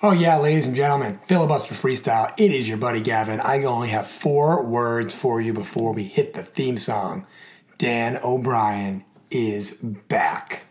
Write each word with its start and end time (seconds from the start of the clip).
Oh, 0.00 0.12
yeah, 0.12 0.38
ladies 0.38 0.68
and 0.68 0.76
gentlemen, 0.76 1.18
filibuster 1.18 1.74
freestyle. 1.74 2.32
It 2.36 2.52
is 2.52 2.68
your 2.68 2.78
buddy 2.78 3.00
Gavin. 3.00 3.40
I 3.40 3.64
only 3.64 3.88
have 3.88 4.06
four 4.06 4.64
words 4.64 5.12
for 5.12 5.40
you 5.40 5.52
before 5.52 5.92
we 5.92 6.04
hit 6.04 6.34
the 6.34 6.42
theme 6.44 6.76
song. 6.76 7.26
Dan 7.78 8.16
O'Brien 8.22 9.04
is 9.32 9.72
back. 9.72 10.66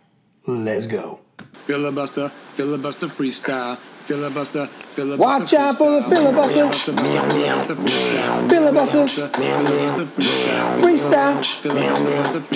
Let's 0.45 0.87
go. 0.87 1.19
Filibuster, 1.65 2.29
filibuster 2.55 3.07
freestyle. 3.07 3.77
Filibuster, 4.07 4.67
filibuster. 4.93 5.21
Watch 5.21 5.53
out 5.53 5.77
for 5.77 5.91
the 5.91 6.01
filibuster. 6.03 6.71
Filibuster. 8.47 9.05
Freestyle. 10.79 11.43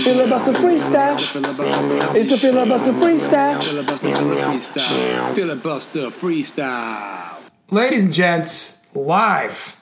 Filibuster 0.01 0.53
freestyle. 0.53 2.15
It's 2.15 2.29
the 2.29 2.37
filibuster 2.37 2.91
freestyle. 2.93 3.61
Filibuster, 3.61 5.33
filibuster 5.33 6.07
freestyle. 6.07 7.37
Ladies 7.69 8.05
and 8.05 8.13
gents, 8.13 8.79
live 8.95 9.75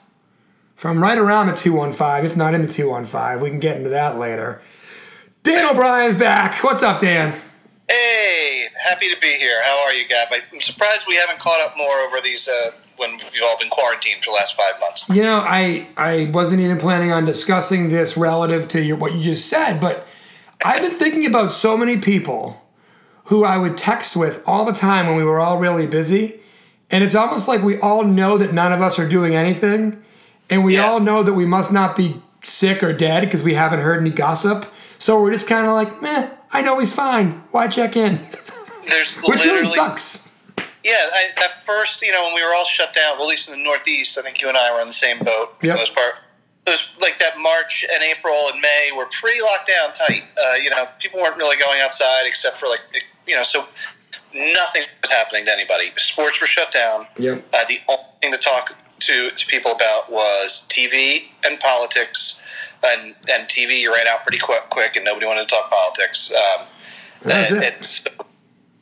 from 0.74 1.00
right 1.00 1.18
around 1.18 1.46
the 1.46 1.54
215, 1.54 2.24
if 2.24 2.36
not 2.36 2.52
in 2.52 2.62
the 2.62 2.68
215. 2.68 3.40
We 3.40 3.48
can 3.48 3.60
get 3.60 3.76
into 3.76 3.90
that 3.90 4.18
later. 4.18 4.60
Dan 5.44 5.70
O'Brien's 5.70 6.16
back. 6.16 6.64
What's 6.64 6.82
up, 6.82 6.98
Dan? 7.00 7.32
Hey, 7.88 8.59
happy 8.88 9.12
to 9.12 9.20
be 9.20 9.34
here. 9.34 9.62
How 9.62 9.84
are 9.84 9.92
you, 9.92 10.06
Gab? 10.08 10.28
I'm 10.52 10.60
surprised 10.60 11.04
we 11.08 11.16
haven't 11.16 11.38
caught 11.38 11.60
up 11.62 11.76
more 11.76 11.94
over 12.00 12.20
these 12.20 12.48
uh, 12.48 12.70
when 12.96 13.12
we've 13.32 13.42
all 13.42 13.58
been 13.58 13.70
quarantined 13.70 14.22
for 14.24 14.30
the 14.30 14.34
last 14.36 14.54
five 14.54 14.78
months. 14.80 15.04
You 15.08 15.22
know, 15.22 15.38
I 15.46 15.88
I 15.96 16.30
wasn't 16.32 16.60
even 16.62 16.78
planning 16.78 17.12
on 17.12 17.24
discussing 17.24 17.88
this 17.88 18.16
relative 18.16 18.68
to 18.68 18.82
your, 18.82 18.96
what 18.96 19.14
you 19.14 19.22
just 19.22 19.48
said, 19.48 19.80
but 19.80 20.06
I've 20.64 20.82
been 20.82 20.96
thinking 20.96 21.26
about 21.26 21.52
so 21.52 21.76
many 21.76 21.96
people 21.98 22.60
who 23.24 23.44
I 23.44 23.56
would 23.58 23.78
text 23.78 24.16
with 24.16 24.42
all 24.46 24.64
the 24.64 24.72
time 24.72 25.06
when 25.06 25.16
we 25.16 25.24
were 25.24 25.38
all 25.40 25.58
really 25.58 25.86
busy, 25.86 26.40
and 26.90 27.04
it's 27.04 27.14
almost 27.14 27.48
like 27.48 27.62
we 27.62 27.78
all 27.80 28.04
know 28.04 28.36
that 28.38 28.52
none 28.52 28.72
of 28.72 28.82
us 28.82 28.98
are 28.98 29.08
doing 29.08 29.34
anything, 29.34 30.02
and 30.50 30.64
we 30.64 30.74
Yeah. 30.74 30.86
all 30.86 31.00
know 31.00 31.22
that 31.22 31.34
we 31.34 31.46
must 31.46 31.70
not 31.72 31.96
be 31.96 32.20
sick 32.42 32.82
or 32.82 32.92
dead 32.92 33.20
because 33.20 33.42
we 33.42 33.54
haven't 33.54 33.80
heard 33.80 34.00
any 34.00 34.10
gossip. 34.10 34.66
So 34.98 35.20
we're 35.22 35.30
just 35.32 35.46
kind 35.48 35.66
of 35.66 35.72
like, 35.74 36.02
meh, 36.02 36.28
I 36.52 36.60
know 36.62 36.78
he's 36.80 36.94
fine. 36.94 37.42
Why 37.52 37.68
check 37.68 37.96
in? 37.96 38.18
There's 38.90 39.16
Which 39.18 39.38
literally, 39.40 39.62
really 39.62 39.66
sucks. 39.66 40.28
yeah. 40.84 40.92
I, 40.94 41.44
at 41.44 41.54
first, 41.56 42.02
you 42.02 42.12
know, 42.12 42.24
when 42.26 42.34
we 42.34 42.44
were 42.44 42.54
all 42.54 42.64
shut 42.64 42.92
down, 42.92 43.16
well, 43.18 43.26
at 43.26 43.30
least 43.30 43.48
in 43.48 43.56
the 43.58 43.64
Northeast, 43.64 44.18
I 44.18 44.22
think 44.22 44.40
you 44.40 44.48
and 44.48 44.56
I 44.56 44.72
were 44.74 44.80
on 44.80 44.86
the 44.86 44.92
same 44.92 45.18
boat 45.18 45.54
for 45.60 45.66
Yep. 45.66 45.74
the 45.74 45.78
most 45.78 45.94
part. 45.94 46.14
It 46.66 46.70
was 46.70 46.88
like 47.00 47.18
that 47.18 47.38
March 47.38 47.84
and 47.92 48.02
April 48.02 48.48
and 48.52 48.60
May 48.60 48.90
were 48.94 49.06
pretty 49.06 49.40
locked 49.40 49.68
down 49.68 49.92
tight. 49.94 50.24
Uh, 50.36 50.54
you 50.62 50.70
know, 50.70 50.86
people 51.00 51.18
weren't 51.20 51.36
really 51.36 51.56
going 51.56 51.80
outside 51.80 52.22
except 52.26 52.56
for 52.58 52.66
like, 52.66 52.80
you 53.26 53.34
know, 53.34 53.44
so 53.50 53.64
nothing 54.34 54.82
was 55.02 55.10
happening 55.10 55.44
to 55.46 55.52
anybody. 55.52 55.90
Sports 55.96 56.40
were 56.40 56.46
shut 56.46 56.70
down. 56.70 57.06
Yep. 57.18 57.44
Uh, 57.52 57.64
the 57.66 57.80
only 57.88 58.04
thing 58.20 58.32
to 58.32 58.38
talk 58.38 58.74
to, 59.00 59.30
to 59.30 59.46
people 59.46 59.72
about 59.72 60.12
was 60.12 60.64
TV 60.68 61.24
and 61.46 61.58
politics, 61.58 62.38
and 62.84 63.14
and 63.32 63.48
TV 63.48 63.80
you 63.80 63.92
ran 63.92 64.06
out 64.06 64.22
pretty 64.22 64.38
quick, 64.38 64.68
quick, 64.68 64.96
and 64.96 65.04
nobody 65.04 65.24
wanted 65.26 65.48
to 65.48 65.54
talk 65.54 65.70
politics. 65.70 66.30
Um, 66.30 66.66
That's 67.22 67.50
and, 67.50 67.62
it. 67.62 68.08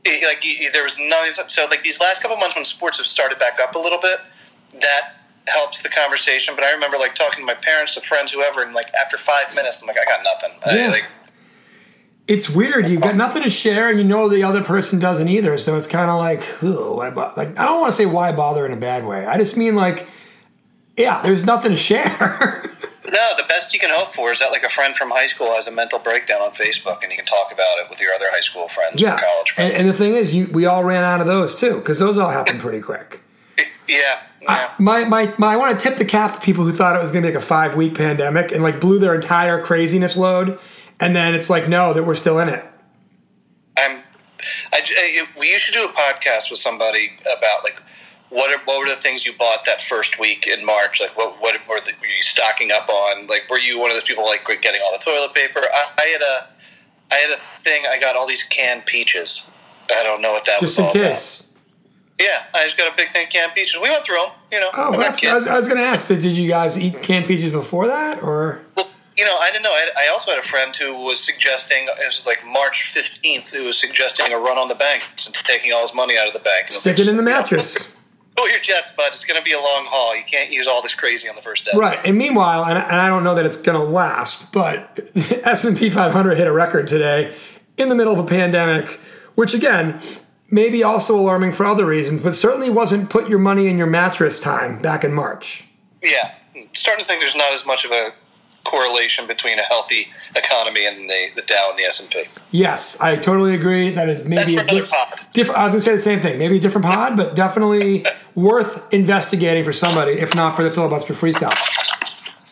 It- 0.09 0.25
like 0.27 0.45
you- 0.45 0.71
there 0.73 0.83
was 0.85 0.99
nothing. 0.99 1.33
So 1.49 1.67
like 1.67 1.83
these 1.83 2.01
last 2.01 2.23
couple 2.23 2.37
months 2.37 2.57
when 2.57 2.65
sports 2.65 2.97
have 2.99 3.07
started 3.07 3.39
back 3.39 3.61
up 3.61 3.75
a 3.75 3.79
little 3.79 4.01
bit, 4.01 4.19
that 4.81 5.15
helps 5.49 5.83
the 5.83 5.89
conversation. 5.89 6.55
But 6.55 6.65
I 6.65 6.73
remember 6.73 6.97
like 6.99 7.15
talking 7.15 7.41
to 7.41 7.45
my 7.47 7.55
parents, 7.55 7.95
to 7.95 8.01
friends, 8.01 8.33
whoever, 8.33 8.63
and 8.63 8.75
like 8.75 8.93
after 8.95 9.17
five 9.17 9.55
minutes, 9.55 9.81
I'm 9.83 9.89
like, 9.89 9.97
I 10.01 10.05
got 10.05 10.21
nothing. 10.25 10.59
I, 10.67 10.77
Yeah. 10.79 10.89
like, 10.89 11.05
it's 12.27 12.51
weird. 12.51 12.89
You've 12.89 13.01
got 13.01 13.17
nothing 13.17 13.43
to 13.43 13.49
share, 13.49 13.89
and 13.89 13.99
you 13.99 14.05
know 14.05 14.29
the 14.29 14.43
other 14.43 14.63
person 14.63 14.99
doesn't 14.99 15.29
either. 15.29 15.57
So 15.57 15.77
it's 15.79 15.87
kind 15.87 16.11
of 16.11 16.19
like, 16.19 16.43
why 16.61 17.09
bo-? 17.11 17.33
like 17.37 17.59
I 17.59 17.65
don't 17.65 17.81
want 17.81 17.91
to 17.93 17.97
say 17.97 18.05
why 18.05 18.33
bother 18.33 18.67
in 18.67 18.73
a 18.73 18.77
bad 18.77 19.07
way. 19.07 19.25
I 19.25 19.39
just 19.39 19.57
mean 19.57 19.77
like, 19.77 20.07
yeah, 20.97 21.23
there's 21.23 21.45
nothing 21.45 21.71
to 21.71 21.77
share. 21.77 22.71
No, 23.11 23.33
the 23.37 23.45
best 23.49 23.73
you 23.73 23.81
can 23.81 23.91
hope 23.91 24.09
for 24.09 24.31
is 24.33 24.39
that 24.41 24.51
like 24.51 24.63
a 24.65 24.69
friend 24.69 24.95
from 24.95 25.11
high 25.11 25.27
school 25.27 25.53
has 25.53 25.67
a 25.67 25.73
mental 25.73 25.99
breakdown 25.99 26.41
on 26.43 26.51
Facebook, 26.51 27.03
and 27.03 27.11
you 27.11 27.17
can 27.17 27.25
talk 27.27 27.51
about 27.53 27.79
it 27.79 27.89
with 27.89 28.01
your 28.01 28.13
other 28.13 28.27
high 28.31 28.41
school 28.41 28.69
friends, 28.69 29.01
yeah, 29.01 29.15
or 29.15 29.19
college 29.19 29.51
friends. 29.53 29.71
and, 29.73 29.81
and 29.81 29.89
the 29.89 29.93
thing 29.93 30.15
is, 30.15 30.35
you 30.35 30.47
we 30.53 30.67
all 30.67 30.85
ran 30.85 31.05
out 31.05 31.21
of 31.21 31.27
those 31.27 31.59
too 31.59 31.77
because 31.77 31.99
those 31.99 32.19
all 32.19 32.31
happened 32.31 32.61
pretty 32.61 32.81
quick. 32.81 33.23
yeah, 33.89 34.21
yeah. 34.43 34.73
My, 34.79 35.05
my, 35.05 35.35
my 35.39 35.55
I 35.55 35.57
want 35.57 35.79
to 35.79 35.83
tip 35.89 35.99
the 35.99 36.05
cap 36.05 36.35
to 36.35 36.41
people 36.41 36.65
who 36.65 36.73
thought 36.73 36.95
it 36.95 37.03
was 37.03 37.11
going 37.11 37.23
to 37.25 37.29
be 37.31 37.35
like 37.35 37.43
a 37.43 37.47
five 37.47 37.75
week 37.77 37.95
pandemic 37.97 38.53
and 38.53 38.63
like 38.63 38.81
blew 38.81 38.99
their 38.99 39.15
entire 39.15 39.63
craziness 39.63 40.17
load, 40.17 40.59
and 41.01 41.17
then 41.17 41.35
it's 41.35 41.49
like, 41.51 41.69
no, 41.69 41.93
that 41.95 42.05
we're 42.05 42.15
still 42.15 42.39
in 42.39 42.49
it. 42.49 42.65
I'm. 43.77 43.99
I, 44.73 44.81
I- 44.81 45.23
uh, 45.23 45.27
we 45.39 45.49
should 45.59 45.75
do 45.75 45.85
a 45.85 45.89
podcast 45.89 46.51
with 46.51 46.61
somebody 46.61 47.13
about 47.23 47.65
like 47.65 47.83
what 48.31 48.51
are, 48.51 48.63
what 48.65 48.79
were 48.81 48.87
the 48.89 48.97
things 48.97 49.25
you 49.25 49.33
bought 49.33 49.65
that 49.67 49.81
first 49.81 50.19
week 50.19 50.47
in 50.47 50.65
March? 50.65 51.01
Like 51.01 51.17
what 51.17 51.41
what 51.41 51.59
were, 51.69 51.81
the, 51.81 51.93
were 52.01 52.07
you 52.07 52.23
stocking 52.23 52.71
up 52.71 52.89
on? 52.89 53.27
Like 53.27 53.47
were 53.51 53.59
you 53.59 53.79
one 53.79 53.91
of 53.91 53.97
those 53.97 54.05
people 54.05 54.25
like 54.25 54.47
getting 54.61 54.81
all 54.85 54.93
the 54.93 55.03
toilet 55.03 55.35
paper? 55.35 55.61
I, 55.61 55.85
I 55.99 56.03
had 56.07 56.21
a 56.23 56.47
I 57.11 57.15
had 57.17 57.31
a 57.31 57.37
thing. 57.63 57.85
I 57.89 57.99
got 57.99 58.17
all 58.17 58.27
these 58.27 58.43
canned 58.43 58.85
peaches. 58.87 59.49
I 59.91 60.03
don't 60.03 60.21
know 60.21 60.33
what 60.33 60.45
that 60.45 60.61
Just 60.61 60.77
was 60.77 60.79
in 60.79 60.85
all 60.85 60.93
case. 60.93 61.41
about. 61.41 61.49
Yeah, 62.21 62.43
I 62.53 62.65
just 62.65 62.77
got 62.77 62.93
a 62.93 62.97
big 62.97 63.09
thing 63.09 63.25
of 63.27 63.33
canned 63.33 63.53
peaches. 63.55 63.81
We 63.81 63.89
went 63.89 64.05
through 64.05 64.17
them. 64.17 64.31
You 64.53 64.61
know, 64.61 64.71
Oh, 64.75 64.93
I 64.93 64.97
that's, 64.99 65.25
I 65.25 65.33
was, 65.35 65.49
was 65.49 65.69
going 65.69 65.79
to 65.79 65.85
ask. 65.87 66.09
Did 66.09 66.25
you 66.25 66.49
guys 66.49 66.79
eat 66.79 67.01
canned 67.01 67.27
peaches 67.27 67.53
before 67.53 67.87
that, 67.87 68.21
or 68.23 68.61
Well, 68.77 68.91
you 69.17 69.25
know, 69.25 69.37
I 69.41 69.51
didn't 69.53 69.63
know. 69.63 69.71
I, 69.71 69.87
I 70.07 70.09
also 70.13 70.33
had 70.33 70.41
a 70.41 70.43
friend 70.47 70.75
who 70.77 71.05
was 71.05 71.21
suggesting 71.21 71.85
it 71.85 71.99
was 72.07 72.27
like 72.27 72.45
March 72.45 72.91
fifteenth. 72.93 73.53
Who 73.53 73.65
was 73.65 73.79
suggesting 73.79 74.33
a 74.33 74.39
run 74.39 74.59
on 74.59 74.69
the 74.69 74.75
bank 74.75 75.05
and 75.25 75.35
taking 75.47 75.73
all 75.73 75.87
his 75.87 75.95
money 75.95 76.19
out 76.19 76.27
of 76.27 76.35
the 76.35 76.41
bank. 76.41 76.67
And 76.67 76.71
I 76.71 76.75
was 76.75 76.81
stick 76.81 76.99
like, 76.99 77.07
it 77.07 77.11
in 77.11 77.17
the 77.17 77.23
"You 77.23 77.29
know, 77.29 77.37
mattress? 77.37 77.97
Pull 78.39 78.49
your 78.51 78.61
jets, 78.61 78.93
bud. 78.93 79.09
It's 79.09 79.25
going 79.25 79.37
to 79.39 79.43
be 79.43 79.53
a 79.53 79.61
long 79.61 79.85
haul. 79.87 80.17
You 80.17 80.23
can't 80.23 80.53
use 80.53 80.69
all 80.69 80.81
this 80.81 80.95
crazy 80.95 81.29
on 81.29 81.35
the 81.35 81.43
first 81.43 81.65
day. 81.65 81.73
Right, 81.75 81.99
and 82.05 82.17
meanwhile, 82.17 82.65
and, 82.65 82.79
and 82.79 83.01
I 83.01 83.09
don't 83.09 83.25
know 83.25 83.35
that 83.35 83.45
it's 83.45 83.57
going 83.57 83.77
to 83.77 83.85
last, 83.85 84.53
but 84.53 85.01
S 85.45 85.65
and 85.65 85.77
P 85.77 85.91
500 85.91 86.37
hit 86.37 86.47
a 86.47 86.53
record 86.53 86.87
today 86.87 87.35
in 87.77 87.89
the 87.89 87.97
middle 87.97 88.13
of 88.13 88.21
a 88.21 88.25
pandemic, 88.25 88.89
which 89.35 89.55
again 89.55 90.01
maybe 90.51 90.85
also 90.85 91.19
alarming 91.19 91.53
for 91.53 91.67
other 91.67 91.85
reasons, 91.85 92.23
but 92.23 92.35
certainly 92.35 92.71
wasn't 92.71 93.11
put 93.11 93.29
your 93.29 93.41
money 93.41 93.67
in 93.67 93.77
your 93.77 93.89
mattress 93.89 94.39
time 94.39 94.81
back 94.81 95.03
in 95.03 95.13
March. 95.13 95.69
Yeah, 96.01 96.33
starting 96.73 97.05
to 97.05 97.09
think 97.09 97.21
there's 97.21 97.37
not 97.37 97.53
as 97.53 97.67
much 97.67 97.85
of 97.85 97.91
a 97.91 98.11
correlation 98.69 99.27
between 99.27 99.59
a 99.59 99.63
healthy 99.63 100.09
economy 100.37 100.87
and 100.87 101.09
the, 101.09 101.29
the 101.35 101.43
Dow 101.43 101.69
and 101.71 101.79
the 101.79 101.85
S 101.85 102.01
and 102.01 102.11
P. 102.11 102.25
Yes, 102.51 103.01
I 103.01 103.17
totally 103.17 103.55
agree. 103.55 103.91
That 103.91 104.09
is 104.09 104.25
maybe 104.25 104.57
That's 104.57 104.73
a 104.73 104.77
diff- 104.77 104.91
pod. 104.91 105.21
different. 105.33 105.59
I 105.61 105.65
was 105.65 105.73
going 105.73 105.81
to 105.83 105.85
say 105.85 105.93
the 105.93 105.99
same 106.03 106.21
thing. 106.21 106.39
Maybe 106.39 106.57
a 106.59 106.61
different 106.61 106.87
pod, 106.87 107.17
but 107.17 107.35
definitely 107.35 108.05
worth 108.35 108.93
investigating 108.93 109.65
for 109.65 109.73
somebody, 109.73 110.13
if 110.13 110.35
not 110.35 110.55
for 110.57 110.63
the 110.63 110.71
filibuster 110.71 111.15
freestyle. 111.15 111.55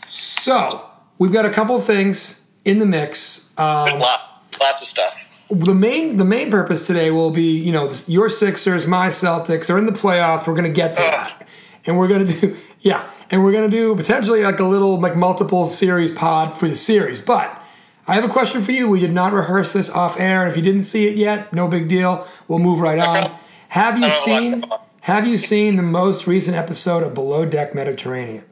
So 0.09 0.89
we've 1.19 1.33
got 1.33 1.45
a 1.45 1.51
couple 1.51 1.77
of 1.77 1.85
things 1.85 2.45
in 2.65 2.79
the 2.79 2.87
mix. 2.87 3.51
Um, 3.59 3.87
There's 3.87 4.01
lot, 4.01 4.21
lots 4.61 4.83
of 4.83 4.89
stuff. 4.89 5.45
the 5.51 5.75
main 5.75 6.17
the 6.17 6.25
main 6.25 6.51
purpose 6.51 6.87
today 6.87 7.11
will 7.11 7.31
be 7.31 7.59
you 7.59 7.73
know 7.73 7.91
your 8.07 8.29
Sixers, 8.29 8.87
my 8.87 9.09
Celtics. 9.09 9.67
They're 9.67 9.79
in 9.79 9.87
the 9.87 9.93
playoffs. 9.93 10.47
We're 10.47 10.55
going 10.55 10.65
to 10.65 10.71
get 10.73 10.95
to 10.95 11.03
that, 11.03 11.47
and 11.87 11.99
we're 11.99 12.09
going 12.09 12.27
to 12.27 12.41
do 12.41 12.57
yeah, 12.81 13.11
and 13.31 13.43
we're 13.43 13.53
going 13.53 13.71
to 13.71 13.77
do 13.77 13.95
potentially 13.95 14.43
like 14.43 14.61
a 14.61 14.65
little 14.65 15.01
like 15.01 15.17
multiple 15.17 15.65
series 15.65 16.13
pod 16.13 16.57
for 16.57 16.69
the 16.69 16.75
series. 16.75 17.21
But 17.21 17.63
I 18.07 18.15
have 18.15 18.25
a 18.25 18.29
question 18.29 18.63
for 18.63 18.73
you. 18.73 18.89
We 18.89 19.01
did 19.01 19.13
not 19.13 19.33
rehearse 19.33 19.73
this 19.73 19.91
off 19.91 20.19
air, 20.19 20.47
if 20.47 20.57
you 20.57 20.63
didn't 20.63 20.83
see 20.83 21.09
it 21.09 21.17
yet, 21.17 21.53
no 21.53 21.69
big 21.69 21.89
deal. 21.89 22.27
We'll 22.49 22.61
move 22.61 22.81
right 22.81 22.99
on. 22.99 23.31
Have 23.69 23.99
you 23.99 24.07
I 24.07 24.09
don't 24.09 24.61
know 24.61 24.69
seen 24.69 24.71
Have 25.01 25.27
you 25.27 25.37
seen 25.37 25.77
the 25.77 25.83
most 25.83 26.27
recent 26.27 26.57
episode 26.57 27.03
of 27.03 27.15
Below 27.15 27.47
Deck 27.47 27.75
Mediterranean? 27.75 28.45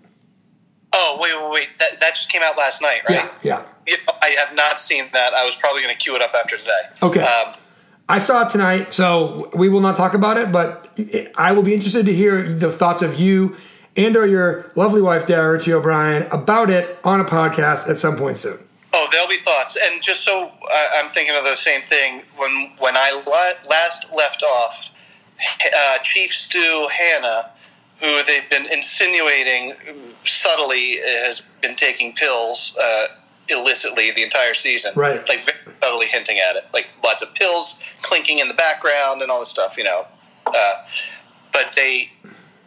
Oh 0.92 1.18
wait, 1.20 1.34
wait, 1.40 1.50
wait! 1.50 1.68
That, 1.78 2.00
that 2.00 2.14
just 2.14 2.30
came 2.30 2.42
out 2.42 2.56
last 2.56 2.82
night, 2.82 3.00
right? 3.08 3.30
Yeah, 3.42 3.64
yeah. 3.64 3.64
Yeah, 3.86 3.96
I 4.22 4.36
have 4.44 4.54
not 4.54 4.78
seen 4.78 5.06
that. 5.12 5.34
I 5.34 5.44
was 5.44 5.56
probably 5.56 5.82
going 5.82 5.94
to 5.94 5.98
queue 5.98 6.14
it 6.14 6.22
up 6.22 6.32
after 6.34 6.56
today. 6.56 6.70
Okay. 7.02 7.20
Um, 7.20 7.54
I 8.08 8.18
saw 8.18 8.42
it 8.42 8.48
tonight, 8.48 8.92
so 8.92 9.50
we 9.54 9.68
will 9.68 9.80
not 9.80 9.96
talk 9.96 10.14
about 10.14 10.36
it. 10.36 10.52
But 10.52 10.98
I 11.36 11.52
will 11.52 11.62
be 11.62 11.74
interested 11.74 12.06
to 12.06 12.14
hear 12.14 12.52
the 12.52 12.70
thoughts 12.70 13.02
of 13.02 13.18
you 13.18 13.56
and 13.96 14.16
or 14.16 14.26
your 14.26 14.70
lovely 14.74 15.02
wife, 15.02 15.26
Dara 15.26 15.52
Ritchie 15.52 15.72
O'Brien, 15.72 16.24
about 16.32 16.70
it 16.70 16.98
on 17.04 17.20
a 17.20 17.24
podcast 17.24 17.88
at 17.88 17.96
some 17.96 18.16
point 18.16 18.36
soon. 18.36 18.58
Oh, 18.92 19.08
there'll 19.10 19.28
be 19.28 19.36
thoughts, 19.36 19.76
and 19.82 20.00
just 20.02 20.22
so 20.24 20.52
I 20.70 21.00
I'm 21.02 21.10
thinking 21.10 21.34
of 21.36 21.44
the 21.44 21.56
same 21.56 21.80
thing 21.80 22.22
when 22.36 22.72
when 22.78 22.96
I 22.96 23.22
la- 23.26 23.68
last 23.68 24.06
left 24.14 24.42
off, 24.42 24.90
uh, 25.76 25.98
Chief 25.98 26.32
Stew 26.32 26.86
Hannah, 26.92 27.50
who 28.00 28.22
they've 28.24 28.48
been 28.50 28.66
insinuating 28.72 29.74
subtly 30.22 30.96
has 31.24 31.42
been 31.60 31.74
taking 31.74 32.12
pills 32.14 32.76
uh, 32.80 33.06
illicitly 33.48 34.10
the 34.12 34.22
entire 34.22 34.54
season, 34.54 34.92
Right. 34.94 35.28
Like 35.28 35.44
very 35.44 35.76
subtly 35.82 36.06
hinting 36.06 36.38
at 36.38 36.56
it, 36.56 36.64
like 36.72 36.88
lots 37.02 37.22
of 37.22 37.34
pills 37.34 37.80
clinking 38.02 38.38
in 38.38 38.48
the 38.48 38.54
background 38.54 39.22
and 39.22 39.30
all 39.30 39.40
this 39.40 39.48
stuff, 39.48 39.76
you 39.76 39.84
know. 39.84 40.06
Uh, 40.46 40.86
but 41.52 41.72
they 41.74 42.10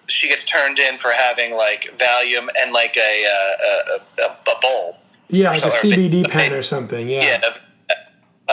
she 0.07 0.27
gets 0.29 0.43
turned 0.45 0.79
in 0.79 0.97
for 0.97 1.11
having 1.11 1.55
like 1.55 1.89
Valium 1.97 2.47
and 2.61 2.71
like 2.73 2.95
a 2.97 3.25
uh, 3.25 3.95
a, 3.97 4.21
a, 4.23 4.25
a 4.31 4.59
bowl. 4.61 4.97
Yeah, 5.29 5.49
like 5.51 5.63
a 5.63 5.67
CBD 5.67 6.23
they- 6.23 6.29
pen 6.29 6.53
or 6.53 6.61
something. 6.61 7.09
Yeah. 7.09 7.23
Yeah, 7.23 7.49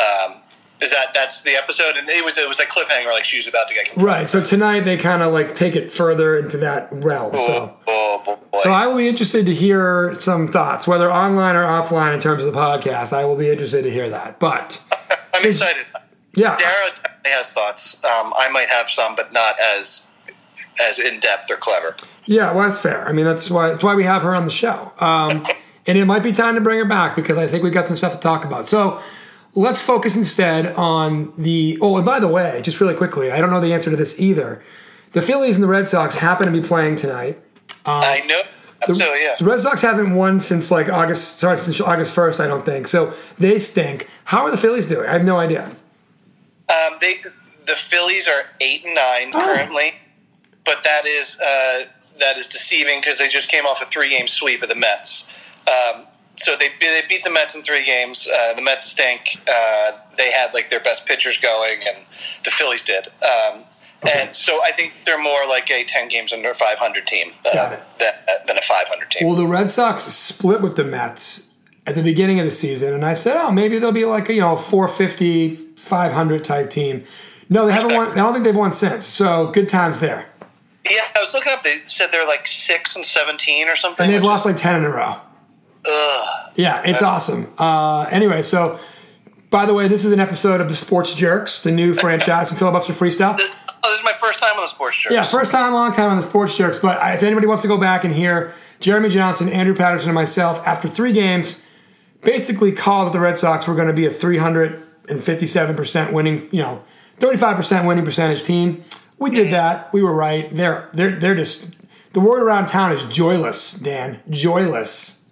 um, 0.01 0.35
Is 0.81 0.91
that 0.91 1.15
that's 1.15 1.43
the 1.43 1.53
episode? 1.53 1.97
And 1.97 2.09
it 2.09 2.25
was 2.25 2.37
it 2.37 2.49
was 2.49 2.59
a 2.59 2.65
cliffhanger, 2.67 3.06
like 3.12 3.25
she 3.25 3.37
was 3.39 3.47
about 3.49 3.69
to 3.69 3.75
get 3.75 3.87
confronted. 3.87 4.21
Right. 4.21 4.29
So 4.29 4.43
tonight 4.43 4.81
they 4.81 4.97
kind 4.97 5.23
of 5.23 5.33
like 5.33 5.55
take 5.55 5.77
it 5.77 5.91
further 5.91 6.37
into 6.37 6.56
that 6.59 6.89
realm. 6.93 7.33
So. 7.35 7.77
Oh, 7.87 8.23
oh. 8.27 8.59
So 8.62 8.71
I 8.71 8.87
will 8.87 8.97
be 8.97 9.09
interested 9.09 9.47
to 9.47 9.55
hear 9.55 10.15
some 10.15 10.49
thoughts, 10.49 10.87
whether 10.87 11.11
online 11.12 11.55
or 11.56 11.65
offline 11.65 12.12
in 12.15 12.21
terms 12.21 12.45
of 12.45 12.53
the 12.53 12.59
podcast. 12.59 13.12
I 13.12 13.25
will 13.25 13.37
be 13.37 13.51
interested 13.51 13.83
to 13.83 13.91
hear 13.91 14.09
that. 14.09 14.41
But 14.41 14.83
I'm 15.35 15.49
excited. 15.49 15.87
yeah, 16.35 16.56
Dara 16.56 16.75
definitely 16.91 17.31
has 17.31 17.53
thoughts. 17.53 18.03
Um, 18.05 18.33
I 18.37 18.49
might 18.51 18.69
have 18.69 18.91
some, 18.91 19.15
but 19.15 19.33
not 19.33 19.55
as 19.77 20.06
as 20.83 20.99
in 20.99 21.21
depth 21.21 21.51
or 21.51 21.56
clever. 21.56 21.95
yeah, 22.27 22.53
well, 22.53 22.69
that's 22.69 22.81
fair. 22.81 23.06
I 23.09 23.12
mean, 23.12 23.25
that's 23.25 23.51
why 23.51 23.69
that's 23.71 23.83
why 23.85 23.95
we 23.95 24.05
have 24.05 24.23
her 24.23 24.35
on 24.35 24.45
the 24.45 24.51
show. 24.51 24.93
Um, 24.99 25.45
and 25.87 25.99
it 25.99 26.05
might 26.06 26.23
be 26.23 26.33
time 26.33 26.55
to 26.55 26.61
bring 26.61 26.79
her 26.79 26.85
back 26.85 27.15
because 27.17 27.39
I 27.39 27.47
think 27.47 27.62
we 27.62 27.71
got 27.71 27.87
some 27.87 27.97
stuff 27.97 28.12
to 28.12 28.19
talk 28.21 28.45
about. 28.45 28.67
So 28.67 29.01
let's 29.55 29.81
focus 29.83 30.17
instead 30.17 30.75
on 30.77 31.33
the. 31.39 31.79
Oh, 31.81 31.97
and 31.97 32.05
by 32.06 32.21
the 32.21 32.29
way, 32.29 32.61
just 32.62 32.81
really 32.81 32.95
quickly, 32.95 33.31
I 33.31 33.41
don't 33.41 33.51
know 33.51 33.61
the 33.61 33.73
answer 33.73 33.91
to 33.91 33.97
this 33.97 34.19
either. 34.21 34.62
The 35.12 35.23
Phillies 35.23 35.55
and 35.56 35.62
the 35.62 35.69
Red 35.69 35.87
Sox 35.87 36.17
happen 36.17 36.47
to 36.47 36.53
be 36.53 36.61
playing 36.67 36.97
tonight. 36.97 37.39
I 37.87 38.23
know. 38.27 38.41
so 38.93 39.15
yeah. 39.15 39.35
The 39.39 39.45
Red 39.45 39.61
Sox 39.61 39.81
haven't 39.81 40.15
won 40.15 40.41
since 40.41 40.71
like 40.71 40.89
August, 40.89 41.39
sorry, 41.39 41.56
since 41.56 41.81
August 41.81 42.12
first, 42.15 42.41
I 42.41 42.47
don't 42.49 42.65
think. 42.67 42.89
So 42.89 43.12
they 43.39 43.59
stink. 43.59 44.09
How 44.25 44.43
are 44.45 44.51
the 44.51 44.56
Phillies 44.56 44.87
doing? 44.89 45.09
I 45.09 45.12
have 45.12 45.25
no 45.25 45.37
idea. 45.39 45.67
Um, 45.67 46.99
they 47.01 47.15
the 47.67 47.75
Phillies 47.77 48.27
are 48.27 48.43
eight 48.61 48.85
and 48.85 48.95
nine 48.95 49.31
Oh. 49.35 49.41
currently, 49.55 49.95
but 50.64 50.82
that 50.82 51.06
is 51.06 51.38
uh, 51.40 51.84
that 52.19 52.37
is 52.37 52.46
deceiving 52.46 53.00
because 53.00 53.19
they 53.19 53.28
just 53.28 53.50
came 53.50 53.66
off 53.66 53.82
a 53.82 53.87
three 53.87 54.08
game 54.11 54.26
sweep 54.26 54.62
of 54.62 54.69
the 54.69 54.75
Mets. 54.75 55.28
Um, 55.69 56.02
so 56.37 56.56
they 56.56 56.69
they 56.81 57.02
beat 57.08 57.25
the 57.25 57.31
Mets 57.31 57.55
in 57.55 57.62
three 57.62 57.84
games. 57.84 58.28
Uh, 58.28 58.55
the 58.55 58.62
Mets 58.62 58.84
stink. 58.84 59.40
Uh, 59.49 59.93
they 60.16 60.31
had 60.31 60.52
like 60.55 60.70
their 60.70 60.81
best 60.81 61.06
pitchers 61.06 61.38
going, 61.38 61.81
and 61.87 62.06
the 62.44 62.50
Phillies 62.50 62.82
did. 62.84 63.08
Um, 63.22 63.64
And 64.06 64.37
so 64.37 64.61
I 64.62 64.70
think 64.72 64.93
they're 65.06 65.22
more 65.22 65.46
like 65.49 65.70
a 65.70 65.82
ten 65.84 66.08
games 66.08 66.32
under 66.32 66.52
five 66.52 66.76
hundred 66.78 67.06
team 67.06 67.32
uh, 67.46 67.70
than, 67.99 68.12
than 68.46 68.58
a 68.58 68.60
five 68.60 68.87
hundred 68.88 69.10
team. 69.10 69.26
Well, 69.26 69.37
the 69.37 69.46
Red 69.46 69.70
Sox 69.70 70.02
split 70.05 70.60
with 70.60 70.76
the 70.76 70.84
Mets 70.84 71.50
at 71.87 71.94
the 71.94 72.02
beginning 72.02 72.38
of 72.38 72.44
the 72.44 72.50
season, 72.50 72.93
and 72.93 73.05
I 73.05 73.14
said, 73.14 73.37
oh, 73.37 73.50
maybe 73.50 73.78
they'll 73.78 73.93
be 73.93 74.05
like 74.05 74.28
a, 74.28 74.34
you 74.34 74.40
know 74.40 74.56
450, 74.56 75.50
500 75.76 76.44
type 76.44 76.69
team. 76.70 77.05
No, 77.49 77.67
they 77.67 77.72
haven't 77.72 77.94
won. 77.94 78.10
I 78.12 78.14
don't 78.17 78.32
think 78.32 78.44
they've 78.44 78.56
won 78.56 78.72
since. 78.72 79.05
So 79.06 79.50
good 79.52 79.69
times 79.69 80.00
there, 80.00 80.26
yeah, 80.90 81.00
I 81.16 81.22
was 81.22 81.34
looking 81.34 81.52
up. 81.52 81.62
They 81.62 81.78
said 81.84 82.10
they're 82.12 82.26
like 82.26 82.46
six 82.46 82.96
and 82.96 83.04
seventeen 83.04 83.69
or 83.69 83.76
something. 83.76 84.04
and 84.04 84.12
they've 84.14 84.22
lost 84.22 84.46
is- 84.46 84.52
like 84.52 84.60
ten 84.60 84.76
in 84.76 84.84
a 84.84 84.90
row. 84.90 85.16
ugh. 85.88 86.50
Yeah, 86.56 86.82
it's 86.84 87.02
awesome. 87.02 87.52
Uh, 87.58 88.02
anyway, 88.04 88.42
so 88.42 88.78
by 89.50 89.66
the 89.66 89.75
way, 89.75 89.88
this 89.88 90.04
is 90.04 90.12
an 90.12 90.20
episode 90.20 90.60
of 90.60 90.69
the 90.69 90.75
Sports 90.76 91.14
Jerks, 91.14 91.62
the 91.62 91.72
new 91.72 91.94
franchise 91.94 92.48
from 92.48 92.58
Filibuster 92.58 92.92
Freestyle. 92.92 93.36
Oh, 93.86 93.90
this 93.90 93.98
is 93.98 94.04
my 94.04 94.12
first 94.12 94.38
time 94.38 94.54
on 94.56 94.62
the 94.62 94.66
sports 94.69 94.96
Jerks. 95.02 95.14
Yeah, 95.14 95.22
first 95.25 95.52
time, 95.52 95.75
long 95.75 95.92
time 95.92 96.08
on 96.10 96.16
the 96.16 96.22
Sports 96.22 96.56
Jerks. 96.56 96.78
But 96.78 96.96
if 97.14 97.22
anybody 97.22 97.46
wants 97.46 97.60
to 97.62 97.69
go 97.69 97.76
back 97.78 98.04
and 98.04 98.14
hear 98.14 98.54
Jeremy 98.81 99.08
Johnson, 99.10 99.48
Andrew 99.48 99.75
Patterson, 99.75 100.08
and 100.08 100.14
myself 100.14 100.66
after 100.66 100.88
three 100.88 101.12
games, 101.12 101.60
basically 102.22 102.72
called 102.72 103.06
that 103.08 103.12
the 103.12 103.20
Red 103.20 103.36
Sox 103.36 103.66
were 103.69 103.75
going 103.75 103.88
to 103.88 103.92
be 103.94 104.06
a 104.06 104.10
357% 104.10 106.12
winning, 106.12 106.48
you 106.50 106.62
know, 106.62 106.82
35% 107.19 107.86
winning 107.86 108.04
percentage 108.04 108.42
team. 108.42 108.82
We 109.19 109.31
did 109.31 109.52
that. 109.52 109.93
We 109.93 110.02
were 110.02 110.12
right. 110.14 110.49
They're 110.55 110.90
they're 110.93 111.19
they're 111.19 111.34
just 111.34 111.75
the 112.12 112.20
word 112.20 112.43
around 112.43 112.66
town 112.66 112.93
is 112.93 113.05
joyless, 113.06 113.72
Dan. 113.72 114.20
Joyless. 114.31 115.25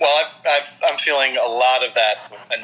Well, 0.00 0.24
I've, 0.24 0.36
I've, 0.48 0.80
I'm 0.88 0.96
feeling 0.96 1.36
a 1.36 1.50
lot 1.50 1.84
of 1.84 1.92
that 1.94 2.14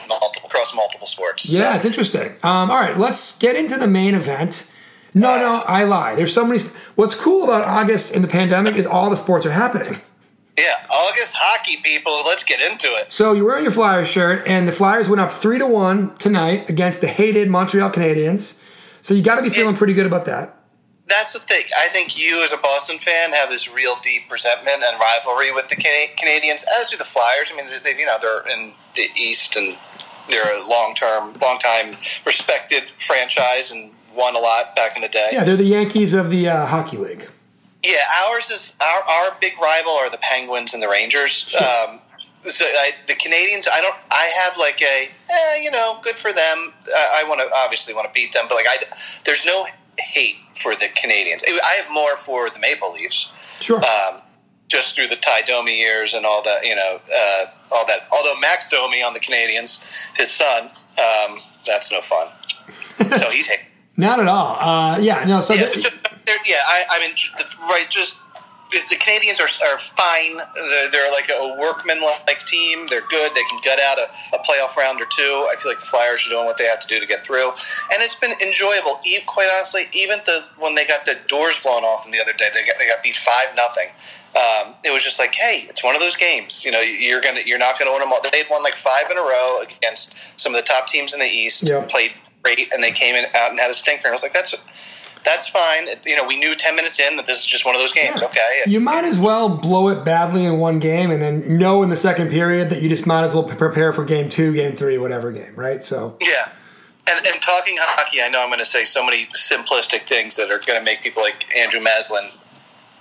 multiple, 0.08 0.48
across 0.48 0.72
multiple 0.72 1.08
sports. 1.08 1.50
So, 1.50 1.58
Yeah, 1.58 1.74
it's 1.74 1.84
interesting. 1.84 2.28
Um, 2.44 2.70
all 2.70 2.78
right, 2.78 2.96
let's 2.96 3.36
get 3.38 3.56
into 3.56 3.76
the 3.76 3.88
main 3.88 4.14
event. 4.14 4.70
No, 5.14 5.34
no, 5.36 5.64
I 5.66 5.82
lie. 5.84 6.14
There's 6.14 6.32
so 6.32 6.44
many. 6.44 6.60
What's 6.94 7.14
cool 7.14 7.44
about 7.44 7.64
August 7.64 8.14
and 8.14 8.22
the 8.22 8.28
pandemic 8.28 8.76
is 8.76 8.86
all 8.86 9.10
the 9.10 9.16
sports 9.16 9.44
are 9.46 9.50
happening. 9.50 9.98
yeah, 10.56 10.86
August 10.88 11.34
hockey 11.36 11.78
people. 11.82 12.22
Let's 12.24 12.44
get 12.44 12.60
into 12.60 12.86
it. 12.94 13.12
So 13.12 13.32
you're 13.32 13.44
wearing 13.44 13.64
your 13.64 13.72
Flyers 13.72 14.08
shirt, 14.08 14.46
and 14.46 14.68
the 14.68 14.72
Flyers 14.72 15.08
went 15.08 15.20
up 15.20 15.32
three 15.32 15.58
to 15.58 15.66
one 15.66 16.16
tonight 16.18 16.68
against 16.70 17.00
the 17.00 17.08
hated 17.08 17.48
Montreal 17.48 17.90
Canadiens. 17.90 18.60
So 19.00 19.14
you 19.14 19.22
got 19.22 19.36
to 19.36 19.42
be 19.42 19.50
feeling 19.50 19.74
pretty 19.74 19.92
good 19.92 20.06
about 20.06 20.24
that. 20.26 20.56
That's 21.06 21.34
the 21.34 21.38
thing. 21.40 21.64
I 21.78 21.88
think 21.88 22.18
you, 22.18 22.42
as 22.42 22.52
a 22.52 22.56
Boston 22.56 22.98
fan, 22.98 23.32
have 23.32 23.50
this 23.50 23.72
real 23.72 23.96
deep 24.02 24.30
resentment 24.30 24.82
and 24.82 24.98
rivalry 24.98 25.52
with 25.52 25.68
the 25.68 25.76
Cana- 25.76 26.12
Canadiens, 26.16 26.64
as 26.80 26.90
do 26.90 26.96
the 26.96 27.04
Flyers. 27.04 27.52
I 27.52 27.56
mean, 27.56 27.66
they, 27.84 27.98
you 27.98 28.06
know, 28.06 28.16
they're 28.20 28.46
in 28.48 28.72
the 28.94 29.08
East 29.14 29.56
and 29.56 29.76
they're 30.30 30.62
a 30.62 30.66
long-term, 30.66 31.34
long-time 31.42 31.94
respected 32.24 32.84
franchise 32.84 33.70
and 33.70 33.90
won 34.14 34.34
a 34.34 34.38
lot 34.38 34.74
back 34.74 34.96
in 34.96 35.02
the 35.02 35.08
day. 35.08 35.30
Yeah, 35.32 35.44
they're 35.44 35.56
the 35.56 35.64
Yankees 35.64 36.14
of 36.14 36.30
the 36.30 36.48
uh, 36.48 36.66
hockey 36.66 36.96
league. 36.96 37.28
Yeah, 37.82 37.98
ours 38.26 38.50
is 38.50 38.76
our 38.80 39.02
our 39.02 39.36
big 39.42 39.52
rival 39.60 39.92
are 39.92 40.08
the 40.08 40.18
Penguins 40.22 40.72
and 40.72 40.82
the 40.82 40.88
Rangers. 40.88 41.54
Um, 41.54 42.00
so 42.44 42.64
I, 42.64 42.92
the 43.06 43.12
Canadiens, 43.12 43.66
I 43.70 43.82
don't. 43.82 43.94
I 44.10 44.32
have 44.42 44.56
like 44.58 44.80
a, 44.80 45.08
eh, 45.30 45.62
you 45.62 45.70
know, 45.70 45.98
good 46.02 46.14
for 46.14 46.32
them. 46.32 46.72
I, 46.96 47.22
I 47.22 47.28
want 47.28 47.42
to 47.42 47.48
obviously 47.54 47.94
want 47.94 48.06
to 48.06 48.12
beat 48.14 48.32
them, 48.32 48.46
but 48.48 48.54
like 48.54 48.66
I, 48.66 48.78
there's 49.24 49.44
no 49.44 49.66
hate 49.98 50.36
for 50.60 50.74
the 50.74 50.86
Canadiens. 50.86 51.42
I 51.48 51.74
have 51.82 51.92
more 51.92 52.16
for 52.16 52.48
the 52.50 52.60
Maple 52.60 52.92
Leafs, 52.92 53.32
Sure. 53.60 53.78
um, 53.84 54.20
just 54.70 54.94
through 54.94 55.08
the 55.08 55.16
Ty 55.16 55.42
Domi 55.42 55.78
years 55.78 56.14
and 56.14 56.24
all 56.26 56.42
that. 56.42 56.64
You 56.64 56.74
know, 56.76 57.00
uh, 57.14 57.44
all 57.72 57.86
that. 57.86 58.00
Although 58.12 58.38
Max 58.40 58.68
Domi 58.68 59.02
on 59.02 59.12
the 59.12 59.20
Canadiens, 59.20 59.84
his 60.16 60.30
son, 60.30 60.70
um, 60.98 61.40
that's 61.66 61.90
no 61.92 62.00
fun. 62.00 62.28
so 63.16 63.30
he's 63.32 63.46
hated. 63.48 63.66
Not 63.96 64.18
at 64.20 64.26
all. 64.26 64.56
Uh, 64.58 64.98
yeah, 64.98 65.24
no. 65.24 65.40
So 65.40 65.54
Yeah, 65.54 65.66
the- 65.66 65.74
so 65.78 65.88
yeah. 66.46 66.56
I, 66.66 66.84
I 66.90 67.00
mean, 67.00 67.14
right. 67.68 67.86
Just 67.88 68.16
the, 68.88 68.96
Canadiens 68.96 69.40
are, 69.40 69.50
are 69.68 69.78
fine. 69.78 70.36
They're, 70.36 70.90
they're 70.90 71.12
like 71.12 71.28
a 71.28 71.56
workman-like 71.60 72.40
team. 72.50 72.86
They're 72.88 73.06
good. 73.08 73.32
They 73.34 73.44
can 73.50 73.60
gut 73.64 73.78
out 73.80 73.98
a, 73.98 74.08
a 74.34 74.38
playoff 74.40 74.76
round 74.76 75.00
or 75.00 75.06
two. 75.06 75.48
I 75.50 75.56
feel 75.58 75.70
like 75.70 75.80
the 75.80 75.86
Flyers 75.86 76.26
are 76.26 76.30
doing 76.30 76.46
what 76.46 76.58
they 76.58 76.64
have 76.64 76.80
to 76.80 76.88
do 76.88 77.00
to 77.00 77.06
get 77.06 77.22
through, 77.24 77.50
and 77.50 77.98
it's 78.02 78.14
been 78.14 78.32
enjoyable. 78.42 79.00
Quite 79.26 79.48
honestly, 79.54 79.82
even 79.92 80.18
the 80.24 80.44
when 80.58 80.74
they 80.74 80.86
got 80.86 81.04
the 81.04 81.16
doors 81.28 81.60
blown 81.60 81.84
off 81.84 82.04
them 82.04 82.12
the 82.12 82.20
other 82.20 82.32
day, 82.32 82.48
they 82.54 82.66
got 82.66 82.78
they 82.78 82.88
got 82.88 83.02
beat 83.02 83.16
five 83.16 83.54
nothing. 83.56 83.88
Um, 84.34 84.74
it 84.84 84.92
was 84.92 85.04
just 85.04 85.20
like, 85.20 85.32
hey, 85.34 85.64
it's 85.68 85.84
one 85.84 85.94
of 85.94 86.00
those 86.00 86.16
games. 86.16 86.64
You 86.64 86.72
know, 86.72 86.80
you're 86.80 87.20
gonna 87.20 87.40
you're 87.46 87.58
not 87.58 87.78
gonna 87.78 87.92
win 87.92 88.00
them 88.00 88.12
all. 88.12 88.20
They'd 88.32 88.46
won 88.50 88.62
like 88.62 88.74
five 88.74 89.10
in 89.10 89.16
a 89.16 89.22
row 89.22 89.62
against 89.62 90.16
some 90.36 90.54
of 90.54 90.60
the 90.60 90.66
top 90.66 90.88
teams 90.88 91.14
in 91.14 91.20
the 91.20 91.26
East. 91.26 91.68
Yeah. 91.68 91.86
Played 91.88 92.12
great, 92.42 92.72
and 92.72 92.82
they 92.82 92.90
came 92.90 93.14
in 93.14 93.26
out 93.34 93.50
and 93.50 93.60
had 93.60 93.70
a 93.70 93.74
stinker. 93.74 94.06
And 94.06 94.08
I 94.08 94.12
was 94.12 94.22
like, 94.22 94.32
that's 94.32 94.54
that's 95.24 95.48
fine. 95.48 95.88
You 96.04 96.16
know, 96.16 96.26
we 96.26 96.36
knew 96.36 96.54
ten 96.54 96.76
minutes 96.76 96.98
in 97.00 97.16
that 97.16 97.26
this 97.26 97.38
is 97.38 97.46
just 97.46 97.64
one 97.64 97.74
of 97.74 97.80
those 97.80 97.92
games. 97.92 98.22
Okay, 98.22 98.62
you 98.66 98.80
might 98.80 99.04
as 99.04 99.18
well 99.18 99.48
blow 99.48 99.88
it 99.88 100.04
badly 100.04 100.44
in 100.44 100.58
one 100.58 100.78
game 100.78 101.10
and 101.10 101.20
then 101.20 101.58
know 101.58 101.82
in 101.82 101.88
the 101.88 101.96
second 101.96 102.30
period 102.30 102.70
that 102.70 102.82
you 102.82 102.88
just 102.88 103.06
might 103.06 103.24
as 103.24 103.34
well 103.34 103.44
prepare 103.44 103.92
for 103.92 104.04
game 104.04 104.28
two, 104.28 104.52
game 104.52 104.74
three, 104.74 104.98
whatever 104.98 105.32
game, 105.32 105.54
right? 105.56 105.82
So 105.82 106.16
yeah. 106.20 106.50
And, 107.06 107.26
and 107.26 107.42
talking 107.42 107.76
hockey, 107.78 108.22
I 108.22 108.28
know 108.28 108.42
I'm 108.42 108.48
going 108.48 108.60
to 108.60 108.64
say 108.64 108.86
so 108.86 109.04
many 109.04 109.26
simplistic 109.26 110.06
things 110.06 110.36
that 110.36 110.50
are 110.50 110.58
going 110.60 110.78
to 110.78 110.84
make 110.84 111.02
people 111.02 111.22
like 111.22 111.54
Andrew 111.54 111.80
Maslin 111.80 112.30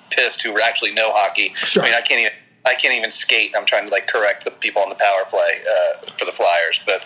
pissed 0.09 0.41
who 0.41 0.59
actually 0.59 0.93
know 0.93 1.11
hockey. 1.13 1.53
Sure. 1.53 1.83
I 1.83 1.85
mean, 1.85 1.95
I 1.95 2.01
can't 2.01 2.19
even 2.19 2.33
I 2.65 2.75
can't 2.75 2.93
even 2.93 3.11
skate. 3.11 3.53
I'm 3.57 3.65
trying 3.65 3.85
to 3.85 3.91
like 3.91 4.07
correct 4.07 4.45
the 4.45 4.51
people 4.51 4.81
on 4.81 4.89
the 4.89 4.95
power 4.95 5.23
play 5.29 5.61
uh, 5.69 6.11
for 6.17 6.25
the 6.25 6.31
Flyers, 6.31 6.81
but 6.85 7.01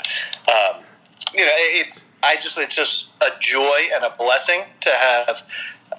um, 0.47 0.83
you 1.35 1.45
know, 1.45 1.51
it's 1.53 2.06
I 2.23 2.35
just 2.35 2.57
it's 2.57 2.75
just 2.75 3.11
a 3.23 3.29
joy 3.39 3.79
and 3.95 4.03
a 4.03 4.09
blessing 4.17 4.61
to 4.81 4.89
have 4.89 5.43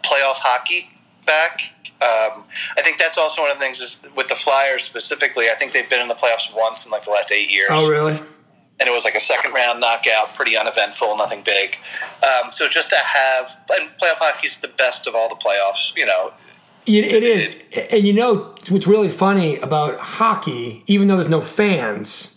playoff 0.04 0.36
hockey 0.36 0.90
back. 1.26 1.60
Um, 2.00 2.44
I 2.76 2.82
think 2.82 2.98
that's 2.98 3.18
also 3.18 3.42
one 3.42 3.50
of 3.50 3.58
the 3.58 3.64
things 3.64 3.80
is 3.80 4.04
with 4.16 4.28
the 4.28 4.34
Flyers 4.36 4.82
specifically. 4.84 5.46
I 5.50 5.54
think 5.54 5.72
they've 5.72 5.88
been 5.90 6.00
in 6.00 6.08
the 6.08 6.14
playoffs 6.14 6.54
once 6.56 6.84
in 6.86 6.92
like 6.92 7.04
the 7.04 7.10
last 7.10 7.32
eight 7.32 7.50
years 7.50 7.68
Oh, 7.72 7.88
really? 7.90 8.12
and 8.80 8.88
it 8.88 8.92
was 8.92 9.04
like 9.04 9.16
a 9.16 9.20
second 9.20 9.52
round 9.52 9.80
knockout, 9.80 10.34
pretty 10.34 10.56
uneventful, 10.56 11.16
nothing 11.16 11.42
big. 11.44 11.76
Um, 12.22 12.52
so 12.52 12.68
just 12.68 12.90
to 12.90 12.96
have 12.96 13.58
and 13.78 13.88
playoff 13.96 14.18
hockey 14.18 14.46
is 14.48 14.52
the 14.62 14.68
best 14.68 15.06
of 15.08 15.14
all 15.16 15.28
the 15.28 15.34
playoffs. 15.36 15.96
You 15.96 16.06
know, 16.06 16.32
It, 16.86 17.04
it 17.04 17.22
is. 17.24 17.62
And 17.90 18.06
you 18.06 18.12
know 18.12 18.54
what's 18.68 18.86
really 18.86 19.08
funny 19.08 19.56
about 19.56 19.98
hockey, 19.98 20.84
even 20.86 21.08
though 21.08 21.16
there's 21.16 21.28
no 21.28 21.40
fans, 21.40 22.36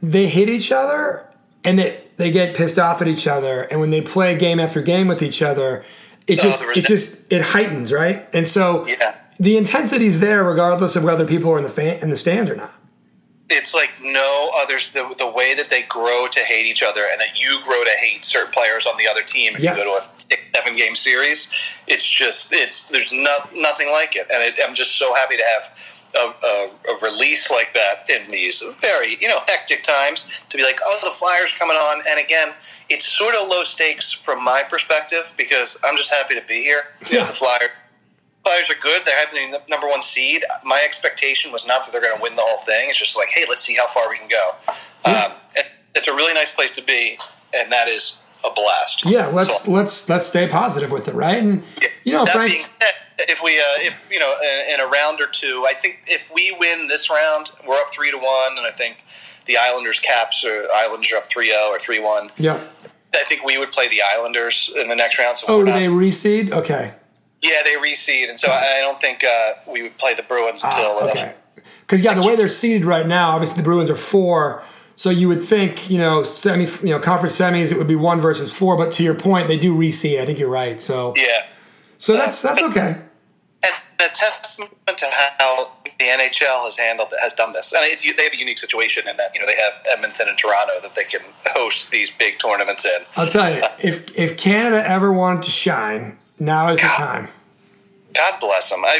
they 0.00 0.28
hit 0.28 0.48
each 0.48 0.70
other 0.70 1.28
and 1.64 1.80
they, 1.80 2.04
they 2.18 2.30
get 2.30 2.54
pissed 2.54 2.78
off 2.78 3.00
at 3.00 3.08
each 3.08 3.26
other. 3.26 3.62
And 3.62 3.80
when 3.80 3.90
they 3.90 4.00
play 4.02 4.36
game 4.36 4.60
after 4.60 4.82
game 4.82 5.08
with 5.08 5.22
each 5.22 5.40
other, 5.42 5.84
it 6.26 6.38
Oh, 6.40 6.42
just 6.42 6.62
it 6.76 6.86
just 6.86 7.32
it 7.32 7.40
heightens, 7.40 7.92
right? 7.92 8.28
And 8.34 8.46
so 8.46 8.86
Yeah. 8.86 9.14
the 9.40 9.56
intensity's 9.56 10.20
there 10.20 10.44
regardless 10.44 10.94
of 10.96 11.04
whether 11.04 11.24
people 11.26 11.50
are 11.52 11.56
in 11.58 11.64
the 11.64 11.70
fan, 11.70 11.98
in 12.02 12.10
the 12.10 12.16
stands 12.16 12.50
or 12.50 12.56
not. 12.56 12.72
it's 13.50 13.74
like 13.74 13.88
no 14.02 14.50
others. 14.56 14.90
The, 14.90 15.08
the 15.16 15.26
way 15.26 15.54
that 15.54 15.70
they 15.70 15.80
grow 15.88 16.26
to 16.30 16.40
hate 16.40 16.66
each 16.66 16.82
other, 16.82 17.04
and 17.10 17.18
that 17.18 17.40
you 17.40 17.58
grow 17.64 17.82
to 17.82 17.90
hate 17.98 18.22
certain 18.22 18.52
players 18.52 18.86
on 18.86 18.94
the 18.98 19.08
other 19.08 19.22
team. 19.22 19.56
If 19.56 19.62
Yes. 19.62 19.78
you 19.78 19.84
go 19.84 19.98
to 19.98 20.04
a 20.04 20.08
six, 20.20 20.42
seven 20.54 20.76
game 20.76 20.94
series, 20.94 21.48
it's 21.86 22.04
just 22.06 22.52
it's 22.52 22.84
there's 22.84 23.10
no, 23.10 23.38
nothing 23.54 23.90
like 23.90 24.16
it. 24.16 24.26
And 24.30 24.42
it, 24.42 24.56
I'm 24.62 24.74
just 24.74 24.98
so 24.98 25.14
happy 25.14 25.36
to 25.38 25.42
have 25.54 25.97
a, 26.18 26.34
a, 26.46 26.70
a 26.92 26.98
release 27.02 27.50
like 27.50 27.72
that 27.74 28.08
in 28.10 28.30
these 28.30 28.62
very 28.80 29.16
you 29.20 29.28
know 29.28 29.38
hectic 29.46 29.82
times 29.82 30.28
to 30.50 30.56
be 30.56 30.62
like, 30.62 30.78
oh, 30.84 30.98
the 31.02 31.10
Flyers 31.18 31.54
coming 31.58 31.76
on, 31.76 32.02
and 32.08 32.18
again, 32.20 32.50
it's 32.88 33.04
sort 33.06 33.34
of 33.34 33.48
low 33.48 33.64
stakes 33.64 34.12
from 34.12 34.42
my 34.44 34.62
perspective 34.68 35.32
because 35.36 35.76
I'm 35.84 35.96
just 35.96 36.12
happy 36.12 36.34
to 36.34 36.42
be 36.46 36.62
here. 36.62 36.82
You 37.10 37.18
know, 37.20 37.26
the 37.26 37.32
Flyers. 37.32 37.70
Flyers 38.44 38.70
are 38.70 38.80
good. 38.80 39.02
They 39.04 39.10
have 39.12 39.30
the 39.32 39.60
number 39.68 39.88
one 39.88 40.00
seed. 40.00 40.42
My 40.64 40.80
expectation 40.84 41.50
was 41.52 41.66
not 41.66 41.84
that 41.84 41.92
they're 41.92 42.00
going 42.00 42.16
to 42.16 42.22
win 42.22 42.34
the 42.36 42.42
whole 42.42 42.58
thing. 42.60 42.88
It's 42.88 42.98
just 42.98 43.16
like, 43.16 43.28
hey, 43.28 43.44
let's 43.48 43.62
see 43.62 43.74
how 43.74 43.86
far 43.88 44.08
we 44.08 44.16
can 44.16 44.28
go. 44.28 44.50
Um, 45.04 45.32
it, 45.56 45.66
it's 45.96 46.06
a 46.08 46.14
really 46.14 46.32
nice 46.34 46.54
place 46.54 46.70
to 46.76 46.82
be, 46.82 47.18
and 47.54 47.70
that 47.70 47.88
is 47.88 48.22
a 48.48 48.50
blast. 48.54 49.04
Yeah, 49.04 49.26
let's 49.26 49.64
So- 49.64 49.72
let's 49.72 50.08
let's 50.08 50.26
stay 50.28 50.48
positive 50.48 50.90
with 50.92 51.08
it, 51.08 51.14
right? 51.14 51.38
And 51.42 51.64
you 52.04 52.12
know, 52.12 52.24
that 52.24 52.34
Frank, 52.34 52.52
being 52.52 52.64
said, 52.64 52.92
if 53.20 53.42
we, 53.42 53.58
uh, 53.58 53.62
if 53.78 54.08
you 54.10 54.18
know, 54.18 54.32
in, 54.42 54.74
in 54.74 54.80
a 54.80 54.86
round 54.86 55.20
or 55.20 55.26
two, 55.26 55.64
I 55.68 55.72
think 55.72 56.00
if 56.06 56.30
we 56.34 56.54
win 56.58 56.86
this 56.86 57.10
round, 57.10 57.52
we're 57.66 57.80
up 57.80 57.90
three 57.92 58.10
to 58.10 58.16
one, 58.18 58.56
and 58.56 58.66
I 58.66 58.70
think 58.70 59.02
the 59.46 59.56
Islanders 59.56 59.98
caps 59.98 60.44
or 60.44 60.66
Islanders 60.74 61.12
are 61.12 61.16
up 61.16 61.28
3-0 61.30 61.70
or 61.70 61.78
three 61.78 62.00
one. 62.00 62.30
yeah. 62.36 62.60
I 63.14 63.24
think 63.24 63.42
we 63.42 63.56
would 63.56 63.70
play 63.70 63.88
the 63.88 64.02
Islanders 64.14 64.70
in 64.76 64.86
the 64.88 64.94
next 64.94 65.18
round. 65.18 65.36
So 65.38 65.46
Oh, 65.48 65.64
do 65.64 65.72
they 65.72 65.86
reseed? 65.86 66.52
Okay. 66.52 66.92
yeah, 67.40 67.62
they 67.64 67.74
reseed, 67.76 68.28
and 68.28 68.38
so 68.38 68.48
I 68.50 68.74
I 68.76 68.80
don't 68.80 69.00
think 69.00 69.24
uh, 69.24 69.52
we 69.66 69.82
would 69.82 69.96
play 69.96 70.12
the 70.14 70.22
Bruins 70.24 70.62
until. 70.62 70.96
Ah, 71.00 71.10
okay. 71.10 71.34
Because 71.80 72.02
yeah, 72.02 72.12
the 72.12 72.20
way 72.26 72.36
they're 72.36 72.50
seeded 72.50 72.84
right 72.84 73.06
now, 73.06 73.30
obviously 73.30 73.56
the 73.56 73.62
Bruins 73.62 73.88
are 73.88 73.94
four. 73.96 74.62
So 74.96 75.08
you 75.10 75.28
would 75.28 75.40
think, 75.40 75.88
you 75.88 75.96
know, 75.96 76.22
semi, 76.24 76.64
you 76.82 76.90
know, 76.92 76.98
conference 76.98 77.38
semis, 77.40 77.72
it 77.72 77.78
would 77.78 77.86
be 77.86 77.94
one 77.96 78.20
versus 78.20 78.52
four. 78.52 78.76
But 78.76 78.92
to 78.94 79.02
your 79.02 79.14
point, 79.14 79.48
they 79.48 79.56
do 79.56 79.74
reseed. 79.74 80.20
I 80.20 80.26
think 80.26 80.38
you're 80.38 80.50
right. 80.50 80.78
So, 80.80 81.14
yeah, 81.16 81.46
so 81.96 82.14
that's 82.14 82.42
that's 82.42 82.60
okay. 82.60 82.98
A 84.00 84.08
testament 84.12 84.72
to 84.86 85.06
how 85.38 85.72
the 85.84 86.04
NHL 86.04 86.64
has 86.64 86.78
handled 86.78 87.12
has 87.20 87.32
done 87.32 87.52
this, 87.52 87.72
and 87.72 87.82
it's, 87.84 88.02
they 88.02 88.22
have 88.22 88.32
a 88.32 88.38
unique 88.38 88.58
situation 88.58 89.08
in 89.08 89.16
that 89.16 89.34
you 89.34 89.40
know 89.40 89.46
they 89.46 89.56
have 89.56 89.80
Edmonton 89.92 90.28
and 90.28 90.38
Toronto 90.38 90.74
that 90.82 90.94
they 90.94 91.04
can 91.04 91.20
host 91.46 91.90
these 91.90 92.10
big 92.10 92.38
tournaments 92.38 92.84
in. 92.84 93.04
I'll 93.16 93.26
tell 93.26 93.52
you, 93.52 93.60
if 93.82 94.16
if 94.16 94.36
Canada 94.36 94.88
ever 94.88 95.12
wanted 95.12 95.42
to 95.44 95.50
shine, 95.50 96.18
now 96.38 96.70
is 96.70 96.80
the 96.80 96.86
time. 96.86 97.28
God 98.14 98.40
bless 98.40 98.70
them. 98.70 98.84
I, 98.84 98.98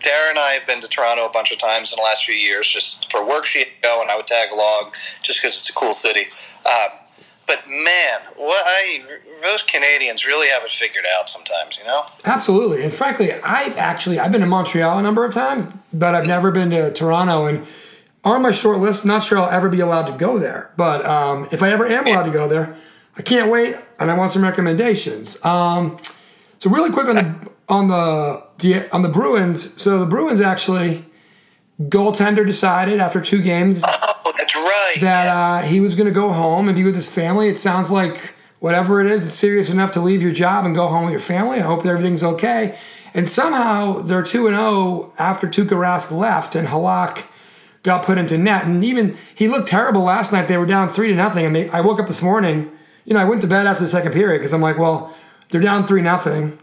Dara 0.00 0.30
and 0.30 0.38
I 0.38 0.52
have 0.52 0.66
been 0.66 0.80
to 0.80 0.88
Toronto 0.88 1.26
a 1.26 1.30
bunch 1.30 1.52
of 1.52 1.58
times 1.58 1.92
in 1.92 1.96
the 1.96 2.02
last 2.02 2.24
few 2.24 2.34
years, 2.34 2.66
just 2.66 3.10
for 3.10 3.26
work. 3.26 3.46
She'd 3.46 3.66
go, 3.82 4.00
and 4.00 4.10
I 4.10 4.16
would 4.16 4.26
tag 4.26 4.52
along, 4.52 4.92
just 5.22 5.42
because 5.42 5.58
it's 5.58 5.68
a 5.68 5.74
cool 5.74 5.92
city. 5.92 6.28
Um, 6.64 6.98
but 7.46 7.66
man, 7.68 8.20
what 8.36 8.62
I 8.66 9.02
those 9.42 9.62
Canadians 9.62 10.26
really 10.26 10.48
have 10.48 10.62
it 10.62 10.70
figured 10.70 11.04
out 11.18 11.28
sometimes. 11.28 11.78
You 11.78 11.84
know, 11.84 12.04
Absolutely. 12.24 12.82
And 12.82 12.92
frankly, 12.92 13.32
I've 13.32 13.76
actually 13.76 14.18
I've 14.18 14.32
been 14.32 14.40
to 14.40 14.46
Montreal 14.46 14.98
a 14.98 15.02
number 15.02 15.24
of 15.24 15.32
times, 15.32 15.66
but 15.92 16.14
I've 16.14 16.26
never 16.26 16.50
been 16.50 16.70
to 16.70 16.92
Toronto. 16.92 17.46
And 17.46 17.66
on 18.24 18.42
my 18.42 18.50
short 18.50 18.78
list, 18.80 19.04
not 19.04 19.22
sure 19.22 19.38
I'll 19.38 19.50
ever 19.50 19.68
be 19.68 19.80
allowed 19.80 20.06
to 20.06 20.16
go 20.16 20.38
there. 20.38 20.72
But 20.76 21.04
um, 21.04 21.46
if 21.52 21.62
I 21.62 21.70
ever 21.70 21.86
am 21.86 22.06
allowed 22.06 22.24
to 22.24 22.30
go 22.30 22.48
there, 22.48 22.76
I 23.16 23.22
can't 23.22 23.50
wait, 23.50 23.76
and 24.00 24.10
I 24.10 24.14
want 24.14 24.32
some 24.32 24.42
recommendations. 24.42 25.42
Um, 25.44 26.00
so 26.58 26.70
really 26.70 26.90
quick 26.90 27.08
on 27.08 27.16
the 27.16 27.50
on 27.68 27.88
the 27.88 28.88
on 28.92 29.02
the 29.02 29.08
Bruins. 29.08 29.80
So 29.80 29.98
the 29.98 30.06
Bruins 30.06 30.40
actually 30.40 31.04
goaltender 31.82 32.46
decided 32.46 33.00
after 33.00 33.20
two 33.20 33.42
games 33.42 33.82
right. 34.64 34.96
that 35.00 35.24
yes. 35.24 35.36
uh, 35.36 35.62
he 35.68 35.80
was 35.80 35.94
going 35.94 36.06
to 36.06 36.12
go 36.12 36.32
home 36.32 36.68
and 36.68 36.76
be 36.76 36.84
with 36.84 36.94
his 36.94 37.10
family. 37.10 37.48
It 37.48 37.56
sounds 37.56 37.90
like 37.90 38.34
whatever 38.60 39.00
it 39.00 39.10
is, 39.10 39.24
it's 39.24 39.34
serious 39.34 39.70
enough 39.70 39.92
to 39.92 40.00
leave 40.00 40.22
your 40.22 40.32
job 40.32 40.64
and 40.64 40.74
go 40.74 40.88
home 40.88 41.04
with 41.04 41.12
your 41.12 41.20
family. 41.20 41.58
I 41.58 41.62
hope 41.62 41.84
everything's 41.84 42.24
okay. 42.24 42.78
And 43.12 43.28
somehow 43.28 44.00
they're 44.00 44.22
2 44.22 44.46
and 44.48 44.56
0 44.56 45.12
after 45.18 45.46
Tuukka 45.46 45.76
Rask 45.76 46.10
left 46.10 46.56
and 46.56 46.68
Halak 46.68 47.26
got 47.82 48.04
put 48.04 48.18
into 48.18 48.36
net. 48.38 48.64
And 48.64 48.84
even 48.84 49.16
he 49.34 49.46
looked 49.46 49.68
terrible 49.68 50.02
last 50.02 50.32
night. 50.32 50.48
They 50.48 50.56
were 50.56 50.66
down 50.66 50.88
3 50.88 51.08
to 51.08 51.14
nothing. 51.14 51.46
And 51.46 51.54
they, 51.54 51.68
I 51.70 51.80
woke 51.80 52.00
up 52.00 52.06
this 52.06 52.22
morning, 52.22 52.72
you 53.04 53.14
know, 53.14 53.20
I 53.20 53.24
went 53.24 53.42
to 53.42 53.46
bed 53.46 53.66
after 53.66 53.82
the 53.82 53.88
second 53.88 54.12
period 54.12 54.38
because 54.38 54.52
I'm 54.52 54.62
like, 54.62 54.78
well, 54.78 55.14
they're 55.50 55.60
down 55.60 55.86
3 55.86 56.02
nothing 56.02 56.58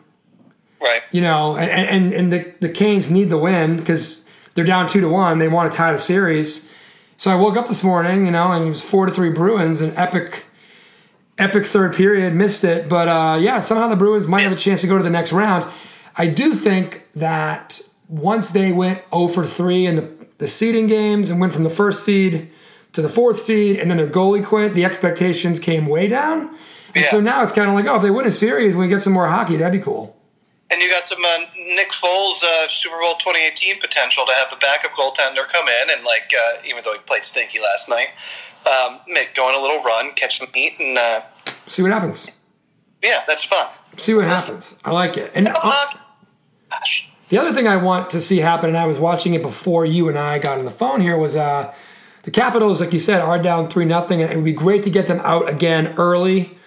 right. 0.81 1.01
you 1.11 1.21
know, 1.21 1.55
and 1.55 1.71
and, 1.71 2.13
and 2.13 2.31
the 2.31 2.53
the 2.59 2.69
Canes 2.69 3.09
need 3.09 3.29
the 3.29 3.37
win 3.37 3.77
because 3.77 4.25
they're 4.53 4.65
down 4.65 4.87
two 4.87 5.01
to 5.01 5.09
one. 5.09 5.39
They 5.39 5.47
want 5.47 5.71
to 5.71 5.77
tie 5.77 5.91
the 5.91 5.97
series. 5.97 6.70
So 7.21 7.29
I 7.29 7.35
woke 7.35 7.55
up 7.55 7.67
this 7.67 7.83
morning, 7.83 8.25
you 8.25 8.31
know, 8.31 8.51
and 8.51 8.65
it 8.65 8.69
was 8.69 8.83
four 8.83 9.05
to 9.05 9.11
three 9.11 9.29
Bruins, 9.29 9.79
an 9.79 9.95
epic, 9.95 10.43
epic 11.37 11.67
third 11.67 11.93
period. 11.93 12.33
Missed 12.33 12.63
it, 12.63 12.89
but 12.89 13.07
uh, 13.07 13.37
yeah, 13.39 13.59
somehow 13.59 13.87
the 13.87 13.95
Bruins 13.95 14.25
might 14.25 14.41
have 14.41 14.51
a 14.51 14.55
chance 14.55 14.81
to 14.81 14.87
go 14.87 14.97
to 14.97 15.03
the 15.03 15.11
next 15.11 15.31
round. 15.31 15.71
I 16.17 16.25
do 16.25 16.55
think 16.55 17.07
that 17.13 17.79
once 18.09 18.49
they 18.49 18.71
went 18.71 19.03
0 19.13 19.27
for 19.27 19.45
three 19.45 19.85
in 19.85 19.97
the 19.97 20.11
the 20.39 20.47
seeding 20.47 20.87
games 20.87 21.29
and 21.29 21.39
went 21.39 21.53
from 21.53 21.61
the 21.61 21.69
first 21.69 22.03
seed 22.03 22.49
to 22.93 23.03
the 23.03 23.07
fourth 23.07 23.39
seed, 23.39 23.77
and 23.77 23.91
then 23.91 23.97
their 23.97 24.09
goalie 24.09 24.43
quit, 24.43 24.73
the 24.73 24.83
expectations 24.83 25.59
came 25.59 25.85
way 25.85 26.07
down. 26.07 26.49
And 26.95 27.05
so 27.05 27.21
now 27.21 27.43
it's 27.43 27.51
kind 27.51 27.69
of 27.69 27.75
like, 27.75 27.85
oh, 27.85 27.97
if 27.97 28.01
they 28.01 28.09
win 28.09 28.25
a 28.25 28.31
series, 28.31 28.75
we 28.75 28.87
get 28.87 29.03
some 29.03 29.13
more 29.13 29.27
hockey. 29.27 29.57
That'd 29.57 29.79
be 29.79 29.85
cool. 29.85 30.19
And 30.71 30.81
you 30.81 30.89
got 30.89 31.03
some 31.03 31.23
uh, 31.23 31.37
Nick 31.75 31.89
Foles 31.89 32.41
uh, 32.43 32.67
Super 32.69 32.97
Bowl 32.99 33.15
2018 33.15 33.79
potential 33.79 34.25
to 34.25 34.31
have 34.33 34.49
the 34.49 34.55
backup 34.55 34.91
goaltender 34.91 35.45
come 35.47 35.67
in 35.67 35.89
and 35.89 36.03
like, 36.05 36.31
uh, 36.33 36.61
even 36.65 36.81
though 36.85 36.93
he 36.93 36.99
played 36.99 37.23
stinky 37.25 37.59
last 37.59 37.89
night, 37.89 38.07
um, 38.71 39.01
make, 39.07 39.33
go 39.33 39.43
on 39.47 39.53
a 39.53 39.61
little 39.61 39.83
run, 39.83 40.11
catch 40.11 40.39
some 40.39 40.47
heat, 40.53 40.79
and 40.79 40.97
uh, 40.97 41.21
See 41.67 41.81
what 41.81 41.91
happens. 41.91 42.31
yeah, 43.03 43.21
that's 43.27 43.43
fun. 43.43 43.67
See 43.97 44.13
what 44.13 44.25
happens. 44.25 44.79
I 44.85 44.91
like 44.91 45.17
it. 45.17 45.31
And 45.35 45.47
gosh. 45.47 47.09
the 47.27 47.37
other 47.37 47.51
thing 47.51 47.67
I 47.67 47.75
want 47.75 48.09
to 48.11 48.21
see 48.21 48.37
happen, 48.37 48.69
and 48.69 48.77
I 48.77 48.85
was 48.85 48.97
watching 48.97 49.33
it 49.33 49.41
before 49.41 49.85
you 49.85 50.07
and 50.07 50.17
I 50.17 50.39
got 50.39 50.57
on 50.57 50.65
the 50.65 50.71
phone 50.71 51.01
here, 51.01 51.17
was 51.17 51.35
uh, 51.35 51.73
the 52.23 52.31
Capitals, 52.31 52.79
like 52.79 52.93
you 52.93 52.99
said, 52.99 53.21
are 53.21 53.37
down 53.37 53.67
three 53.67 53.85
nothing, 53.85 54.21
and 54.21 54.31
it 54.31 54.35
would 54.37 54.45
be 54.45 54.53
great 54.53 54.83
to 54.85 54.89
get 54.89 55.07
them 55.07 55.19
out 55.23 55.49
again 55.49 55.95
early 55.97 56.57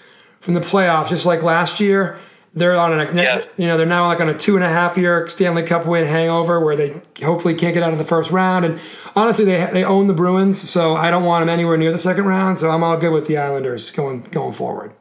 from 0.40 0.52
the 0.52 0.61
playoffs, 0.61 1.08
just 1.08 1.25
like 1.25 1.42
last 1.42 1.80
year. 1.80 2.18
They're 2.56 2.76
on 2.76 2.92
a, 2.92 3.12
Yes. 3.14 3.52
you 3.56 3.66
know, 3.66 3.76
they're 3.76 3.84
now 3.87 4.06
like 4.06 4.20
on 4.20 4.28
a 4.28 4.37
two 4.38 4.54
and 4.54 4.64
a 4.64 4.68
half 4.68 4.96
year 4.96 5.28
Stanley 5.28 5.64
Cup 5.64 5.87
win 5.87 6.06
hangover 6.06 6.61
where 6.61 6.76
they 6.76 7.00
hopefully 7.23 7.54
can't 7.54 7.75
get 7.75 7.82
out 7.82 7.92
of 7.92 7.99
the 7.99 8.04
first 8.04 8.30
round. 8.30 8.64
And 8.64 8.80
honestly, 9.16 9.44
they 9.44 9.68
they 9.73 9.84
own 9.84 10.06
the 10.06 10.14
Bruins, 10.14 10.58
so 10.61 10.94
I 10.94 11.11
don't 11.11 11.25
want 11.25 11.42
them 11.42 11.49
anywhere 11.49 11.76
near 11.76 11.90
the 11.90 11.99
second 11.99 12.26
round. 12.26 12.58
So 12.58 12.70
I'm 12.70 12.84
all 12.84 12.96
good 12.96 13.12
with 13.12 13.26
the 13.26 13.38
Islanders 13.38 13.90
going 13.90 14.23
going 14.30 14.52
forward. 14.52 14.92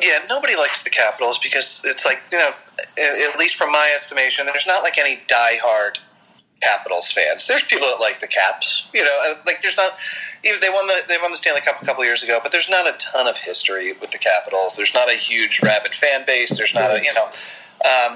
Yeah, 0.00 0.18
nobody 0.28 0.54
likes 0.56 0.80
the 0.82 0.90
Capitals 0.90 1.38
because 1.42 1.82
it's 1.84 2.06
like 2.06 2.20
you 2.30 2.38
know, 2.38 2.50
at 2.98 3.38
least 3.38 3.56
from 3.56 3.72
my 3.72 3.92
estimation, 3.96 4.46
there's 4.46 4.66
not 4.66 4.82
like 4.84 4.96
any 4.96 5.16
diehard 5.28 5.98
Capitals 6.60 7.10
fans. 7.10 7.46
There's 7.48 7.64
people 7.64 7.88
that 7.88 7.98
like 8.00 8.20
the 8.20 8.28
Caps. 8.28 8.88
You 8.94 9.02
know, 9.02 9.18
uh, 9.30 9.34
like 9.44 9.60
there's 9.60 9.76
not. 9.76 9.92
Even 10.44 10.58
they 10.60 10.70
won 10.70 10.86
the 10.86 10.96
they 11.08 11.16
won 11.22 11.30
the 11.30 11.36
Stanley 11.36 11.60
Cup 11.60 11.80
a 11.80 11.84
couple 11.86 12.04
years 12.04 12.22
ago, 12.22 12.40
but 12.42 12.50
there's 12.52 12.68
not 12.68 12.86
a 12.86 12.96
ton 12.98 13.26
of 13.28 13.36
history 13.36 13.92
with 13.92 14.10
the 14.10 14.18
Capitals. 14.18 14.76
There's 14.76 14.94
not 14.94 15.08
a 15.08 15.14
huge 15.16 15.60
rabid 15.62 15.94
fan 15.94 16.24
base. 16.26 16.56
There's 16.56 16.74
not 16.74 16.90
a 16.90 16.98
you 17.02 17.12
know, 17.14 17.26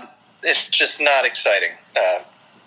um, 0.00 0.08
it's 0.42 0.66
just 0.68 1.00
not 1.00 1.24
exciting 1.24 1.70
uh, 1.96 2.18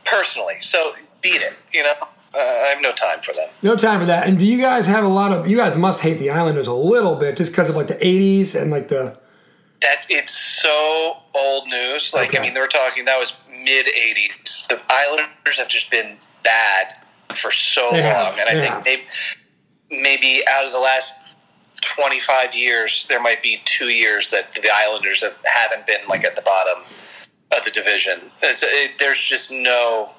personally. 0.05 0.55
So 0.61 0.91
beat 1.21 1.41
it. 1.41 1.53
You 1.73 1.83
know, 1.83 1.93
uh, 2.01 2.07
I 2.37 2.71
have 2.73 2.81
no 2.81 2.91
time 2.93 3.19
for 3.19 3.33
them. 3.33 3.49
No 3.61 3.75
time 3.75 3.99
for 3.99 4.05
that. 4.05 4.27
And 4.27 4.37
do 4.39 4.47
you 4.47 4.59
guys 4.61 4.85
have 4.87 5.03
a 5.03 5.07
lot 5.09 5.31
of? 5.33 5.47
You 5.47 5.57
guys 5.57 5.75
must 5.75 6.01
hate 6.01 6.19
the 6.19 6.29
Islanders 6.29 6.67
a 6.67 6.73
little 6.73 7.15
bit 7.15 7.35
just 7.37 7.51
because 7.51 7.69
of 7.69 7.75
like 7.75 7.87
the 7.87 7.95
'80s 7.95 8.59
and 8.59 8.71
like 8.71 8.87
the. 8.87 9.17
That 9.81 10.05
it's 10.09 10.31
so 10.31 11.17
old 11.35 11.67
news. 11.67 12.13
Like 12.13 12.29
Okay. 12.29 12.39
I 12.39 12.41
mean, 12.41 12.53
they 12.53 12.59
were 12.59 12.67
talking 12.67 13.05
that 13.05 13.17
was 13.19 13.33
mid 13.63 13.85
'80s. 13.87 14.67
The 14.67 14.79
Islanders 14.89 15.57
have 15.57 15.67
just 15.69 15.89
been 15.91 16.17
bad 16.43 16.93
for 17.33 17.51
so 17.51 17.89
They 17.91 18.01
long, 18.03 18.11
have. 18.11 18.37
and 18.39 18.49
I 18.49 18.53
They 18.55 18.61
think 18.61 18.73
have. 18.73 18.83
they 18.83 19.03
maybe 19.91 20.41
out 20.49 20.65
of 20.65 20.71
the 20.71 20.79
last 20.79 21.13
25 21.81 22.55
years, 22.55 23.05
there 23.07 23.21
might 23.21 23.41
be 23.41 23.59
two 23.65 23.89
years 23.89 24.31
that 24.31 24.53
the 24.53 24.69
Islanders 24.73 25.23
have, 25.23 25.37
haven't 25.45 25.85
been 25.85 26.07
like 26.07 26.23
at 26.23 26.35
the 26.35 26.41
bottom 26.41 26.83
of 27.55 27.63
the 27.65 27.71
division. 27.71 28.19
It, 28.41 28.97
there's 28.99 29.21
just 29.21 29.51
no. 29.51 30.11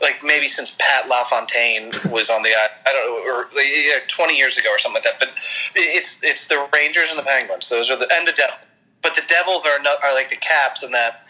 Like 0.00 0.18
maybe 0.24 0.48
since 0.48 0.76
Pat 0.80 1.08
LaFontaine 1.08 1.92
was 2.10 2.28
on 2.28 2.42
the, 2.42 2.48
I 2.48 2.92
don't 2.92 3.06
know, 3.06 3.32
or 3.32 3.46
yeah, 3.54 4.00
twenty 4.08 4.36
years 4.36 4.58
ago 4.58 4.68
or 4.68 4.78
something 4.78 5.00
like 5.00 5.04
that. 5.04 5.20
But 5.20 5.28
it's 5.76 6.18
it's 6.24 6.48
the 6.48 6.66
Rangers 6.74 7.10
and 7.10 7.18
the 7.20 7.22
Penguins. 7.22 7.68
Those 7.68 7.88
are 7.88 7.96
the 7.96 8.10
and 8.12 8.26
the 8.26 8.32
Devils. 8.32 8.58
But 9.00 9.14
the 9.14 9.22
Devils 9.28 9.64
are 9.64 9.80
not, 9.80 10.02
are 10.02 10.12
like 10.12 10.28
the 10.30 10.36
Caps 10.36 10.82
in 10.82 10.90
that 10.90 11.22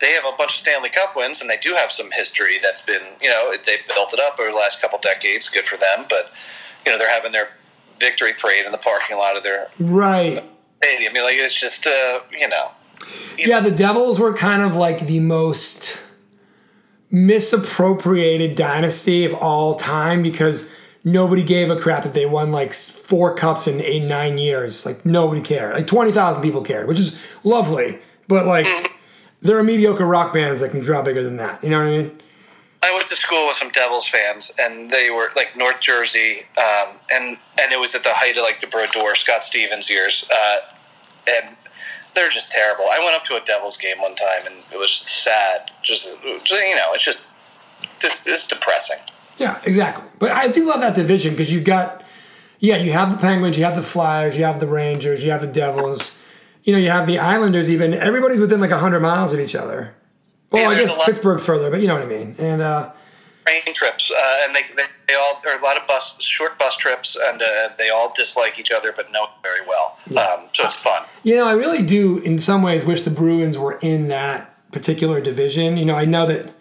they 0.00 0.12
have 0.12 0.24
a 0.24 0.36
bunch 0.36 0.52
of 0.52 0.56
Stanley 0.56 0.88
Cup 0.88 1.16
wins 1.16 1.40
and 1.40 1.50
they 1.50 1.56
do 1.56 1.74
have 1.74 1.90
some 1.90 2.10
history 2.10 2.58
that's 2.62 2.82
been 2.82 3.02
you 3.20 3.28
know 3.28 3.52
they've 3.52 3.86
built 3.86 4.12
it 4.12 4.20
up 4.20 4.38
over 4.40 4.50
the 4.50 4.56
last 4.56 4.80
couple 4.80 4.98
decades. 4.98 5.48
Good 5.48 5.66
for 5.66 5.76
them, 5.76 6.06
but 6.08 6.32
you 6.88 6.94
know 6.94 6.98
they're 6.98 7.10
having 7.12 7.32
their 7.32 7.48
victory 8.00 8.32
parade 8.32 8.64
in 8.64 8.72
the 8.72 8.78
parking 8.78 9.16
lot 9.18 9.36
of 9.36 9.42
their 9.42 9.68
Right. 9.78 10.42
stadium. 10.82 11.10
I 11.10 11.14
mean, 11.14 11.22
like 11.24 11.34
it's 11.34 11.58
just 11.58 11.86
uh, 11.86 12.20
you 12.32 12.48
know 12.48 12.70
Yeah, 13.36 13.60
the 13.60 13.70
Devils 13.70 14.18
were 14.18 14.32
kind 14.32 14.62
of 14.62 14.74
like 14.74 15.00
the 15.00 15.20
most 15.20 16.00
misappropriated 17.10 18.54
dynasty 18.56 19.24
of 19.24 19.34
all 19.34 19.74
time 19.74 20.22
because 20.22 20.72
nobody 21.04 21.42
gave 21.42 21.70
a 21.70 21.76
crap 21.76 22.02
that 22.02 22.14
they 22.14 22.26
won 22.26 22.52
like 22.52 22.72
four 22.74 23.34
cups 23.34 23.66
in 23.66 23.80
eight, 23.80 24.04
nine 24.04 24.38
years. 24.38 24.84
Like 24.86 25.04
nobody 25.06 25.40
cared. 25.40 25.74
Like 25.74 25.86
twenty 25.86 26.12
thousand 26.12 26.42
people 26.42 26.62
cared, 26.62 26.88
which 26.88 26.98
is 26.98 27.20
lovely. 27.44 27.98
But 28.28 28.46
like, 28.46 28.66
there 29.40 29.56
are 29.58 29.62
mediocre 29.62 30.04
rock 30.04 30.32
bands 30.34 30.60
that 30.60 30.70
can 30.70 30.80
draw 30.80 31.00
bigger 31.02 31.22
than 31.22 31.36
that. 31.36 31.62
You 31.64 31.70
know 31.70 31.78
what 31.78 31.86
I 31.88 31.90
mean? 32.02 32.20
I 32.82 32.94
went 32.94 33.08
to 33.08 33.16
school 33.16 33.46
with 33.46 33.56
some 33.56 33.70
Devils 33.70 34.08
fans, 34.08 34.52
and 34.58 34.90
they 34.90 35.10
were 35.10 35.30
like 35.34 35.56
North 35.56 35.80
Jersey, 35.80 36.42
um, 36.56 36.96
and 37.12 37.38
and 37.60 37.72
it 37.72 37.80
was 37.80 37.94
at 37.94 38.04
the 38.04 38.12
height 38.12 38.36
of 38.36 38.42
like 38.42 38.60
the 38.60 38.68
Brodeur, 38.68 39.14
Scott 39.14 39.42
Stevens 39.42 39.90
years, 39.90 40.28
uh, 40.32 40.58
and 41.28 41.56
they're 42.14 42.28
just 42.28 42.50
terrible. 42.50 42.84
I 42.84 42.98
went 43.00 43.16
up 43.16 43.24
to 43.24 43.36
a 43.36 43.40
Devils 43.40 43.76
game 43.76 43.98
one 43.98 44.14
time, 44.14 44.46
and 44.46 44.56
it 44.72 44.78
was 44.78 44.90
just 44.90 45.24
sad. 45.24 45.70
Just, 45.82 46.16
just 46.44 46.62
you 46.62 46.76
know, 46.76 46.92
it's 46.92 47.04
just 47.04 47.20
it's, 48.02 48.26
it's 48.26 48.46
depressing. 48.46 48.98
Yeah, 49.38 49.60
exactly. 49.64 50.04
But 50.18 50.32
I 50.32 50.48
do 50.48 50.66
love 50.66 50.80
that 50.80 50.94
division 50.94 51.32
because 51.32 51.52
you've 51.52 51.64
got, 51.64 52.04
yeah, 52.58 52.76
you 52.76 52.92
have 52.92 53.10
the 53.10 53.18
Penguins, 53.18 53.56
you 53.56 53.64
have 53.64 53.76
the 53.76 53.82
Flyers, 53.82 54.36
you 54.36 54.44
have 54.44 54.58
the 54.58 54.66
Rangers, 54.66 55.22
you 55.22 55.30
have 55.30 55.40
the 55.40 55.46
Devils, 55.46 56.12
you 56.64 56.72
know, 56.72 56.78
you 56.78 56.90
have 56.90 57.06
the 57.06 57.18
Islanders. 57.18 57.70
Even 57.70 57.94
everybody's 57.94 58.40
within 58.40 58.60
like 58.60 58.70
hundred 58.70 59.00
miles 59.00 59.32
of 59.32 59.40
each 59.40 59.54
other. 59.54 59.94
Well, 60.50 60.62
Yeah, 60.62 60.68
I 60.68 60.80
guess 60.80 61.04
Pittsburgh's 61.04 61.44
further, 61.44 61.70
but 61.70 61.80
you 61.80 61.88
know 61.88 61.94
what 61.94 62.02
I 62.02 62.06
mean. 62.06 62.34
And 62.38 62.62
uh, 62.62 62.92
Train 63.46 63.74
trips, 63.74 64.10
uh, 64.10 64.44
and 64.44 64.54
they, 64.54 64.62
they 64.76 64.82
they 65.08 65.14
all 65.14 65.40
there 65.42 65.54
are 65.54 65.58
a 65.58 65.64
lot 65.64 65.78
of 65.80 65.86
bus 65.86 66.20
short 66.22 66.58
bus 66.58 66.76
trips, 66.76 67.16
and 67.20 67.40
uh, 67.40 67.70
they 67.78 67.88
all 67.88 68.12
dislike 68.14 68.58
each 68.58 68.70
other, 68.70 68.92
but 68.94 69.10
know 69.10 69.24
it 69.24 69.30
very 69.42 69.66
well. 69.66 69.98
Um, 70.10 70.48
so 70.52 70.64
it's 70.66 70.76
fun. 70.76 71.02
you 71.22 71.36
know, 71.36 71.46
I 71.46 71.52
really 71.52 71.82
do, 71.82 72.18
in 72.18 72.38
some 72.38 72.62
ways, 72.62 72.84
wish 72.84 73.00
the 73.02 73.10
Bruins 73.10 73.56
were 73.56 73.78
in 73.80 74.08
that 74.08 74.54
particular 74.70 75.20
division. 75.22 75.78
You 75.78 75.86
know, 75.86 75.94
I 75.94 76.04
know 76.04 76.26
that, 76.26 76.52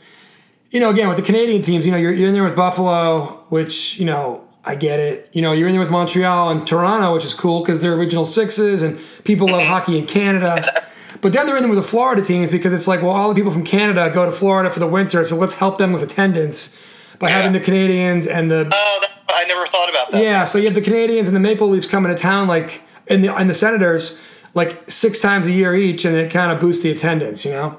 you 0.72 0.80
know, 0.80 0.90
again 0.90 1.10
with 1.10 1.18
the 1.18 1.24
Canadian 1.24 1.62
teams, 1.62 1.86
you 1.86 1.92
know, 1.92 1.98
you're, 1.98 2.14
you're 2.14 2.30
in 2.30 2.34
there 2.34 2.46
with 2.46 2.56
Buffalo, 2.56 3.46
which 3.50 4.00
you 4.00 4.06
know. 4.06 4.44
I 4.66 4.76
get 4.76 5.00
it. 5.00 5.30
You 5.32 5.42
know, 5.42 5.54
you're 5.54 5.70
in 5.70 5.74
there 5.74 5.80
with 5.80 5.92
Montreal 5.92 6.50
and 6.50 6.68
Toronto, 6.68 7.14
which 7.14 7.24
is 7.24 7.34
cool 7.34 7.62
because 7.62 7.82
they're 7.82 7.94
original 7.94 8.26
sixes 8.26 8.82
and 8.82 9.00
people 9.24 9.48
love 9.48 9.64
hockey 9.66 9.98
in 9.98 10.06
Canada. 10.08 10.62
But 11.22 11.34
then 11.34 11.46
they're 11.46 11.58
in 11.58 11.68
with 11.70 11.78
the 11.78 11.84
Florida 11.84 12.22
teams 12.22 12.50
because 12.52 12.74
it's 12.74 12.88
like, 12.88 13.02
well, 13.02 13.12
all 13.12 13.30
the 13.30 13.36
people 13.36 13.52
from 13.52 13.64
Canada 13.64 14.12
go 14.14 14.26
to 14.26 14.32
Florida 14.32 14.70
for 14.70 14.80
the 14.80 14.88
winter, 14.88 15.24
so 15.26 15.36
let's 15.36 15.56
help 15.56 15.78
them 15.78 15.92
with 15.94 16.04
attendance 16.04 16.78
by 17.20 17.30
having 17.30 17.54
the 17.54 17.60
Canadiens 17.60 18.30
and 18.30 18.52
the 18.52 18.70
Oh, 18.72 18.98
that, 19.02 19.12
I 19.30 19.46
never 19.46 19.66
thought 19.66 19.90
about 19.90 20.12
that. 20.12 20.22
yeah. 20.24 20.46
So 20.46 20.58
you 20.58 20.66
have 20.66 20.76
the 20.76 20.82
Canadiens 20.82 21.28
and 21.28 21.36
the 21.36 21.40
Maple 21.40 21.68
Leafs 21.70 21.88
coming 21.88 22.14
to 22.16 22.22
town 22.22 22.48
like 22.48 22.84
and 23.08 23.24
the 23.24 23.34
and 23.36 23.50
the 23.50 23.54
Senators 23.56 24.20
like 24.54 24.90
six 24.90 25.20
times 25.22 25.46
a 25.48 25.52
year 25.52 25.76
each, 25.76 26.06
and 26.06 26.16
it 26.16 26.32
kind 26.32 26.52
of 26.52 26.60
boosts 26.60 26.84
the 26.84 26.92
attendance, 26.92 27.44
you 27.46 27.52
know. 27.52 27.78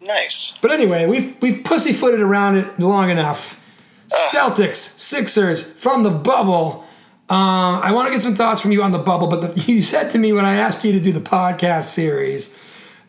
Nice. 0.00 0.56
But 0.60 0.70
anyway, 0.70 1.06
we've 1.06 1.36
we've 1.40 1.64
pussyfooted 1.64 2.20
around 2.20 2.56
it 2.56 2.78
long 2.78 3.10
enough. 3.10 3.60
Celtics, 4.08 4.76
Sixers 4.76 5.64
from 5.72 6.02
the 6.02 6.10
bubble. 6.10 6.84
Um, 7.34 7.80
I 7.82 7.90
want 7.90 8.06
to 8.06 8.12
get 8.12 8.22
some 8.22 8.36
thoughts 8.36 8.60
from 8.60 8.70
you 8.70 8.84
on 8.84 8.92
the 8.92 8.98
bubble, 8.98 9.26
but 9.26 9.40
the, 9.40 9.60
you 9.72 9.82
said 9.82 10.10
to 10.10 10.18
me 10.18 10.32
when 10.32 10.44
I 10.44 10.54
asked 10.54 10.84
you 10.84 10.92
to 10.92 11.00
do 11.00 11.10
the 11.10 11.20
podcast 11.20 11.84
series 11.84 12.56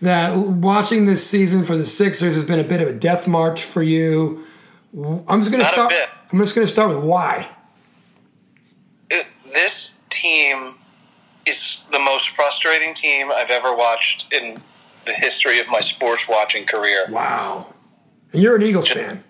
that 0.01 0.35
watching 0.35 1.05
this 1.05 1.29
season 1.29 1.63
for 1.63 1.77
the 1.77 1.85
Sixers 1.85 2.33
has 2.33 2.43
been 2.43 2.59
a 2.59 2.63
bit 2.63 2.81
of 2.81 2.87
a 2.87 2.93
death 2.93 3.27
march 3.27 3.63
for 3.63 3.83
you. 3.83 4.43
I'm 4.97 5.41
just 5.41 5.51
going 5.51 5.63
to 5.63 5.69
start. 5.69 5.93
I'm 6.31 6.39
just 6.39 6.55
going 6.55 6.65
to 6.65 6.73
start 6.73 6.89
with 6.89 7.03
why. 7.03 7.47
It, 9.11 9.29
this 9.53 9.99
team 10.09 10.73
is 11.45 11.83
the 11.91 11.99
most 11.99 12.29
frustrating 12.29 12.95
team 12.95 13.29
I've 13.31 13.51
ever 13.51 13.75
watched 13.75 14.33
in 14.33 14.55
the 15.05 15.13
history 15.13 15.59
of 15.59 15.69
my 15.69 15.81
sports 15.81 16.27
watching 16.27 16.65
career. 16.65 17.05
Wow. 17.09 17.67
And 18.33 18.41
you're 18.41 18.55
an 18.55 18.63
Eagles 18.63 18.87
fan. 18.87 19.23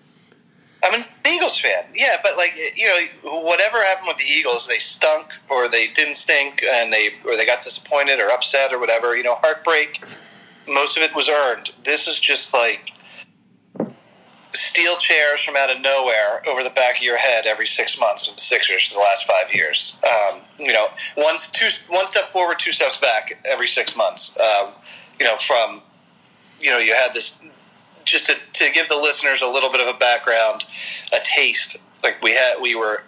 I'm 0.84 1.00
an 1.00 1.06
Eagles 1.26 1.58
fan. 1.60 1.84
Yeah, 1.94 2.16
but 2.22 2.32
like 2.36 2.52
you 2.76 2.86
know, 2.86 3.40
whatever 3.40 3.82
happened 3.82 4.08
with 4.08 4.18
the 4.18 4.24
Eagles, 4.24 4.68
they 4.68 4.78
stunk 4.78 5.34
or 5.48 5.68
they 5.68 5.88
didn't 5.88 6.14
stink, 6.14 6.62
and 6.62 6.92
they 6.92 7.10
or 7.24 7.36
they 7.36 7.46
got 7.46 7.62
disappointed 7.62 8.20
or 8.20 8.30
upset 8.30 8.72
or 8.72 8.78
whatever. 8.78 9.16
You 9.16 9.22
know, 9.22 9.36
heartbreak. 9.36 10.02
Most 10.68 10.96
of 10.96 11.02
it 11.02 11.14
was 11.14 11.28
earned. 11.28 11.70
This 11.84 12.08
is 12.08 12.18
just 12.18 12.52
like 12.52 12.92
steel 14.56 14.96
chairs 14.96 15.40
from 15.40 15.56
out 15.56 15.70
of 15.70 15.80
nowhere 15.80 16.42
over 16.48 16.62
the 16.62 16.70
back 16.70 16.96
of 16.96 17.02
your 17.02 17.18
head 17.18 17.46
every 17.46 17.66
six 17.66 17.98
months 18.00 18.26
with 18.26 18.36
the 18.36 18.42
Sixers 18.42 18.88
for 18.88 18.94
the 18.94 19.00
last 19.00 19.26
five 19.26 19.54
years. 19.54 19.98
Um, 20.04 20.40
you 20.58 20.72
know, 20.72 20.88
one 21.16 21.36
two 21.52 21.68
one 21.88 22.06
step 22.06 22.24
forward, 22.24 22.58
two 22.58 22.72
steps 22.72 22.96
back 22.96 23.32
every 23.50 23.66
six 23.66 23.96
months. 23.96 24.38
Um, 24.38 24.72
you 25.18 25.26
know, 25.26 25.36
from 25.36 25.82
you 26.60 26.70
know, 26.70 26.78
you 26.78 26.94
had 26.94 27.12
this 27.12 27.38
just 28.06 28.26
to, 28.26 28.36
to 28.52 28.72
give 28.72 28.88
the 28.88 28.96
listeners 28.96 29.42
a 29.42 29.46
little 29.46 29.70
bit 29.70 29.86
of 29.86 29.94
a 29.94 29.98
background, 29.98 30.64
a 31.12 31.18
taste. 31.22 31.76
Like 32.02 32.22
we 32.22 32.32
had, 32.32 32.54
we 32.62 32.74
were 32.74 33.02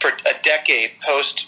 for 0.00 0.08
a 0.08 0.42
decade 0.42 0.92
post, 1.00 1.46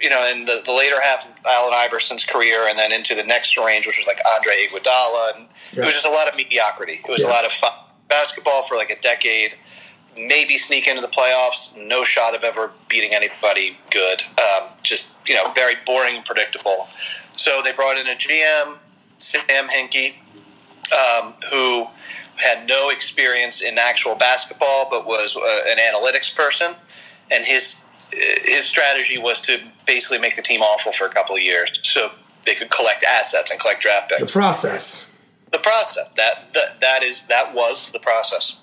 you 0.00 0.08
know, 0.08 0.30
in 0.30 0.44
the, 0.44 0.62
the 0.64 0.72
later 0.72 1.00
half 1.02 1.26
of 1.26 1.34
Allen 1.46 1.72
Iverson's 1.74 2.24
career, 2.24 2.68
and 2.68 2.78
then 2.78 2.92
into 2.92 3.14
the 3.14 3.24
next 3.24 3.56
range, 3.56 3.86
which 3.86 3.98
was 3.98 4.06
like 4.06 4.20
Andre 4.36 4.66
Iguodala, 4.66 5.36
and 5.36 5.46
it 5.72 5.84
was 5.84 5.94
just 5.94 6.06
a 6.06 6.10
lot 6.10 6.28
of 6.28 6.36
mediocrity. 6.36 7.00
It 7.04 7.10
was 7.10 7.22
a 7.22 7.28
lot 7.28 7.44
of 7.44 7.50
fun. 7.50 7.72
basketball 8.08 8.62
for 8.62 8.76
like 8.76 8.90
a 8.90 9.00
decade. 9.00 9.56
Maybe 10.16 10.58
sneak 10.58 10.88
into 10.88 11.00
the 11.00 11.08
playoffs. 11.08 11.76
No 11.76 12.02
shot 12.04 12.34
of 12.34 12.44
ever 12.44 12.72
beating 12.88 13.14
anybody 13.14 13.78
good. 13.90 14.22
Um, 14.38 14.68
just 14.82 15.12
you 15.26 15.34
know, 15.34 15.50
very 15.52 15.74
boring 15.86 16.16
and 16.16 16.24
predictable. 16.24 16.88
So 17.32 17.60
they 17.62 17.72
brought 17.72 17.96
in 17.96 18.06
a 18.08 18.16
GM, 18.16 18.78
Sam 19.18 19.68
Hinkie, 19.68 20.16
um, 20.92 21.34
who 21.50 21.86
had 22.36 22.66
no 22.66 22.90
experience 22.90 23.60
in 23.62 23.78
actual 23.78 24.14
basketball, 24.14 24.88
but 24.90 25.06
was 25.06 25.36
uh, 25.36 25.40
an 25.68 25.78
analytics 25.78 26.34
person, 26.34 26.74
and 27.30 27.44
his 27.44 27.84
his 28.12 28.64
strategy 28.64 29.18
was 29.18 29.40
to 29.40 29.60
basically 29.86 30.18
make 30.18 30.34
the 30.34 30.42
team 30.42 30.62
awful 30.62 30.90
for 30.92 31.06
a 31.06 31.10
couple 31.10 31.34
of 31.34 31.42
years, 31.42 31.78
so 31.82 32.10
they 32.44 32.54
could 32.54 32.70
collect 32.70 33.04
assets 33.04 33.50
and 33.50 33.60
collect 33.60 33.80
draft 33.80 34.10
picks. 34.10 34.32
The 34.32 34.38
process. 34.38 35.06
The 35.52 35.58
process 35.58 36.06
that 36.16 36.52
that, 36.54 36.80
that 36.80 37.02
is 37.02 37.24
that 37.24 37.54
was 37.54 37.90
the 37.92 37.98
process, 38.00 38.56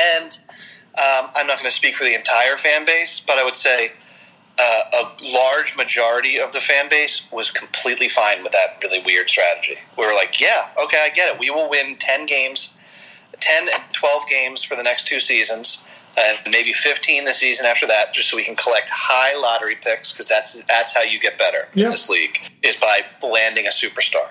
and 0.00 0.38
um, 0.96 1.30
I'm 1.36 1.46
not 1.46 1.58
going 1.58 1.70
to 1.70 1.76
speak 1.76 1.96
for 1.96 2.04
the 2.04 2.14
entire 2.14 2.56
fan 2.56 2.84
base, 2.84 3.20
but 3.20 3.38
I 3.38 3.44
would 3.44 3.56
say. 3.56 3.92
Uh, 4.60 4.80
a 4.92 5.24
large 5.32 5.76
majority 5.76 6.38
of 6.40 6.52
the 6.52 6.60
fan 6.60 6.88
base 6.88 7.28
was 7.30 7.48
completely 7.50 8.08
fine 8.08 8.42
with 8.42 8.50
that 8.52 8.78
really 8.82 9.00
weird 9.04 9.28
strategy. 9.28 9.76
We 9.96 10.04
were 10.04 10.14
like, 10.14 10.40
yeah, 10.40 10.68
okay, 10.82 10.98
I 11.04 11.10
get 11.14 11.32
it. 11.32 11.38
We 11.38 11.48
will 11.50 11.70
win 11.70 11.94
10 11.96 12.26
games, 12.26 12.76
10 13.38 13.68
and 13.72 13.82
12 13.92 14.22
games 14.28 14.64
for 14.64 14.74
the 14.74 14.82
next 14.82 15.06
two 15.06 15.20
seasons, 15.20 15.84
and 16.18 16.38
maybe 16.50 16.72
15 16.72 17.24
the 17.24 17.34
season 17.34 17.66
after 17.66 17.86
that, 17.86 18.12
just 18.12 18.30
so 18.30 18.36
we 18.36 18.44
can 18.44 18.56
collect 18.56 18.90
high 18.92 19.38
lottery 19.38 19.76
picks 19.76 20.12
because 20.12 20.26
that's 20.28 20.60
that's 20.64 20.92
how 20.92 21.02
you 21.02 21.20
get 21.20 21.38
better 21.38 21.68
Yeah. 21.74 21.84
in 21.84 21.90
this 21.90 22.08
league 22.08 22.38
is 22.64 22.74
by 22.74 23.02
landing 23.22 23.66
a 23.66 23.70
superstar. 23.70 24.26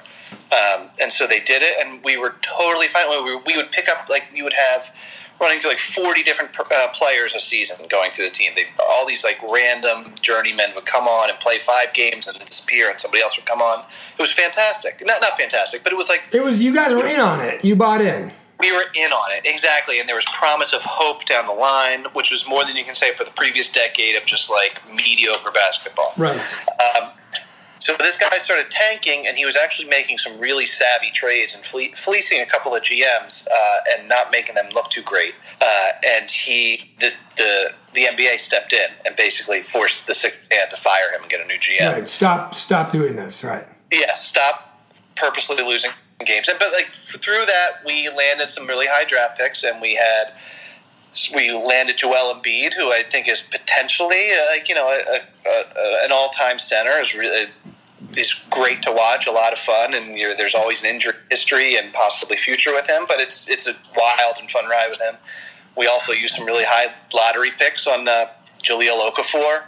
Um, 0.51 0.89
and 1.01 1.11
so 1.11 1.25
they 1.25 1.39
did 1.39 1.61
it, 1.61 1.85
and 1.85 2.03
we 2.03 2.17
were 2.17 2.35
totally 2.41 2.87
fine. 2.89 3.09
We, 3.23 3.35
we 3.47 3.55
would 3.55 3.71
pick 3.71 3.87
up 3.87 4.09
like 4.09 4.25
you 4.33 4.43
would 4.43 4.53
have 4.53 4.93
running 5.39 5.60
through 5.60 5.71
like 5.71 5.80
40 5.80 6.23
different 6.23 6.58
uh, 6.60 6.88
players 6.93 7.36
a 7.36 7.39
season 7.39 7.78
going 7.89 8.12
through 8.12 8.26
the 8.26 8.32
team. 8.32 8.52
They 8.56 8.65
all 8.89 9.06
these 9.06 9.23
like 9.23 9.38
random 9.43 10.13
journeymen 10.21 10.71
would 10.76 10.86
come 10.86 11.08
on 11.08 11.30
and 11.30 11.39
play 11.39 11.60
five 11.60 11.93
games 11.93 12.28
and 12.28 12.38
disappear, 12.45 12.89
and 12.89 13.00
somebody 13.00 13.21
else 13.21 13.38
would 13.38 13.45
come 13.45 13.62
on. 13.62 13.84
It 14.17 14.21
was 14.21 14.32
fantastic. 14.32 15.02
Not 15.06 15.21
not 15.21 15.38
fantastic, 15.38 15.84
but 15.84 15.93
it 15.93 15.95
was 15.95 16.10
like 16.10 16.23
It 16.34 16.43
was 16.43 16.62
you 16.62 16.73
guys 16.73 16.93
were 16.93 17.08
in 17.08 17.19
on 17.19 17.39
it. 17.41 17.63
You 17.63 17.76
bought 17.76 18.02
in. 18.02 18.32
we 18.60 18.71
were 18.71 18.86
in 18.95 19.12
on 19.12 19.32
it 19.38 19.41
exactly, 19.45 20.00
and 20.00 20.10
there 20.10 20.15
was 20.15 20.26
promise 20.34 20.73
of 20.73 20.82
hope 20.84 21.26
down 21.26 21.45
the 21.45 21.54
line, 21.54 22.06
which 22.13 22.32
was 22.32 22.47
more 22.47 22.65
than 22.65 22.76
you 22.76 22.84
can 22.84 22.95
say 22.95 23.13
for 23.13 23.23
the 23.23 23.32
previous 23.32 23.71
decade 23.71 24.15
of 24.15 24.26
just 24.26 24.50
like 24.50 24.82
mediocre 24.93 25.52
basketball. 25.52 26.13
Right. 26.17 26.56
Um, 26.95 27.10
so 27.88 27.95
this 28.00 28.17
guy 28.17 28.38
started 28.39 28.69
tanking, 28.69 29.28
and 29.28 29.38
he 29.38 29.45
was 29.45 29.56
actually 29.56 29.88
making 29.88 30.17
some 30.17 30.38
really 30.41 30.65
savvy 30.65 31.10
trades 31.10 31.56
and 31.56 31.63
fle- 31.63 31.95
fleecing 31.95 32.41
a 32.41 32.45
couple 32.45 32.76
of 32.76 32.84
GMs 32.84 33.47
uh, 33.47 33.78
and 33.93 34.10
not 34.10 34.30
making 34.30 34.56
them 34.56 34.65
look 34.73 34.89
too 34.89 35.02
great. 35.04 35.34
Uh, 35.62 35.91
and 36.06 36.30
he, 36.30 36.91
this, 37.00 37.15
the 37.38 37.71
the 37.93 38.02
NBA 38.02 38.39
stepped 38.39 38.73
in 38.73 38.89
and 39.06 39.15
basically 39.15 39.62
forced 39.62 40.06
the 40.06 40.13
six 40.13 40.36
man 40.50 40.67
to 40.69 40.76
fire 40.76 41.13
him 41.15 41.21
and 41.21 41.32
get 41.32 41.39
a 41.39 41.45
new 41.45 41.58
GM. 41.58 41.93
Right. 41.93 42.10
Stop. 42.10 42.56
Stop 42.56 42.91
doing 42.91 43.15
this. 43.15 43.41
Right. 43.41 43.65
Yeah, 43.89 44.12
stop 44.12 44.84
purposely 45.15 45.63
losing 45.63 45.91
games. 46.26 46.50
And, 46.50 46.60
but 46.60 46.67
like 46.73 46.88
through 46.88 47.45
that, 47.45 47.86
we 47.86 48.10
landed 48.10 48.52
some 48.52 48.67
really 48.67 48.88
high 48.89 49.06
draft 49.06 49.38
picks, 49.38 49.63
and 49.63 49.82
we 49.82 49.95
had 49.95 50.34
we 51.34 51.54
landed 51.54 51.95
Joel 51.95 52.34
Embiid, 52.36 52.73
who 52.73 52.91
I 52.91 53.04
think 53.10 53.30
is 53.30 53.39
potentially 53.39 54.34
uh, 54.34 54.58
like 54.58 54.67
you 54.67 54.76
know 54.76 54.89
a, 54.89 55.19
a, 55.50 55.50
a, 55.50 56.04
an 56.04 56.12
all 56.12 56.28
time 56.32 56.60
center. 56.60 56.91
is 57.00 57.15
really 57.15 57.45
is 58.15 58.33
great 58.49 58.81
to 58.83 58.91
watch, 58.91 59.27
a 59.27 59.31
lot 59.31 59.53
of 59.53 59.60
fun, 59.60 59.93
and 59.93 60.15
there's 60.38 60.55
always 60.55 60.83
an 60.83 60.89
injury 60.89 61.13
history 61.29 61.77
and 61.77 61.93
possibly 61.93 62.38
future 62.38 62.73
with 62.73 62.88
him. 62.88 63.05
But 63.07 63.19
it's 63.19 63.49
it's 63.49 63.67
a 63.67 63.73
wild 63.95 64.36
and 64.39 64.49
fun 64.49 64.67
ride 64.67 64.89
with 64.89 65.01
him. 65.01 65.15
We 65.75 65.88
also 65.88 66.12
used 66.12 66.36
some 66.36 66.45
really 66.45 66.63
high 66.65 66.93
lottery 67.13 67.51
picks 67.51 67.88
on 67.88 68.07
uh, 68.07 68.25
Jahlil 68.63 68.99
Okafor 69.10 69.60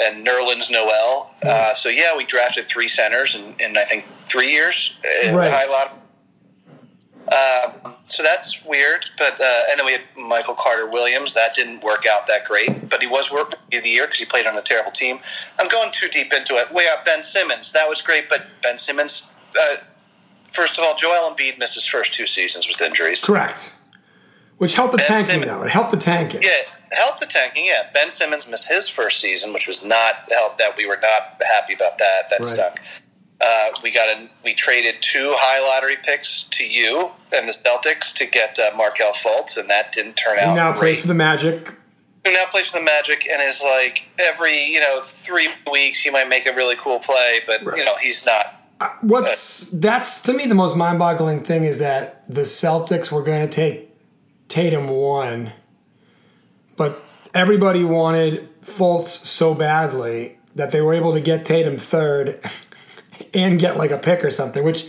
and 0.00 0.26
Nerlens 0.26 0.70
Noel. 0.70 1.30
Uh, 1.42 1.72
so 1.74 1.88
yeah, 1.88 2.16
we 2.16 2.24
drafted 2.24 2.66
three 2.66 2.88
centers 2.88 3.36
in, 3.36 3.76
I 3.76 3.84
think 3.84 4.06
three 4.26 4.50
years. 4.50 4.96
Uh, 5.04 5.32
Right. 5.34 5.50
High 5.50 5.66
lot. 5.66 5.94
Um, 7.32 7.94
so 8.06 8.22
that's 8.22 8.64
weird, 8.64 9.06
but 9.18 9.40
uh, 9.40 9.60
and 9.70 9.78
then 9.78 9.86
we 9.86 9.92
had 9.92 10.02
Michael 10.16 10.54
Carter 10.54 10.88
Williams. 10.88 11.34
That 11.34 11.54
didn't 11.54 11.82
work 11.84 12.04
out 12.06 12.26
that 12.26 12.44
great, 12.46 12.88
but 12.88 13.00
he 13.02 13.06
was 13.06 13.30
work 13.30 13.52
of 13.52 13.82
the 13.82 13.88
year 13.88 14.06
because 14.06 14.18
he 14.18 14.24
played 14.24 14.46
on 14.46 14.56
a 14.56 14.62
terrible 14.62 14.92
team. 14.92 15.20
I'm 15.58 15.68
going 15.68 15.90
too 15.92 16.08
deep 16.08 16.32
into 16.32 16.54
it. 16.54 16.72
We 16.74 16.84
got 16.84 17.04
Ben 17.04 17.20
Simmons. 17.22 17.72
That 17.72 17.88
was 17.88 18.00
great, 18.02 18.28
but 18.28 18.46
Ben 18.62 18.78
Simmons. 18.78 19.32
Uh, 19.60 19.76
first 20.50 20.78
of 20.78 20.84
all, 20.84 20.94
Joel 20.96 21.34
Embiid 21.34 21.58
missed 21.58 21.74
his 21.74 21.86
first 21.86 22.14
two 22.14 22.26
seasons 22.26 22.66
with 22.66 22.80
injuries. 22.80 23.24
Correct. 23.24 23.74
which 24.58 24.74
helped 24.74 24.92
the 24.92 24.98
Ben 24.98 25.06
tanking 25.06 25.26
Simmons- 25.42 25.50
though. 25.50 25.62
It 25.64 25.70
helped 25.70 25.90
the 25.90 25.96
tanking. 25.98 26.42
Yeah, 26.42 26.50
helped 26.92 27.20
the 27.20 27.26
tanking. 27.26 27.66
Yeah, 27.66 27.90
Ben 27.92 28.10
Simmons 28.10 28.48
missed 28.48 28.68
his 28.68 28.88
first 28.88 29.20
season, 29.20 29.52
which 29.52 29.68
was 29.68 29.84
not 29.84 30.30
help. 30.32 30.58
That 30.58 30.76
we 30.76 30.86
were 30.86 30.98
not 31.00 31.40
happy 31.52 31.74
about 31.74 31.98
that. 31.98 32.30
That 32.30 32.40
Right. 32.40 32.48
stunk. 32.48 32.80
Uh, 33.40 33.70
we 33.82 33.90
got 33.92 34.08
a, 34.08 34.28
we 34.44 34.52
traded 34.52 34.96
two 35.00 35.32
high 35.36 35.60
lottery 35.68 35.96
picks 36.02 36.42
to 36.44 36.66
you 36.66 37.12
and 37.32 37.46
the 37.46 37.52
Celtics 37.52 38.12
to 38.14 38.26
get 38.26 38.58
uh, 38.58 38.76
Markelle 38.76 39.12
Fultz, 39.12 39.56
and 39.56 39.70
that 39.70 39.92
didn't 39.92 40.16
turn 40.16 40.38
out 40.38 40.56
now 40.56 40.72
great. 40.72 40.80
plays 40.80 41.00
for 41.02 41.06
the 41.06 41.14
Magic. 41.14 41.68
who 42.24 42.32
now 42.32 42.46
plays 42.50 42.70
for 42.70 42.78
the 42.78 42.84
Magic 42.84 43.28
and 43.30 43.40
is 43.40 43.62
like 43.62 44.08
every 44.20 44.64
you 44.64 44.80
know 44.80 45.00
three 45.02 45.48
weeks 45.70 46.02
he 46.02 46.10
might 46.10 46.28
make 46.28 46.46
a 46.46 46.54
really 46.54 46.74
cool 46.76 46.98
play, 46.98 47.40
but 47.46 47.60
you 47.76 47.84
know 47.84 47.96
he's 47.96 48.26
not. 48.26 48.54
What's 49.02 49.70
that's 49.70 50.22
to 50.22 50.32
me 50.32 50.46
the 50.46 50.54
most 50.54 50.76
mind-boggling 50.76 51.44
thing 51.44 51.64
is 51.64 51.78
that 51.78 52.24
the 52.28 52.42
Celtics 52.42 53.12
were 53.12 53.22
going 53.22 53.48
to 53.48 53.52
take 53.54 53.88
Tatum 54.48 54.88
one, 54.88 55.52
but 56.76 57.00
everybody 57.34 57.84
wanted 57.84 58.48
Fultz 58.62 59.24
so 59.24 59.54
badly 59.54 60.38
that 60.54 60.72
they 60.72 60.80
were 60.80 60.94
able 60.94 61.12
to 61.12 61.20
get 61.20 61.44
Tatum 61.44 61.76
third 61.76 62.40
and 63.34 63.58
get 63.58 63.76
like 63.76 63.90
a 63.90 63.98
pick 63.98 64.24
or 64.24 64.30
something, 64.30 64.64
which. 64.64 64.86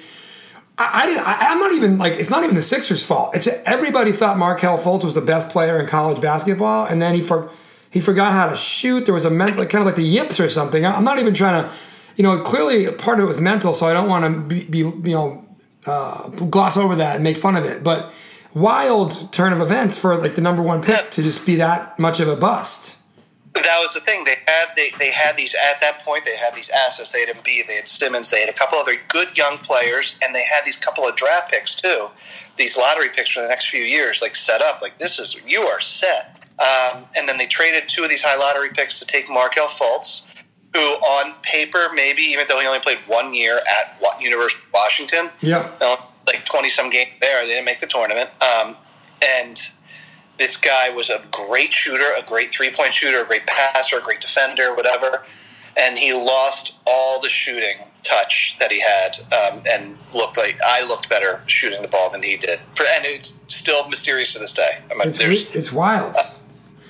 I, 0.82 1.22
I, 1.26 1.52
I'm 1.52 1.60
not 1.60 1.74
even 1.74 1.98
like 1.98 2.14
it's 2.14 2.30
not 2.30 2.46
even 2.46 2.56
the 2.56 2.62
Sixers' 2.62 3.04
fault. 3.04 3.36
It's 3.36 3.50
everybody 3.66 4.14
thought 4.14 4.38
Markelle 4.38 4.78
Fultz 4.78 5.04
was 5.04 5.14
the 5.14 5.20
best 5.20 5.50
player 5.50 5.78
in 5.78 5.88
college 5.88 6.22
basketball, 6.22 6.86
and 6.86 7.02
then 7.02 7.14
he 7.16 7.22
for, 7.22 7.52
he 7.90 8.00
forgot 8.00 8.32
how 8.32 8.50
to 8.50 8.56
shoot. 8.56 9.04
There 9.04 9.14
was 9.14 9.26
a 9.26 9.30
mental, 9.30 9.66
kind 9.66 9.82
of 9.82 9.88
like 9.88 9.98
the 9.98 10.04
yips 10.04 10.40
or 10.40 10.48
something. 10.48 10.86
I'm 10.86 11.04
not 11.04 11.20
even 11.20 11.34
trying 11.34 11.66
to, 11.66 11.72
you 12.16 12.24
know, 12.24 12.40
clearly 12.40 12.90
part 12.94 13.20
of 13.20 13.26
it 13.26 13.28
was 13.28 13.42
mental, 13.42 13.74
so 13.74 13.88
I 13.88 13.94
don't 13.94 14.08
want 14.08 14.24
to 14.24 14.40
be, 14.40 14.64
be 14.64 14.78
you 14.78 15.16
know 15.16 15.46
uh, 15.86 16.30
gloss 16.30 16.78
over 16.78 16.96
that 16.96 17.16
and 17.16 17.26
make 17.26 17.36
fun 17.36 17.58
of 17.58 17.66
it. 17.66 17.84
But 17.84 18.14
wild 18.54 19.32
turn 19.32 19.54
of 19.54 19.62
events 19.62 19.98
for 19.98 20.16
like 20.18 20.36
the 20.36 20.42
number 20.42 20.62
one 20.62 20.82
pick 20.82 21.12
to 21.12 21.24
just 21.24 21.46
be 21.46 21.58
that 21.58 22.00
much 22.00 22.20
of 22.20 22.28
a 22.28 22.36
bust. 22.36 22.99
That 23.54 23.78
was 23.80 23.94
the 23.94 24.00
thing. 24.02 24.26
They 24.26 24.36
had 24.46 24.70
they, 24.76 24.92
they 25.00 25.12
had 25.12 25.36
these 25.36 25.56
at 25.56 25.82
that 25.82 26.04
point. 26.06 26.26
They 26.26 26.38
had 26.38 26.56
these 26.56 26.70
assets. 26.70 27.12
They 27.12 27.26
had 27.26 27.36
Embiid. 27.36 27.68
They 27.68 27.76
had 27.76 27.88
Simmons. 27.88 28.30
They 28.30 28.42
had 28.42 28.50
a 28.50 28.54
couple 28.54 28.78
other 28.78 28.96
good 29.08 29.38
young 29.38 29.58
players, 29.58 30.18
and 30.24 30.34
they 30.36 30.44
had 30.44 30.64
these 30.66 30.76
couple 30.76 31.08
of 31.08 31.16
draft 31.16 31.52
picks 31.52 31.76
too. 31.76 32.10
These 32.58 32.78
lottery 32.78 33.10
picks 33.10 33.30
for 33.30 33.42
the 33.42 33.48
next 33.48 33.70
few 33.70 33.82
years, 33.82 34.22
like 34.22 34.36
set 34.36 34.62
up. 34.62 34.82
Like 34.82 34.98
this 34.98 35.20
is 35.20 35.40
you 35.46 35.62
are 35.62 35.80
set. 35.80 36.46
Um, 36.60 37.06
and 37.16 37.28
then 37.28 37.38
they 37.38 37.48
traded 37.48 37.88
two 37.88 38.04
of 38.04 38.10
these 38.10 38.22
high 38.22 38.38
lottery 38.38 38.70
picks 38.70 39.00
to 39.00 39.06
take 39.06 39.30
Markelle 39.30 39.68
Fultz, 39.68 40.28
who 40.74 40.80
on 40.80 41.34
paper 41.42 41.88
maybe 41.94 42.22
even 42.22 42.46
though 42.50 42.60
he 42.60 42.68
only 42.68 42.80
played 42.80 42.98
one 43.08 43.34
year 43.34 43.58
at 43.58 44.22
University 44.22 44.62
of 44.68 44.74
Washington, 44.74 45.30
Yeah, 45.42 45.72
uh, 45.80 45.98
like 46.28 46.46
20 46.46 46.70
some 46.70 46.90
games 46.90 47.12
there. 47.22 47.42
They 47.44 47.54
didn't 47.54 47.66
make 47.66 47.80
the 47.80 47.88
tournament. 47.88 48.30
Um, 48.44 48.76
and 49.24 49.60
this 50.40 50.58
guy 50.58 50.90
was 50.90 51.10
a 51.12 51.22
great 51.32 51.72
shooter, 51.72 52.06
a 52.18 52.24
great 52.24 52.50
three 52.50 52.72
point 52.72 52.94
shooter, 52.94 53.22
a 53.22 53.26
great 53.26 53.46
passer, 53.46 54.00
a 54.00 54.02
great 54.02 54.22
defender, 54.22 54.74
whatever. 54.74 55.24
And 55.78 55.98
he 55.98 56.14
lost 56.14 56.78
all 56.88 57.22
the 57.22 57.30
shooting 57.30 57.76
touch 58.02 58.56
that 58.60 58.72
he 58.72 58.82
had 58.82 59.18
um, 59.32 59.62
and 59.70 59.98
looked 60.14 60.38
like 60.38 60.58
I 60.66 60.84
looked 60.86 61.10
better 61.10 61.44
shooting 61.46 61.82
the 61.82 61.88
ball 61.88 62.10
than 62.10 62.24
he 62.24 62.38
did. 62.38 62.60
And 62.96 63.06
it's 63.06 63.36
still 63.48 63.88
mysterious 63.88 64.34
to 64.34 64.40
this 64.40 64.54
day. 64.54 64.80
I 64.90 64.96
mean, 64.96 65.10
it's 65.10 65.22
it's 65.56 65.72
wild. 65.72 66.16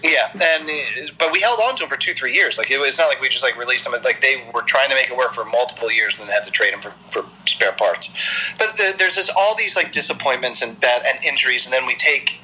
yeah, 0.04 0.32
and 0.42 0.70
but 1.18 1.32
we 1.34 1.42
held 1.42 1.60
on 1.60 1.76
to 1.78 1.84
him 1.84 1.90
for 1.90 1.98
two, 1.98 2.14
three 2.14 2.34
years. 2.34 2.58
Like 2.58 2.72
it 2.72 2.80
was 2.80 2.98
not 2.98 3.08
like 3.08 3.20
we 3.20 3.30
just 3.30 3.44
like 3.44 3.58
released 3.58 3.86
him. 3.86 3.94
Like 4.04 4.22
they 4.22 4.44
were 4.54 4.62
trying 4.62 4.90
to 4.90 4.96
make 4.96 5.10
it 5.10 5.18
work 5.18 5.34
for 5.34 5.44
multiple 5.44 5.92
years, 5.92 6.18
and 6.18 6.28
then 6.28 6.34
had 6.34 6.44
to 6.46 6.52
trade 6.52 6.74
him 6.74 6.80
for, 6.80 6.94
for 7.12 7.26
spare 7.48 7.74
parts. 7.74 8.54
But 8.58 8.78
the, 8.78 8.96
there's 8.98 9.16
this 9.16 9.32
all 9.36 9.56
these 9.56 9.76
like 9.76 9.92
disappointments 9.92 10.62
and 10.62 10.80
bad 10.80 11.02
and 11.06 11.24
injuries, 11.24 11.66
and 11.66 11.74
then 11.74 11.86
we 11.86 11.96
take 11.96 12.40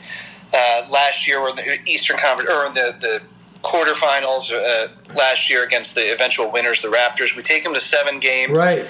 uh, 0.56 0.88
last 0.91 1.28
year 1.28 1.39
or 1.39 1.52
the 1.54 1.78
Eastern 1.88 2.18
Conference 2.18 2.50
or 2.50 2.70
the 2.70 2.96
the 3.00 3.22
quarterfinals 3.62 4.54
uh, 4.54 4.88
last 5.15 5.50
year 5.50 5.63
against 5.63 5.96
the 5.96 6.13
eventual 6.13 6.52
winners, 6.52 6.82
the 6.82 6.88
Raptors. 6.88 7.36
We 7.36 7.41
take 7.44 7.63
them 7.63 7.74
to 7.74 7.80
seven 7.80 8.20
games, 8.20 8.58
Right. 8.58 8.88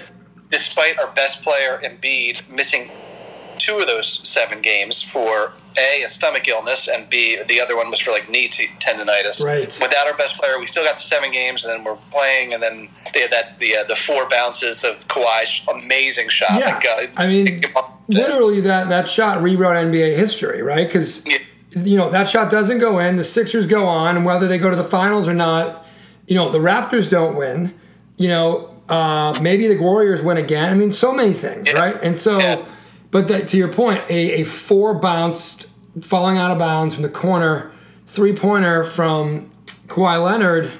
despite 0.49 0.99
our 0.99 1.12
best 1.12 1.43
player 1.43 1.80
Embiid 1.84 2.49
missing 2.49 2.91
two 3.58 3.78
of 3.78 3.88
those 3.88 4.19
seven 4.28 4.62
games 4.62 5.01
for 5.01 5.54
a 5.78 6.04
a 6.04 6.08
stomach 6.08 6.47
illness 6.47 6.88
and 6.89 7.10
b 7.10 7.38
the 7.47 7.60
other 7.60 7.75
one 7.75 7.89
was 7.89 7.99
for 7.99 8.12
like 8.12 8.30
knee 8.30 8.47
t- 8.49 8.67
tendonitis. 8.80 9.41
Right. 9.43 9.78
Without 9.82 10.08
our 10.08 10.15
best 10.15 10.38
player, 10.39 10.60
we 10.60 10.65
still 10.67 10.84
got 10.86 10.95
the 10.97 11.01
seven 11.01 11.32
games, 11.32 11.65
and 11.65 11.73
then 11.73 11.84
we're 11.84 11.97
playing, 12.12 12.54
and 12.54 12.62
then 12.62 12.89
they 13.13 13.21
had 13.21 13.32
that 13.32 13.60
the 13.60 13.78
uh, 13.78 13.84
the 13.86 13.95
four 13.95 14.28
bounces 14.30 14.84
of 14.84 14.99
Kawhi's 15.08 15.62
amazing 15.73 16.30
shot. 16.30 16.60
Yeah. 16.60 16.75
Like, 16.75 16.86
uh, 16.86 17.08
I 17.17 17.28
mean, 17.28 17.62
literally 18.10 18.62
that 18.62 18.89
that 18.89 19.08
shot 19.10 19.41
rewrote 19.41 19.75
NBA 19.88 20.15
history, 20.17 20.62
right? 20.62 20.88
Because 20.88 21.25
Yeah. 21.25 21.38
You 21.75 21.97
know 21.97 22.09
that 22.09 22.27
shot 22.27 22.49
doesn't 22.51 22.79
go 22.79 22.99
in. 22.99 23.15
The 23.17 23.23
Sixers 23.23 23.65
go 23.65 23.85
on, 23.88 24.15
and 24.17 24.25
whether 24.25 24.47
they 24.47 24.57
go 24.57 24.69
to 24.69 24.75
the 24.75 24.83
finals 24.83 25.27
or 25.27 25.33
not, 25.33 25.85
you 26.27 26.35
know 26.35 26.49
the 26.49 26.59
Raptors 26.59 27.09
don't 27.09 27.35
win. 27.35 27.73
You 28.17 28.29
know, 28.29 28.75
uh, 28.88 29.38
maybe 29.41 29.67
the 29.67 29.77
Warriors 29.77 30.21
win 30.21 30.38
again. 30.38 30.71
I 30.71 30.75
mean, 30.75 30.93
so 30.93 31.13
many 31.13 31.33
things, 31.33 31.67
Yeah. 31.67 31.77
right? 31.79 31.97
And 32.01 32.17
so, 32.17 32.38
Yeah. 32.39 32.61
but 33.11 33.27
that, 33.27 33.47
to 33.49 33.57
your 33.57 33.67
point, 33.67 34.03
a, 34.09 34.41
a 34.41 34.43
four 34.43 34.93
bounced, 34.93 35.67
falling 36.01 36.38
out 36.38 36.49
of 36.51 36.57
bounds 36.57 36.93
from 36.93 37.03
the 37.03 37.09
corner, 37.09 37.71
three 38.07 38.33
pointer 38.33 38.83
from 38.85 39.51
Kawhi 39.88 40.23
Leonard. 40.23 40.71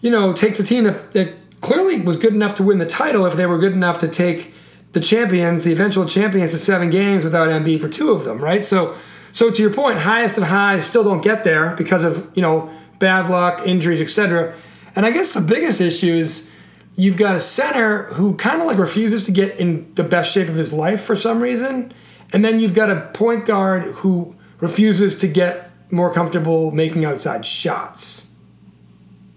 You 0.00 0.10
know, 0.10 0.32
takes 0.32 0.60
a 0.60 0.62
team 0.62 0.84
that, 0.84 1.12
that 1.12 1.32
clearly 1.60 2.00
was 2.02 2.16
good 2.18 2.34
enough 2.34 2.54
to 2.56 2.62
win 2.62 2.78
the 2.78 2.86
title 2.86 3.26
if 3.26 3.34
they 3.34 3.46
were 3.46 3.58
good 3.58 3.72
enough 3.72 3.98
to 4.00 4.08
take 4.08 4.54
the 4.92 5.00
champions, 5.00 5.64
the 5.64 5.72
eventual 5.72 6.06
champions, 6.06 6.52
to 6.52 6.58
seven 6.58 6.88
games 6.90 7.24
without 7.24 7.48
Embiid 7.48 7.80
for 7.80 7.88
two 7.88 8.12
of 8.12 8.22
them, 8.24 8.38
right? 8.38 8.64
So, 8.64 8.94
so 9.34 9.50
to 9.50 9.60
your 9.60 9.72
point, 9.72 9.98
highest 9.98 10.38
of 10.38 10.44
highs 10.44 10.86
still 10.86 11.02
don't 11.02 11.20
get 11.20 11.42
there 11.42 11.74
because 11.74 12.04
of 12.04 12.30
you 12.34 12.40
know 12.40 12.70
bad 13.00 13.28
luck, 13.28 13.62
injuries, 13.66 14.00
etc. 14.00 14.54
And 14.94 15.04
I 15.04 15.10
guess 15.10 15.34
the 15.34 15.40
biggest 15.40 15.80
issue 15.80 16.14
is 16.14 16.52
you've 16.94 17.16
got 17.16 17.34
a 17.34 17.40
center 17.40 18.04
who 18.14 18.36
kind 18.36 18.60
of 18.62 18.68
like 18.68 18.78
refuses 18.78 19.24
to 19.24 19.32
get 19.32 19.58
in 19.58 19.92
the 19.96 20.04
best 20.04 20.32
shape 20.32 20.48
of 20.48 20.54
his 20.54 20.72
life 20.72 21.02
for 21.02 21.16
some 21.16 21.40
reason, 21.40 21.92
and 22.32 22.44
then 22.44 22.60
you've 22.60 22.76
got 22.76 22.90
a 22.90 23.10
point 23.12 23.44
guard 23.44 23.82
who 23.96 24.36
refuses 24.60 25.16
to 25.16 25.26
get 25.26 25.72
more 25.90 26.14
comfortable 26.14 26.70
making 26.70 27.04
outside 27.04 27.44
shots. 27.44 28.30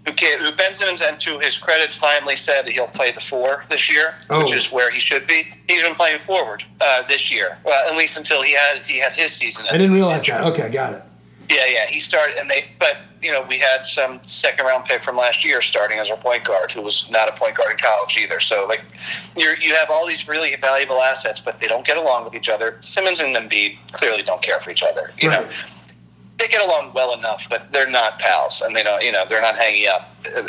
Who, 0.08 0.14
can, 0.14 0.40
who 0.40 0.48
and 0.48 1.20
to 1.20 1.38
his 1.38 1.56
credit, 1.58 1.92
finally 1.92 2.36
said 2.36 2.62
that 2.66 2.72
he'll 2.72 2.86
play 2.88 3.12
the 3.12 3.20
four 3.20 3.64
this 3.68 3.90
year, 3.90 4.14
which 4.30 4.50
Oh. 4.50 4.52
is 4.52 4.72
where 4.72 4.90
he 4.90 4.98
should 5.00 5.26
be. 5.26 5.46
He's 5.68 5.82
been 5.82 5.94
playing 5.94 6.20
forward 6.20 6.64
uh, 6.80 7.02
this 7.08 7.30
year, 7.32 7.58
well, 7.64 7.88
at 7.90 7.96
least 7.96 8.16
until 8.16 8.42
he 8.42 8.52
had 8.54 8.78
he 8.78 8.98
had 8.98 9.12
his 9.12 9.32
season. 9.32 9.66
I 9.68 9.72
didn't 9.72 9.92
realize 9.92 10.26
that. 10.26 10.44
Okay, 10.46 10.68
got 10.70 10.92
it. 10.94 11.02
Yeah, 11.50 11.64
yeah, 11.66 11.86
he 11.86 11.98
started, 11.98 12.36
and 12.36 12.50
they, 12.50 12.64
but 12.78 12.98
you 13.22 13.32
know, 13.32 13.42
we 13.48 13.58
had 13.58 13.84
some 13.84 14.20
second 14.22 14.66
round 14.66 14.84
pick 14.84 15.02
from 15.02 15.16
last 15.16 15.44
year 15.44 15.60
starting 15.62 15.98
as 15.98 16.10
our 16.10 16.16
point 16.18 16.44
guard, 16.44 16.70
who 16.70 16.82
was 16.82 17.10
not 17.10 17.28
a 17.28 17.32
point 17.32 17.56
guard 17.56 17.70
in 17.70 17.76
college 17.78 18.16
either. 18.18 18.38
So, 18.38 18.66
like, 18.68 18.82
you 19.36 19.52
you 19.60 19.74
have 19.74 19.90
all 19.90 20.06
these 20.06 20.28
really 20.28 20.54
valuable 20.56 21.00
assets, 21.00 21.40
but 21.40 21.58
they 21.58 21.66
don't 21.66 21.86
get 21.86 21.96
along 21.96 22.24
with 22.24 22.34
each 22.34 22.48
other. 22.48 22.76
Simmons 22.82 23.18
and 23.20 23.34
Embiid 23.34 23.76
clearly 23.92 24.22
don't 24.22 24.42
care 24.42 24.60
for 24.60 24.70
each 24.70 24.82
other. 24.82 25.10
You 25.20 25.30
know, 25.30 25.42
Right. 25.42 25.64
They 26.38 26.46
get 26.46 26.62
along 26.62 26.92
well 26.94 27.12
enough, 27.14 27.48
but 27.50 27.70
they're 27.72 27.90
not 27.90 28.20
pals, 28.20 28.62
and 28.62 28.74
they 28.74 28.82
don't, 28.82 29.02
you 29.02 29.10
know, 29.10 29.24
they're 29.28 29.42
not 29.42 29.56
hanging 29.56 29.88
out 29.88 30.02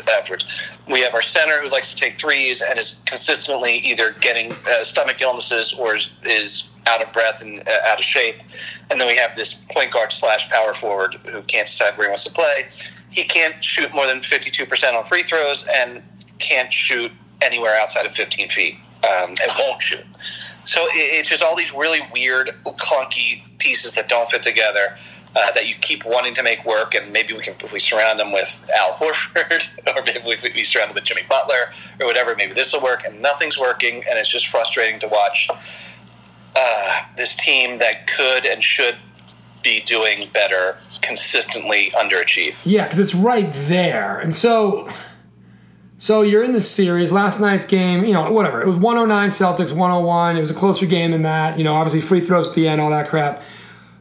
afterwards. 0.10 0.78
We 0.88 1.02
have 1.02 1.16
our 1.16 1.22
center 1.22 1.62
who 1.62 1.70
likes 1.70 1.94
to 1.94 2.00
take 2.00 2.16
threes 2.16 2.62
and 2.62 2.78
is 2.78 3.00
consistently 3.06 3.78
either 3.78 4.16
getting 4.20 4.52
uh, 4.52 4.84
stomach 4.84 5.22
illnesses 5.22 5.74
or 5.74 5.96
is, 5.96 6.10
is 6.24 6.70
out 6.88 7.02
of 7.02 7.12
breath 7.12 7.42
and 7.42 7.68
uh, 7.68 7.72
out 7.88 7.98
of 7.98 8.06
shape. 8.06 8.36
And 8.92 9.02
then 9.02 9.08
we 9.08 9.16
have 9.18 9.36
this 9.36 9.54
point 9.72 9.92
guard 9.92 10.12
slash 10.12 10.50
power 10.50 10.74
forward 10.74 11.16
who 11.26 11.42
can't 11.44 11.68
decide 11.68 11.98
where 11.98 12.08
he 12.08 12.12
wants 12.12 12.24
to 12.26 12.34
play. 12.34 12.68
He 13.12 13.24
can't 13.24 13.64
shoot 13.64 13.94
more 13.94 14.06
than 14.06 14.20
52% 14.20 14.94
on 14.94 15.04
free 15.04 15.24
throws 15.24 15.68
and 15.74 16.04
can't 16.38 16.72
shoot 16.72 17.12
anywhere 17.42 17.76
outside 17.82 18.06
of 18.06 18.14
15 18.14 18.50
feet 18.50 18.76
um, 19.04 19.30
and 19.30 19.52
won't 19.58 19.82
shoot. 19.82 20.06
So 20.66 20.86
it's 20.92 21.30
just 21.30 21.42
all 21.42 21.56
these 21.56 21.74
really 21.74 22.02
weird, 22.14 22.52
clunky 22.64 23.42
pieces 23.58 23.96
that 23.96 24.08
don't 24.08 24.30
fit 24.30 24.44
together. 24.44 24.96
Uh, 25.36 25.52
that 25.54 25.68
you 25.68 25.76
keep 25.76 26.04
wanting 26.06 26.34
to 26.34 26.42
make 26.42 26.66
work, 26.66 26.96
and 26.96 27.14
maybe 27.14 27.34
we 27.34 27.40
can 27.40 27.54
if 27.64 27.72
we 27.72 27.78
surround 27.78 28.20
them 28.20 28.32
with 28.32 28.68
Al 28.76 28.94
Horford, 28.94 29.70
or 29.96 30.02
maybe 30.04 30.20
we, 30.26 30.52
we 30.56 30.64
surround 30.64 30.90
them 30.90 30.96
with 30.96 31.04
Jimmy 31.04 31.22
Butler, 31.30 31.70
or 32.00 32.08
whatever. 32.08 32.36
Maybe 32.36 32.54
this 32.54 32.74
will 32.74 32.82
work, 32.82 33.04
and 33.06 33.22
nothing's 33.22 33.60
working, 33.60 33.98
and 34.10 34.18
it's 34.18 34.28
just 34.28 34.48
frustrating 34.48 35.00
to 35.02 35.08
watch 35.08 35.48
uh, 36.56 37.02
this 37.16 37.36
team 37.36 37.78
that 37.78 38.08
could 38.08 38.44
and 38.44 38.64
should 38.64 38.96
be 39.62 39.82
doing 39.82 40.30
better 40.34 40.78
consistently 41.02 41.92
underachieve. 41.92 42.56
Yeah, 42.66 42.86
because 42.86 43.00
it's 43.00 43.16
right 43.16 43.52
there. 43.52 44.20
And 44.20 44.36
so, 44.36 44.90
so 45.98 46.22
you're 46.22 46.44
in 46.44 46.52
this 46.52 46.70
series. 46.70 47.12
Last 47.12 47.40
night's 47.40 47.66
game, 47.66 48.04
you 48.04 48.14
know, 48.14 48.32
whatever. 48.32 48.62
It 48.62 48.68
was 48.68 48.78
109 48.78 49.30
Celtics, 49.30 49.72
101. 49.72 50.38
It 50.38 50.42
was 50.42 50.52
a 50.52 50.56
closer 50.56 50.86
game 50.86 51.12
than 51.12 51.24
that. 51.24 51.58
You 51.58 51.64
know, 51.64 51.76
obviously 51.76 52.02
free 52.02 52.22
throws 52.22 52.48
at 52.48 52.54
the 52.54 52.68
end, 52.68 52.82
all 52.82 52.90
that 52.90 53.08
crap. 53.08 53.44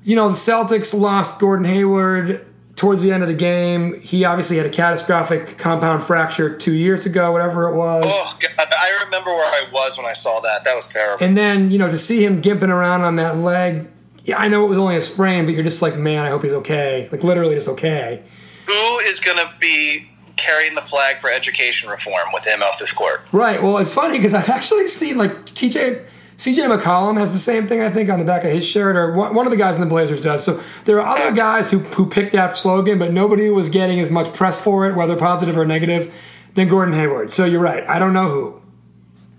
You 0.08 0.16
know, 0.16 0.30
the 0.30 0.36
Celtics 0.36 0.98
lost 0.98 1.38
Gordon 1.38 1.66
Hayward 1.66 2.50
towards 2.76 3.02
the 3.02 3.12
end 3.12 3.22
of 3.22 3.28
the 3.28 3.34
game. 3.34 4.00
He 4.00 4.24
obviously 4.24 4.56
had 4.56 4.64
a 4.64 4.70
catastrophic 4.70 5.58
compound 5.58 6.02
fracture 6.02 6.56
two 6.56 6.72
years 6.72 7.04
ago, 7.04 7.30
whatever 7.30 7.68
it 7.68 7.76
was. 7.76 8.04
Oh 8.08 8.38
God, 8.40 8.68
I 8.72 9.04
remember 9.04 9.28
where 9.28 9.44
I 9.44 9.66
was 9.70 9.98
when 9.98 10.06
I 10.06 10.14
saw 10.14 10.40
that. 10.40 10.64
That 10.64 10.74
was 10.74 10.88
terrible. 10.88 11.22
And 11.22 11.36
then, 11.36 11.70
you 11.70 11.76
know, 11.76 11.90
to 11.90 11.98
see 11.98 12.24
him 12.24 12.40
gimping 12.40 12.70
around 12.70 13.02
on 13.02 13.16
that 13.16 13.36
leg, 13.36 13.86
yeah, 14.24 14.38
I 14.38 14.48
know 14.48 14.64
it 14.64 14.70
was 14.70 14.78
only 14.78 14.96
a 14.96 15.02
sprain, 15.02 15.44
but 15.44 15.52
you're 15.52 15.62
just 15.62 15.82
like, 15.82 15.98
man, 15.98 16.24
I 16.24 16.30
hope 16.30 16.42
he's 16.42 16.54
okay. 16.54 17.06
Like 17.12 17.22
literally 17.22 17.56
just 17.56 17.68
okay. 17.68 18.22
Who 18.66 18.98
is 19.00 19.20
going 19.20 19.36
to 19.36 19.52
be 19.60 20.08
carrying 20.36 20.74
the 20.74 20.80
flag 20.80 21.18
for 21.18 21.28
education 21.28 21.90
reform 21.90 22.28
with 22.32 22.46
him 22.46 22.62
off 22.62 22.78
this 22.78 22.92
court? 22.92 23.20
Right. 23.30 23.62
Well, 23.62 23.76
it's 23.76 23.92
funny 23.92 24.16
because 24.16 24.32
I've 24.32 24.48
actually 24.48 24.88
seen 24.88 25.18
like 25.18 25.44
TJ. 25.44 26.02
CJ 26.38 26.78
McCollum 26.78 27.18
has 27.18 27.32
the 27.32 27.38
same 27.38 27.66
thing, 27.66 27.80
I 27.80 27.90
think, 27.90 28.08
on 28.08 28.20
the 28.20 28.24
back 28.24 28.44
of 28.44 28.52
his 28.52 28.64
shirt, 28.64 28.96
or 28.96 29.12
one 29.12 29.44
of 29.44 29.50
the 29.50 29.56
guys 29.56 29.74
in 29.74 29.80
the 29.80 29.88
Blazers 29.88 30.20
does. 30.20 30.44
So 30.44 30.62
there 30.84 31.00
are 31.00 31.16
other 31.16 31.34
guys 31.34 31.68
who, 31.68 31.80
who 31.80 32.08
picked 32.08 32.32
that 32.32 32.54
slogan, 32.54 32.96
but 32.96 33.12
nobody 33.12 33.50
was 33.50 33.68
getting 33.68 33.98
as 33.98 34.08
much 34.08 34.32
press 34.32 34.62
for 34.62 34.88
it, 34.88 34.94
whether 34.94 35.16
positive 35.16 35.58
or 35.58 35.66
negative, 35.66 36.14
than 36.54 36.68
Gordon 36.68 36.94
Hayward. 36.94 37.32
So 37.32 37.44
you're 37.44 37.60
right. 37.60 37.84
I 37.88 37.98
don't 37.98 38.12
know 38.12 38.30
who. 38.30 38.62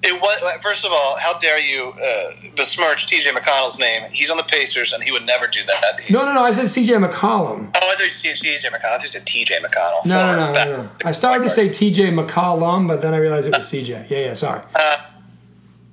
It 0.03 0.21
was, 0.21 0.61
first 0.61 0.85
of 0.85 0.91
all, 0.91 1.17
how 1.19 1.37
dare 1.39 1.59
you 1.59 1.93
uh, 1.93 2.49
besmirch 2.57 3.05
TJ 3.07 3.31
McConnell's 3.31 3.79
name? 3.79 4.03
He's 4.11 4.29
on 4.29 4.35
the 4.35 4.43
Pacers, 4.43 4.91
and 4.91 5.01
he 5.01 5.11
would 5.11 5.25
never 5.25 5.47
do 5.47 5.59
that. 5.65 6.01
No, 6.09 6.25
no, 6.25 6.33
no. 6.33 6.43
I 6.43 6.51
said 6.51 6.65
CJ 6.65 7.05
McCollum. 7.05 7.69
Oh, 7.75 7.89
I 7.91 7.95
thought 7.95 8.03
you 8.03 8.09
said 8.09 8.35
TJ 8.35 8.65
McConnell. 8.71 8.75
I 8.75 8.97
thought 8.97 9.01
you 9.01 9.07
said 9.07 9.25
TJ 9.25 9.59
McConnell. 9.59 10.05
No, 10.05 10.31
no, 10.31 10.37
no, 10.37 10.53
no, 10.53 10.81
no. 10.83 10.89
I 11.05 11.11
started 11.11 11.43
to 11.43 11.49
say 11.49 11.69
TJ 11.69 12.11
McCollum, 12.13 12.89
but 12.89 13.01
then 13.01 13.13
I 13.13 13.17
realized 13.17 13.47
it 13.47 13.55
was 13.55 13.71
CJ. 13.71 14.09
Yeah, 14.09 14.17
yeah, 14.19 14.33
sorry. 14.33 14.61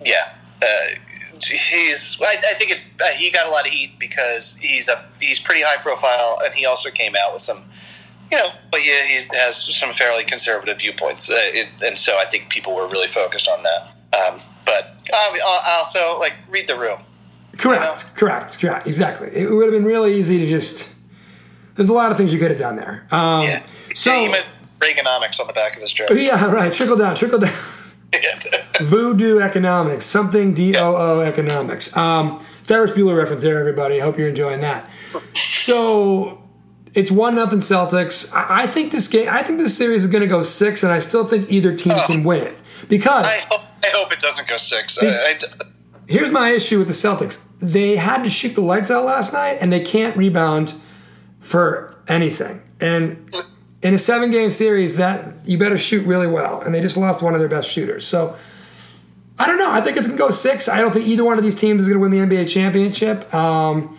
Yeah, 0.05 0.39
uh, 0.63 0.95
he's. 1.45 2.19
I, 2.21 2.37
I 2.51 2.55
think 2.55 2.71
it's. 2.71 2.83
Uh, 3.01 3.07
he 3.17 3.31
got 3.31 3.47
a 3.47 3.51
lot 3.51 3.67
of 3.67 3.73
heat 3.73 3.99
because 3.99 4.57
he's 4.57 4.89
a 4.89 5.05
he's 5.21 5.39
pretty 5.39 5.63
high 5.63 5.81
profile, 5.83 6.39
and 6.45 6.55
he 6.55 6.67
also 6.67 6.91
came 6.91 7.15
out 7.17 7.33
with 7.33 7.43
some, 7.43 7.63
you 8.31 8.39
know, 8.39 8.51
but 8.71 8.85
yeah, 8.85 9.05
he 9.05 9.21
has 9.35 9.57
some 9.77 9.93
fairly 9.93 10.25
conservative 10.25 10.79
viewpoints, 10.79 11.31
uh, 11.31 11.35
it, 11.39 11.69
and 11.85 11.99
so 11.99 12.17
I 12.19 12.25
think 12.25 12.51
people 12.51 12.75
were 12.75 12.89
really 12.89 13.09
focused 13.09 13.49
on 13.49 13.63
that. 13.63 13.95
Um, 14.17 14.41
but 14.65 14.85
um, 15.13 15.39
also 15.69 16.19
like 16.19 16.35
read 16.49 16.67
the 16.67 16.79
room. 16.79 17.01
Correct, 17.59 18.15
correct, 18.17 18.61
correct. 18.61 18.87
Exactly. 18.87 19.29
It 19.29 19.51
would 19.51 19.65
have 19.65 19.73
been 19.73 19.85
really 19.85 20.15
easy 20.15 20.39
to 20.39 20.47
just. 20.47 20.93
There's 21.75 21.89
a 21.89 21.93
lot 21.93 22.11
of 22.11 22.17
things 22.17 22.33
you 22.33 22.39
could 22.39 22.51
have 22.51 22.59
done 22.59 22.77
there. 22.77 23.07
Um, 23.11 23.43
Yeah. 23.43 23.63
So 23.95 24.13
he 24.13 24.29
meant 24.29 24.47
Reaganomics 24.79 25.41
on 25.41 25.47
the 25.47 25.53
back 25.53 25.75
of 25.75 25.81
his 25.81 25.93
dress. 25.93 26.11
yeah, 26.15 26.51
right. 26.51 26.73
Trickle 26.73 26.97
down, 26.97 27.15
trickle 27.17 27.39
down. 27.39 27.55
Voodoo 28.81 29.41
economics, 29.41 30.05
something 30.05 30.55
D 30.55 30.77
O 30.77 30.97
O 30.97 31.21
economics. 31.21 31.97
Um, 31.97 32.39
Ferris 32.39 32.93
Bueller 32.93 33.17
reference 33.17 33.43
there, 33.43 33.59
everybody. 33.59 33.99
Hope 33.99 34.19
you're 34.19 34.29
enjoying 34.29 34.61
that. 34.61 34.91
So 35.35 36.43
it's 36.95 37.11
one 37.11 37.35
nothing 37.35 37.61
Celtics. 37.61 38.33
I, 38.35 38.63
I 38.63 38.67
think 38.67 38.93
this 38.93 39.09
game. 39.09 39.29
I 39.31 39.43
think 39.43 39.59
this 39.59 39.77
series 39.77 40.05
is 40.05 40.11
going 40.11 40.23
to 40.23 40.29
go 40.29 40.43
six, 40.43 40.83
and 40.83 40.93
I 40.93 40.99
still 40.99 41.25
think 41.25 41.51
either 41.51 41.75
team 41.75 41.95
can 42.07 42.25
win 42.25 42.43
it 42.43 42.57
because 42.89 43.27
I 43.27 43.39
hope, 43.51 43.61
I 43.85 43.89
hope 43.95 44.13
it 44.13 44.19
doesn't 44.19 44.49
go 44.49 44.57
six. 44.57 44.99
I, 45.01 45.39
here's 46.09 46.31
my 46.31 46.51
issue 46.51 46.79
with 46.79 46.89
the 46.89 46.95
Celtics. 46.95 47.47
They 47.61 47.97
had 47.97 48.25
to 48.25 48.31
shoot 48.31 48.55
the 48.55 48.61
lights 48.63 48.91
out 48.91 49.07
last 49.07 49.33
night, 49.33 49.59
and 49.61 49.73
they 49.73 49.81
can't 49.81 50.17
rebound 50.17 50.75
for 51.39 52.03
anything. 52.09 52.63
And 52.81 53.31
in 53.87 53.95
a 53.95 53.99
seven 53.99 54.31
game 54.31 54.51
series, 54.51 54.97
that 54.97 55.35
you 55.45 55.59
better 55.59 55.79
shoot 55.79 56.05
really 56.07 56.27
well. 56.27 56.61
And 56.61 56.75
they 56.75 56.81
just 56.81 56.97
lost 56.97 57.23
one 57.23 57.35
of 57.35 57.41
their 57.41 57.49
best 57.49 57.71
shooters. 57.71 58.07
So 58.07 58.37
I 59.39 59.47
don't 59.47 59.59
know. 59.59 59.71
I 59.71 59.81
think 59.81 59.97
it's 59.97 60.07
gonna 60.07 60.19
go 60.19 60.31
six. 60.31 60.69
I 60.69 60.81
don't 60.81 60.93
think 60.93 61.07
either 61.07 61.25
one 61.25 61.39
of 61.39 61.45
these 61.45 61.55
teams 61.55 61.83
is 61.83 61.89
gonna 61.89 62.01
win 62.01 62.11
the 62.11 62.19
NBA 62.19 62.49
championship. 62.49 63.33
Um, 63.33 63.97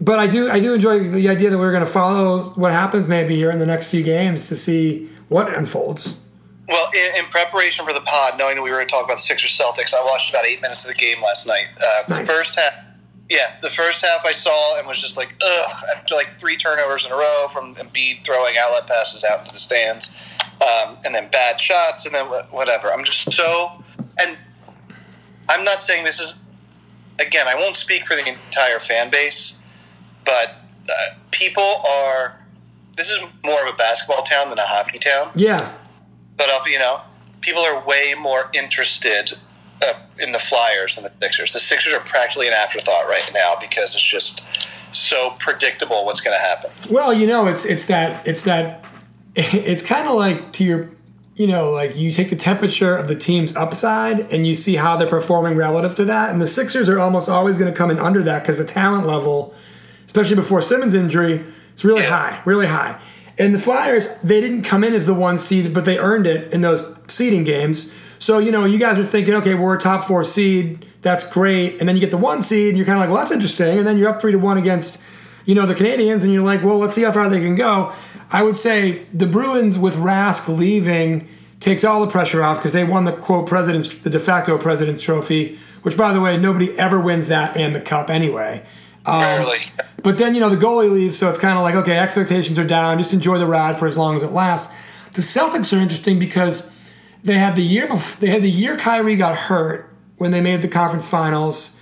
but 0.00 0.18
I 0.18 0.26
do 0.26 0.50
I 0.50 0.60
do 0.60 0.74
enjoy 0.74 1.08
the 1.08 1.28
idea 1.28 1.50
that 1.50 1.58
we're 1.58 1.72
gonna 1.72 1.86
follow 1.86 2.42
what 2.50 2.70
happens 2.72 3.08
maybe 3.08 3.34
here 3.34 3.50
in 3.50 3.58
the 3.58 3.66
next 3.66 3.90
few 3.90 4.02
games 4.02 4.48
to 4.48 4.56
see 4.56 5.10
what 5.28 5.52
unfolds. 5.52 6.20
Well, 6.68 6.88
in, 6.94 7.24
in 7.24 7.30
preparation 7.30 7.84
for 7.86 7.92
the 7.92 8.00
pod, 8.00 8.38
knowing 8.38 8.56
that 8.56 8.62
we 8.62 8.70
were 8.70 8.76
going 8.76 8.88
to 8.88 8.92
talk 8.92 9.04
about 9.04 9.18
the 9.18 9.22
Sixers 9.22 9.56
Celtics, 9.56 9.94
I 9.94 10.02
watched 10.04 10.30
about 10.30 10.44
eight 10.44 10.60
minutes 10.60 10.84
of 10.84 10.88
the 10.88 10.98
game 11.00 11.22
last 11.22 11.46
night. 11.46 11.66
Uh, 11.80 12.02
Nice. 12.08 12.26
The 12.26 12.26
first 12.26 12.58
half, 12.58 12.72
yeah, 13.28 13.56
the 13.60 13.70
first 13.70 14.04
half 14.04 14.24
I 14.24 14.32
saw 14.32 14.78
and 14.78 14.86
was 14.86 15.00
just 15.00 15.16
like, 15.16 15.34
ugh, 15.44 15.70
after 15.96 16.14
like 16.14 16.38
three 16.38 16.56
turnovers 16.56 17.04
in 17.04 17.12
a 17.12 17.16
row 17.16 17.46
from 17.52 17.74
Embiid 17.74 18.24
throwing 18.24 18.54
outlet 18.58 18.86
passes 18.86 19.24
out 19.24 19.40
into 19.40 19.52
the 19.52 19.58
stands, 19.58 20.16
um, 20.62 20.96
and 21.04 21.14
then 21.14 21.28
bad 21.30 21.60
shots, 21.60 22.06
and 22.06 22.14
then 22.14 22.26
whatever. 22.50 22.92
I'm 22.92 23.04
just 23.04 23.32
so, 23.32 23.82
and 24.20 24.38
I'm 25.48 25.64
not 25.64 25.82
saying 25.82 26.04
this 26.04 26.20
is, 26.20 26.40
again, 27.20 27.46
I 27.48 27.54
won't 27.56 27.76
speak 27.76 28.06
for 28.06 28.14
the 28.14 28.28
entire 28.28 28.78
fan 28.78 29.10
base, 29.10 29.58
but 30.24 30.56
uh, 30.88 31.14
people 31.32 31.82
are, 31.88 32.40
this 32.96 33.10
is 33.10 33.18
more 33.44 33.60
of 33.66 33.72
a 33.74 33.76
basketball 33.76 34.22
town 34.22 34.48
than 34.50 34.58
a 34.58 34.66
hockey 34.66 34.98
town 34.98 35.30
Yeah. 35.34 35.72
but 36.36 36.48
you 36.66 36.78
know, 36.78 37.00
people 37.40 37.62
are 37.62 37.84
way 37.86 38.14
more 38.18 38.50
interested 38.54 39.32
uh, 39.82 39.94
in 40.20 40.32
the 40.32 40.38
Flyers 40.38 40.96
and 40.96 41.06
the 41.06 41.12
Sixers. 41.20 41.52
The 41.52 41.58
Sixers 41.58 41.94
are 41.94 42.00
practically 42.00 42.46
an 42.46 42.54
afterthought 42.54 43.06
right 43.06 43.30
now 43.32 43.54
because 43.60 43.94
it's 43.94 44.04
just 44.04 44.46
so 44.90 45.34
predictable 45.38 46.04
what's 46.04 46.20
going 46.20 46.36
to 46.36 46.42
happen. 46.42 46.70
Well, 46.90 47.12
you 47.12 47.26
know, 47.26 47.46
it's 47.46 47.64
it's 47.64 47.86
that 47.86 48.26
it's 48.26 48.42
that 48.42 48.84
it's 49.34 49.82
kind 49.82 50.08
of 50.08 50.14
like 50.14 50.52
to 50.54 50.64
your 50.64 50.90
you 51.36 51.46
know, 51.46 51.70
like 51.70 51.94
you 51.94 52.12
take 52.12 52.30
the 52.30 52.36
temperature 52.36 52.96
of 52.96 53.08
the 53.08 53.14
team's 53.14 53.54
upside 53.54 54.20
and 54.32 54.46
you 54.46 54.54
see 54.54 54.76
how 54.76 54.96
they're 54.96 55.06
performing 55.06 55.54
relative 55.54 55.94
to 55.96 56.04
that. 56.06 56.30
And 56.30 56.40
the 56.40 56.48
Sixers 56.48 56.88
are 56.88 56.98
almost 56.98 57.28
always 57.28 57.58
going 57.58 57.70
to 57.70 57.76
come 57.76 57.90
in 57.90 57.98
under 57.98 58.22
that 58.22 58.42
because 58.42 58.56
the 58.56 58.64
talent 58.64 59.06
level, 59.06 59.54
especially 60.06 60.36
before 60.36 60.62
Simmons' 60.62 60.94
injury, 60.94 61.44
is 61.76 61.84
really 61.84 62.04
high, 62.04 62.40
really 62.46 62.66
high. 62.66 62.98
And 63.38 63.54
the 63.54 63.58
Flyers, 63.58 64.16
they 64.22 64.40
didn't 64.40 64.62
come 64.62 64.82
in 64.82 64.94
as 64.94 65.04
the 65.04 65.12
one 65.12 65.38
seed, 65.38 65.74
but 65.74 65.84
they 65.84 65.98
earned 65.98 66.26
it 66.26 66.50
in 66.54 66.62
those 66.62 66.96
seeding 67.06 67.44
games. 67.44 67.92
So, 68.18 68.38
you 68.38 68.50
know, 68.50 68.64
you 68.64 68.78
guys 68.78 68.98
are 68.98 69.04
thinking, 69.04 69.34
okay, 69.34 69.54
we're 69.54 69.76
a 69.76 69.78
top 69.78 70.04
four 70.04 70.24
seed. 70.24 70.86
That's 71.02 71.28
great. 71.30 71.78
And 71.78 71.88
then 71.88 71.96
you 71.96 72.00
get 72.00 72.10
the 72.10 72.16
one 72.16 72.42
seed 72.42 72.70
and 72.70 72.76
you're 72.76 72.86
kind 72.86 72.98
of 72.98 73.02
like, 73.02 73.10
well, 73.10 73.18
that's 73.18 73.30
interesting. 73.30 73.78
And 73.78 73.86
then 73.86 73.98
you're 73.98 74.08
up 74.08 74.20
three 74.20 74.32
to 74.32 74.38
one 74.38 74.58
against, 74.58 75.02
you 75.44 75.54
know, 75.54 75.66
the 75.66 75.74
Canadiens 75.74 76.24
and 76.24 76.32
you're 76.32 76.42
like, 76.42 76.62
well, 76.64 76.78
let's 76.78 76.94
see 76.94 77.02
how 77.02 77.12
far 77.12 77.28
they 77.28 77.40
can 77.40 77.54
go. 77.54 77.92
I 78.30 78.42
would 78.42 78.56
say 78.56 79.04
the 79.12 79.26
Bruins 79.26 79.78
with 79.78 79.94
Rask 79.96 80.48
leaving 80.48 81.28
takes 81.60 81.84
all 81.84 82.00
the 82.00 82.10
pressure 82.10 82.42
off 82.42 82.58
because 82.58 82.72
they 82.72 82.84
won 82.84 83.04
the 83.04 83.12
quote 83.12 83.46
president's, 83.46 83.94
the 83.94 84.10
de 84.10 84.18
facto 84.18 84.58
president's 84.58 85.02
trophy, 85.02 85.58
which 85.82 85.96
by 85.96 86.12
the 86.12 86.20
way, 86.20 86.36
nobody 86.36 86.76
ever 86.78 86.98
wins 86.98 87.28
that 87.28 87.56
and 87.56 87.74
the 87.74 87.80
cup 87.80 88.10
anyway. 88.10 88.64
Um. 89.04 89.46
But 90.02 90.18
then, 90.18 90.34
you 90.34 90.40
know, 90.40 90.50
the 90.50 90.56
goalie 90.56 90.92
leaves, 90.92 91.18
so 91.18 91.28
it's 91.30 91.38
kind 91.38 91.58
of 91.58 91.64
like, 91.64 91.74
okay, 91.74 91.98
expectations 91.98 92.58
are 92.58 92.66
down. 92.66 92.98
Just 92.98 93.12
enjoy 93.12 93.38
the 93.38 93.46
ride 93.46 93.78
for 93.78 93.86
as 93.86 93.96
long 93.96 94.16
as 94.16 94.22
it 94.22 94.32
lasts. 94.32 94.72
The 95.12 95.22
Celtics 95.22 95.76
are 95.76 95.80
interesting 95.80 96.18
because 96.18 96.70
they 97.26 97.34
had 97.38 97.56
the 97.56 97.62
year 97.62 97.86
before, 97.86 98.20
they 98.20 98.32
had 98.32 98.42
the 98.42 98.50
year 98.50 98.76
Kyrie 98.76 99.16
got 99.16 99.36
hurt 99.36 99.92
when 100.16 100.30
they 100.30 100.40
made 100.40 100.62
the 100.62 100.68
conference 100.68 101.08
finals, 101.08 101.76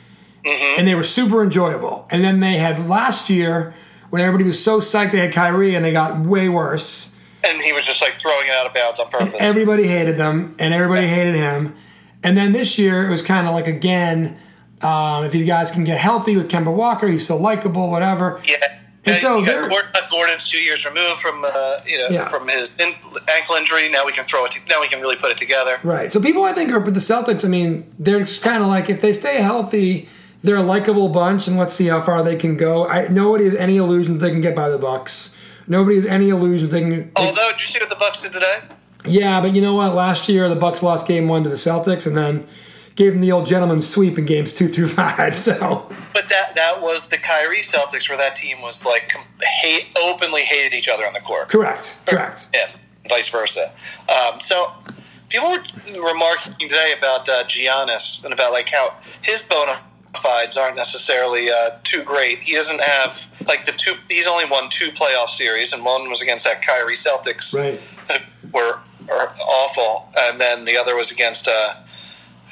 and 0.44 0.87
they 0.87 0.94
were 0.94 1.02
super 1.02 1.42
enjoyable. 1.42 2.07
And 2.11 2.24
then 2.24 2.40
they 2.40 2.54
had 2.54 2.88
last 2.88 3.30
year 3.30 3.74
when 4.11 4.22
everybody 4.22 4.44
was 4.44 4.62
so 4.62 4.80
psyched 4.80 5.12
they 5.12 5.18
had 5.18 5.33
Kyrie, 5.33 5.74
and 5.74 5.85
they 5.85 5.92
got 5.92 6.20
way 6.20 6.48
worse. 6.48 7.18
And 7.42 7.61
he 7.61 7.72
was 7.72 7.85
just 7.85 8.00
like 8.00 8.18
throwing 8.18 8.46
it 8.46 8.52
out 8.52 8.66
of 8.66 8.74
bounds 8.74 8.98
on 8.98 9.09
purpose. 9.11 9.35
Everybody 9.38 9.87
hated 9.87 10.16
them, 10.16 10.54
and 10.59 10.72
everybody 10.74 11.07
hated 11.07 11.35
him. 11.35 11.74
And 12.22 12.37
then 12.37 12.52
this 12.52 12.78
year, 12.78 13.07
it 13.07 13.11
was 13.11 13.22
kind 13.22 13.46
of 13.46 13.54
like 13.54 13.66
again, 13.66 14.37
um, 14.83 15.24
if 15.24 15.33
these 15.33 15.46
guys 15.46 15.70
can 15.70 15.85
get 15.85 15.98
healthy 15.98 16.37
with 16.37 16.50
Kemba 16.50 16.74
Walker, 16.74 17.07
he's 17.07 17.26
so 17.26 17.37
likable, 17.37 17.90
whatever. 17.90 18.40
yeah. 18.46 18.57
And 19.07 19.17
so 19.19 19.38
you 19.38 19.47
got 19.47 19.69
Gordon, 19.69 19.90
Gordon's 20.11 20.49
two 20.49 20.59
years 20.59 20.87
removed 20.87 21.21
from 21.21 21.45
uh, 21.45 21.81
you 21.87 21.99
know 21.99 22.09
Yeah. 22.11 22.25
from 22.29 22.49
his 22.49 22.71
ankle 22.81 23.57
injury. 23.57 23.88
Now 23.88 24.07
we 24.07 24.12
can 24.12 24.25
throw 24.25 24.45
it. 24.45 24.53
To, 24.53 24.61
now 24.69 24.81
we 24.81 24.88
can 24.88 25.01
really 25.01 25.17
put 25.17 25.31
it 25.31 25.37
together. 25.37 25.79
Right. 25.83 26.12
So 26.12 26.21
people 26.21 26.45
I 26.45 26.53
think 26.53 26.71
are 26.73 26.79
with 26.81 26.95
the 26.95 27.01
Celtics. 27.01 27.45
I 27.45 27.49
mean, 27.49 27.93
they're 27.99 28.21
just 28.21 28.43
kind 28.43 28.62
of 28.62 28.69
like 28.69 28.88
if 28.88 29.01
they 29.01 29.12
stay 29.12 29.43
healthy, 29.43 30.09
they're 30.43 30.57
a 30.57 30.62
likable 30.62 31.09
bunch, 31.09 31.47
and 31.49 31.57
let's 31.59 31.75
see 31.75 31.87
how 31.88 32.01
far 32.01 32.23
they 32.23 32.37
can 32.37 32.57
go. 32.57 32.87
I 32.88 33.09
nobody 33.09 33.45
has 33.45 33.57
any 33.57 33.77
illusions 33.77 34.23
they 34.23 34.31
can 34.31 34.40
get 34.40 34.55
by 34.57 34.69
the 34.69 34.79
Bucks. 34.79 35.37
Nobody 35.67 35.97
has 35.97 36.07
any 36.07 36.29
illusions 36.29 36.71
they 36.71 36.81
can. 36.81 37.11
Although, 37.17 37.51
did 37.53 37.61
you 37.61 37.67
see 37.67 37.79
what 37.81 37.90
the 37.90 37.97
Bucks 37.97 38.23
did 38.23 38.33
today? 38.33 38.57
yeah, 39.07 39.40
but 39.40 39.55
you 39.55 39.61
know 39.61 39.75
what? 39.75 39.95
Last 39.95 40.29
year 40.31 40.49
the 40.49 40.57
Bucks 40.57 40.83
lost 40.83 41.07
Game 41.07 41.29
One 41.29 41.43
to 41.45 41.49
the 41.51 41.57
Celtics, 41.57 42.07
and 42.07 42.17
then 42.17 42.47
gave 42.96 43.12
him 43.14 43.20
the 43.20 43.33
old 43.33 43.46
gentleman's 43.46 43.88
sweep 43.88 44.18
in 44.18 44.24
Games 44.24 44.52
Two 44.52 44.68
through 44.68 44.88
Five. 44.88 45.35
So 45.37 45.87
But 46.12 46.28
that 46.28 46.54
that 46.54 46.80
was 46.80 47.09
the 47.09 47.18
Kyrie 47.18 47.59
Celtics, 47.59 48.09
where 48.09 48.18
that 48.18 48.35
team 48.37 48.61
was 48.61 48.85
like 48.87 49.12
hate, 49.62 49.87
openly 50.02 50.42
hated 50.42 50.74
each 50.76 50.88
other 50.88 51.04
on 51.07 51.12
the 51.12 51.20
court. 51.20 51.48
correct, 51.48 51.96
correct. 52.07 52.46
Yeah, 52.54 52.68
vice 53.09 53.28
versa. 53.28 53.72
Um, 54.09 54.40
so 54.40 54.72
people 55.28 55.50
were 55.50 56.12
remarking 56.12 56.54
today 56.68 56.92
about 56.96 57.28
uh, 57.28 57.44
Giannis 57.44 58.24
and 58.24 58.33
about 58.33 58.52
like 58.52 58.68
how 58.68 58.94
his 59.22 59.42
bona 59.42 59.80
fides 60.22 60.57
aren't 60.57 60.76
necessarily 60.76 61.50
uh, 61.50 61.70
too 61.83 62.02
great. 62.04 62.38
He 62.38 62.54
doesn't 62.54 62.80
have 62.80 63.26
like 63.48 63.64
the 63.64 63.72
two. 63.72 63.94
He's 64.09 64.26
only 64.28 64.44
won 64.48 64.68
two 64.70 64.90
playoff 64.92 65.28
series, 65.28 65.72
and 65.72 65.85
one 65.85 66.09
was 66.09 66.22
against 66.22 66.44
that 66.44 66.62
Kyrie 66.62 66.94
Celtics, 66.94 67.52
Right. 67.54 67.80
that 68.07 68.22
were, 68.52 68.78
are 69.11 69.35
awful, 69.48 70.09
and 70.16 70.40
then 70.40 70.64
the 70.64 70.76
other 70.76 70.94
was 70.94 71.11
against 71.11 71.48
uh, 71.48 71.74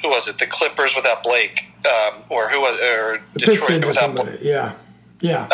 who 0.03 0.09
was 0.09 0.29
it? 0.29 0.39
The 0.39 0.47
Clippers 0.47 0.95
without 0.95 1.23
Blake, 1.23 1.73
um, 1.87 2.23
or 2.29 2.49
who 2.49 2.61
was 2.61 2.81
or 2.83 3.23
The 3.33 3.39
Detroit 3.39 3.59
Pistons 3.59 3.87
without 3.87 4.15
Blake. 4.15 4.39
Yeah, 4.43 4.75
yeah. 5.21 5.49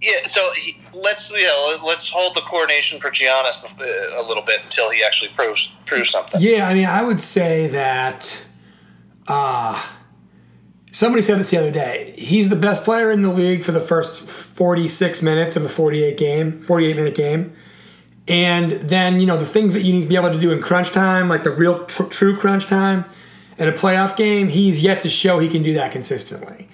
Yeah, 0.00 0.22
so 0.22 0.50
he, 0.56 0.78
let's 0.94 1.30
you 1.30 1.42
know, 1.42 1.76
let's 1.84 2.08
hold 2.08 2.34
the 2.34 2.40
coronation 2.40 3.00
for 3.00 3.10
Giannis 3.10 3.62
uh, 3.62 4.22
a 4.22 4.24
little 4.26 4.42
bit 4.42 4.60
until 4.64 4.90
he 4.90 5.02
actually 5.04 5.30
proves 5.32 5.70
proves 5.84 6.08
something. 6.08 6.40
Yeah, 6.40 6.66
I 6.66 6.74
mean, 6.74 6.86
I 6.86 7.02
would 7.02 7.20
say 7.20 7.66
that 7.66 8.46
uh, 9.28 9.82
somebody 10.90 11.20
said 11.20 11.38
this 11.38 11.50
the 11.50 11.58
other 11.58 11.70
day. 11.70 12.14
He's 12.16 12.48
the 12.48 12.56
best 12.56 12.82
player 12.82 13.10
in 13.10 13.20
the 13.20 13.30
league 13.30 13.62
for 13.62 13.72
the 13.72 13.80
first 13.80 14.22
46 14.26 15.20
minutes 15.20 15.54
of 15.56 15.64
a 15.64 15.68
48 15.68 16.16
game, 16.16 16.62
48 16.62 16.96
minute 16.96 17.14
game. 17.14 17.52
And 18.26 18.72
then, 18.72 19.20
you 19.20 19.26
know, 19.26 19.36
the 19.36 19.44
things 19.44 19.74
that 19.74 19.82
you 19.82 19.92
need 19.92 20.02
to 20.02 20.08
be 20.08 20.16
able 20.16 20.30
to 20.30 20.38
do 20.38 20.52
in 20.52 20.60
crunch 20.60 20.92
time, 20.92 21.28
like 21.28 21.42
the 21.42 21.50
real 21.50 21.84
tr- 21.86 22.04
true 22.04 22.36
crunch 22.36 22.68
time 22.68 23.04
in 23.60 23.68
a 23.68 23.72
playoff 23.72 24.16
game, 24.16 24.48
he's 24.48 24.80
yet 24.80 25.00
to 25.00 25.10
show 25.10 25.38
he 25.38 25.48
can 25.48 25.62
do 25.62 25.74
that 25.74 25.92
consistently. 25.92 26.68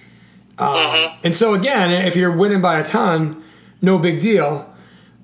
Um, 0.57 1.11
And 1.23 1.35
so, 1.35 1.53
again, 1.53 1.91
if 2.07 2.15
you're 2.15 2.35
winning 2.35 2.61
by 2.61 2.79
a 2.79 2.83
ton, 2.83 3.43
no 3.81 3.99
big 3.99 4.19
deal. 4.19 4.73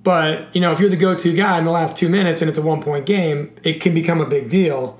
But, 0.04 0.54
you 0.54 0.60
know, 0.60 0.74
if 0.74 0.80
you're 0.80 0.90
the 0.90 0.98
go 0.98 1.16
to 1.16 1.34
guy 1.34 1.58
in 1.58 1.64
the 1.64 1.72
last 1.72 1.96
two 1.96 2.10
minutes 2.10 2.42
and 2.42 2.50
it's 2.50 2.58
a 2.58 2.62
one 2.62 2.84
point 2.84 3.06
game, 3.06 3.56
it 3.64 3.80
can 3.80 3.94
become 3.94 4.20
a 4.20 4.26
big 4.26 4.50
deal. 4.50 5.00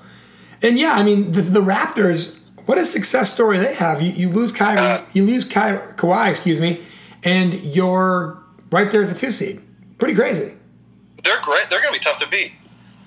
And 0.62 0.78
yeah, 0.78 0.94
I 0.94 1.02
mean, 1.02 1.32
the, 1.32 1.42
the 1.42 1.60
Raptors, 1.60 2.38
what 2.64 2.78
a 2.78 2.86
success 2.86 3.32
story 3.32 3.58
they 3.58 3.74
have. 3.74 4.00
You, 4.00 4.12
you 4.12 4.28
lose 4.30 4.50
Kyrie, 4.50 5.04
you 5.12 5.26
lose 5.26 5.44
Ky, 5.44 5.60
Kawhi, 5.96 6.30
excuse 6.30 6.58
me, 6.58 6.82
and 7.22 7.52
you're 7.52 8.42
right 8.70 8.90
there 8.90 9.02
at 9.02 9.10
the 9.10 9.14
two 9.14 9.30
seed. 9.30 9.60
Pretty 9.98 10.14
crazy. 10.14 10.54
They're 11.22 11.40
great. 11.42 11.68
They're 11.68 11.82
going 11.82 11.92
to 11.92 12.00
be 12.00 12.02
tough 12.02 12.18
to 12.20 12.28
beat. 12.28 12.52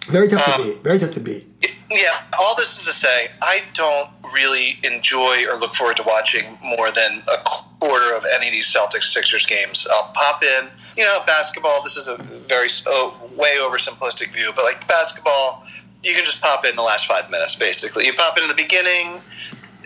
Very 0.07 0.27
tough 0.27 0.45
to 0.57 0.63
beat. 0.63 0.83
Very 0.83 0.99
tough 0.99 1.11
to 1.11 1.19
beat. 1.19 1.47
Yeah, 1.89 2.21
all 2.39 2.55
this 2.55 2.67
is 2.77 2.85
to 2.85 2.93
say, 2.93 3.27
I 3.41 3.61
don't 3.73 4.09
really 4.33 4.77
enjoy 4.83 5.45
or 5.49 5.57
look 5.57 5.73
forward 5.73 5.97
to 5.97 6.03
watching 6.03 6.57
more 6.61 6.91
than 6.91 7.23
a 7.31 7.37
quarter 7.43 8.15
of 8.15 8.25
any 8.35 8.47
of 8.47 8.51
these 8.51 8.73
Celtics 8.73 9.05
Sixers 9.05 9.45
games. 9.45 9.87
I'll 9.91 10.11
pop 10.13 10.43
in. 10.43 10.67
You 10.97 11.03
know, 11.03 11.19
basketball. 11.27 11.83
This 11.83 11.95
is 11.95 12.07
a 12.07 12.17
very 12.47 12.67
uh, 12.87 13.11
way 13.35 13.57
oversimplistic 13.61 14.33
view, 14.33 14.51
but 14.55 14.63
like 14.63 14.87
basketball, 14.87 15.63
you 16.03 16.13
can 16.13 16.25
just 16.25 16.41
pop 16.41 16.65
in 16.65 16.75
the 16.75 16.81
last 16.81 17.05
five 17.05 17.29
minutes. 17.29 17.55
Basically, 17.55 18.05
you 18.05 18.13
pop 18.13 18.37
in 18.37 18.47
the 18.47 18.55
beginning. 18.55 19.21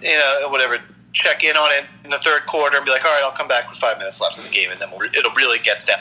You 0.02 0.18
know, 0.18 0.48
whatever. 0.50 0.78
Check 1.14 1.44
in 1.44 1.58
on 1.58 1.70
it 1.74 1.86
in 2.06 2.12
the 2.12 2.20
third 2.20 2.46
quarter 2.48 2.78
and 2.78 2.86
be 2.86 2.92
like, 2.92 3.04
all 3.04 3.12
right, 3.12 3.22
I'll 3.22 3.34
come 3.34 3.50
back 3.50 3.70
with 3.70 3.78
five 3.78 3.98
minutes 3.98 4.22
left 4.22 4.38
in 4.38 4.46
the 4.46 4.50
game, 4.50 4.72
and 4.72 4.80
then 4.80 4.90
we'll, 4.92 5.10
it'll 5.10 5.34
really 5.34 5.60
get 5.60 5.86
down. 5.86 6.00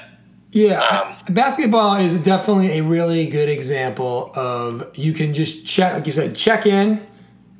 Yeah, 0.53 0.81
Um, 0.81 1.35
basketball 1.35 1.97
is 1.97 2.19
definitely 2.21 2.79
a 2.79 2.83
really 2.83 3.27
good 3.27 3.49
example 3.49 4.33
of 4.35 4.91
you 4.99 5.13
can 5.13 5.33
just 5.33 5.67
check, 5.67 5.93
like 5.95 6.07
you 6.07 6.13
said, 6.13 6.35
check 6.37 6.67
in, 6.67 7.07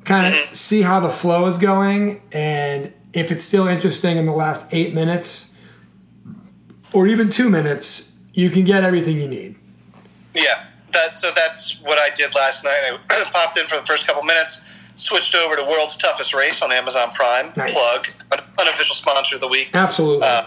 kind 0.03 0.27
of 0.27 0.33
Mm-hmm. 0.33 0.53
see 0.53 0.81
how 0.81 0.99
the 0.99 1.09
flow 1.09 1.45
is 1.47 1.57
going, 1.57 2.21
and 2.33 2.93
if 3.13 3.31
it's 3.31 3.43
still 3.43 3.67
interesting 3.67 4.17
in 4.17 4.25
the 4.25 4.31
last 4.33 4.67
eight 4.73 4.93
minutes 4.93 5.53
or 6.93 7.07
even 7.07 7.29
two 7.29 7.49
minutes, 7.49 8.17
you 8.33 8.49
can 8.49 8.63
get 8.65 8.83
everything 8.83 9.19
you 9.21 9.27
need. 9.27 9.55
Yeah, 10.33 10.65
that 10.91 11.15
so 11.15 11.29
that's 11.35 11.79
what 11.83 11.97
I 11.97 12.09
did 12.13 12.35
last 12.35 12.63
night. 12.65 12.81
I 12.83 13.23
popped 13.33 13.57
in 13.57 13.67
for 13.67 13.77
the 13.77 13.85
first 13.85 14.05
couple 14.07 14.23
minutes, 14.23 14.61
switched 14.95 15.33
over 15.35 15.55
to 15.55 15.63
World's 15.63 15.95
Toughest 15.95 16.33
Race 16.33 16.61
on 16.61 16.71
Amazon 16.73 17.11
Prime. 17.11 17.51
Nice. 17.55 17.71
Plug, 17.73 18.07
an 18.33 18.39
unofficial 18.59 18.95
sponsor 18.95 19.35
of 19.35 19.41
the 19.41 19.47
week. 19.47 19.69
Absolutely, 19.73 20.27
Uh, 20.27 20.43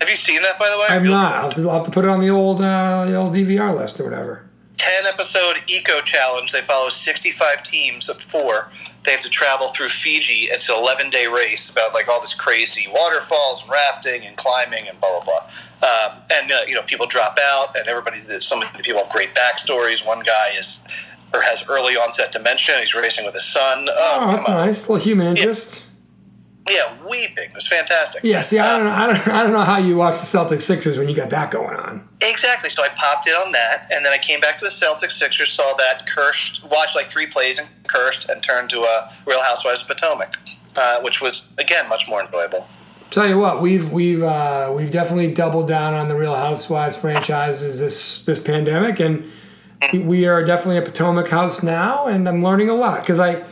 have 0.00 0.08
you 0.10 0.16
seen 0.16 0.42
that, 0.42 0.58
by 0.58 0.68
the 0.68 0.78
way? 0.78 0.86
I've 0.90 1.04
not. 1.04 1.34
I'll 1.34 1.42
have, 1.42 1.54
to, 1.54 1.62
I'll 1.68 1.76
have 1.76 1.84
to 1.84 1.90
put 1.90 2.04
it 2.04 2.10
on 2.10 2.20
the 2.20 2.28
old 2.30 2.60
uh, 2.60 3.06
the 3.06 3.14
old 3.16 3.34
DVR 3.34 3.74
list 3.76 3.98
or 4.00 4.04
whatever. 4.04 4.42
10 4.76 5.06
episode 5.06 5.62
eco 5.68 6.02
challenge. 6.02 6.52
They 6.52 6.60
follow 6.60 6.90
65 6.90 7.62
teams 7.62 8.10
of 8.10 8.20
four. 8.22 8.70
They 9.04 9.12
have 9.12 9.22
to 9.22 9.30
travel 9.30 9.68
through 9.68 9.88
Fiji. 9.88 10.48
It's 10.50 10.68
an 10.68 10.76
11 10.76 11.08
day 11.10 11.26
race 11.28 11.70
about 11.70 11.94
like 11.94 12.08
all 12.08 12.20
this 12.20 12.34
crazy 12.34 12.86
waterfalls, 12.92 13.62
and 13.62 13.70
rafting, 13.70 14.24
and 14.26 14.36
climbing, 14.36 14.86
and 14.88 15.00
blah 15.00 15.18
blah 15.20 15.24
blah. 15.24 15.88
Um, 15.88 16.20
and 16.30 16.52
uh, 16.52 16.60
you 16.68 16.74
know, 16.74 16.82
people 16.82 17.06
drop 17.06 17.38
out, 17.42 17.74
and 17.76 17.88
everybody. 17.88 18.18
Some 18.18 18.62
of 18.62 18.68
the 18.76 18.82
people 18.82 19.00
have 19.02 19.10
great 19.10 19.34
backstories. 19.34 20.06
One 20.06 20.20
guy 20.20 20.50
is 20.58 20.84
or 21.34 21.40
has 21.42 21.64
early 21.68 21.94
onset 21.96 22.32
dementia. 22.32 22.78
He's 22.80 22.94
racing 22.94 23.24
with 23.24 23.34
his 23.34 23.44
son. 23.44 23.88
Oh, 23.90 24.18
Oh, 24.20 24.30
that's 24.32 24.48
nice. 24.48 24.88
A 24.88 24.92
little 24.92 25.04
human 25.04 25.26
interest. 25.26 25.80
Yeah, 25.80 25.85
weeping. 27.08 27.44
It 27.50 27.54
was 27.54 27.68
fantastic. 27.68 28.22
Yeah. 28.24 28.40
See, 28.40 28.58
I 28.58 28.66
Uh, 28.74 28.78
don't 28.78 28.86
know. 28.86 28.92
I 28.92 29.06
don't. 29.06 29.28
I 29.28 29.42
don't 29.42 29.52
know 29.52 29.62
how 29.64 29.78
you 29.78 29.96
watch 29.96 30.14
the 30.16 30.26
Celtics 30.26 30.62
Sixers 30.62 30.98
when 30.98 31.08
you 31.08 31.14
got 31.14 31.30
that 31.30 31.50
going 31.50 31.76
on. 31.76 32.06
Exactly. 32.22 32.70
So 32.70 32.82
I 32.82 32.88
popped 32.88 33.26
in 33.28 33.34
on 33.34 33.52
that, 33.52 33.88
and 33.92 34.04
then 34.04 34.12
I 34.12 34.18
came 34.18 34.40
back 34.40 34.58
to 34.58 34.64
the 34.64 34.70
Celtics 34.70 35.12
Sixers, 35.12 35.52
saw 35.52 35.74
that, 35.78 36.06
cursed, 36.06 36.64
watched 36.64 36.96
like 36.96 37.08
three 37.08 37.26
plays 37.26 37.58
and 37.58 37.68
cursed, 37.86 38.28
and 38.28 38.42
turned 38.42 38.70
to 38.70 38.82
uh, 38.82 39.10
Real 39.26 39.42
Housewives 39.42 39.82
of 39.82 39.88
Potomac, 39.88 40.36
uh, 40.76 41.00
which 41.02 41.20
was 41.20 41.52
again 41.58 41.88
much 41.88 42.08
more 42.08 42.20
enjoyable. 42.22 42.66
Tell 43.10 43.28
you 43.28 43.38
what, 43.38 43.62
we've 43.62 43.92
we've 43.92 44.22
uh, 44.24 44.72
we've 44.74 44.90
definitely 44.90 45.32
doubled 45.32 45.68
down 45.68 45.94
on 45.94 46.08
the 46.08 46.16
Real 46.16 46.34
Housewives 46.34 46.96
franchises 46.96 47.78
this 47.80 48.22
this 48.24 48.40
pandemic, 48.40 48.98
and 48.98 49.30
we- 49.92 50.00
we 50.00 50.26
are 50.26 50.42
definitely 50.44 50.78
a 50.78 50.82
Potomac 50.82 51.28
house 51.28 51.62
now. 51.62 52.06
And 52.06 52.28
I'm 52.28 52.42
learning 52.42 52.68
a 52.70 52.74
lot 52.74 53.00
because 53.00 53.20
I, 53.20 53.44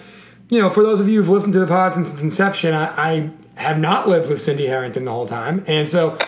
you 0.51 0.61
know, 0.61 0.71
for 0.71 0.83
those 0.83 1.01
of 1.01 1.09
you 1.09 1.19
who've 1.19 1.29
listened 1.29 1.53
to 1.55 1.61
the 1.61 1.67
pod 1.67 1.95
since 1.95 2.13
its 2.13 2.23
inception, 2.23 2.75
I, 2.75 2.87
I 3.13 3.31
have 3.57 3.79
not 3.79 4.09
lived 4.09 4.29
with 4.29 4.41
Cindy 4.41 4.67
Harrington 4.67 5.05
the 5.05 5.11
whole 5.13 5.27
time, 5.27 5.65
and 5.67 5.89
so 5.89 6.19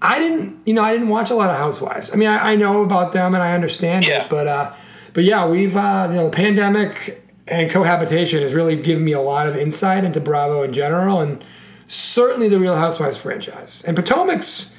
I 0.00 0.18
didn't, 0.18 0.58
you 0.66 0.74
know, 0.74 0.82
I 0.82 0.92
didn't 0.92 1.08
watch 1.08 1.30
a 1.30 1.34
lot 1.34 1.48
of 1.50 1.56
Housewives. 1.56 2.12
I 2.12 2.16
mean, 2.16 2.28
I, 2.28 2.52
I 2.52 2.56
know 2.56 2.82
about 2.82 3.12
them 3.12 3.34
and 3.34 3.42
I 3.42 3.54
understand 3.54 4.06
Yeah. 4.06 4.24
it, 4.24 4.30
but 4.30 4.46
uh, 4.46 4.72
but 5.14 5.24
yeah, 5.24 5.46
we've 5.46 5.76
uh, 5.76 6.08
you 6.10 6.16
know, 6.16 6.24
the 6.30 6.36
pandemic 6.36 7.22
and 7.48 7.70
cohabitation 7.70 8.40
has 8.42 8.54
really 8.54 8.76
given 8.76 9.04
me 9.04 9.12
a 9.12 9.20
lot 9.20 9.46
of 9.46 9.56
insight 9.56 10.04
into 10.04 10.20
Bravo 10.20 10.62
in 10.62 10.72
general, 10.72 11.20
and 11.20 11.44
certainly 11.88 12.48
the 12.48 12.58
Real 12.58 12.76
Housewives 12.76 13.16
franchise. 13.16 13.82
And 13.86 13.96
Potomac's 13.96 14.74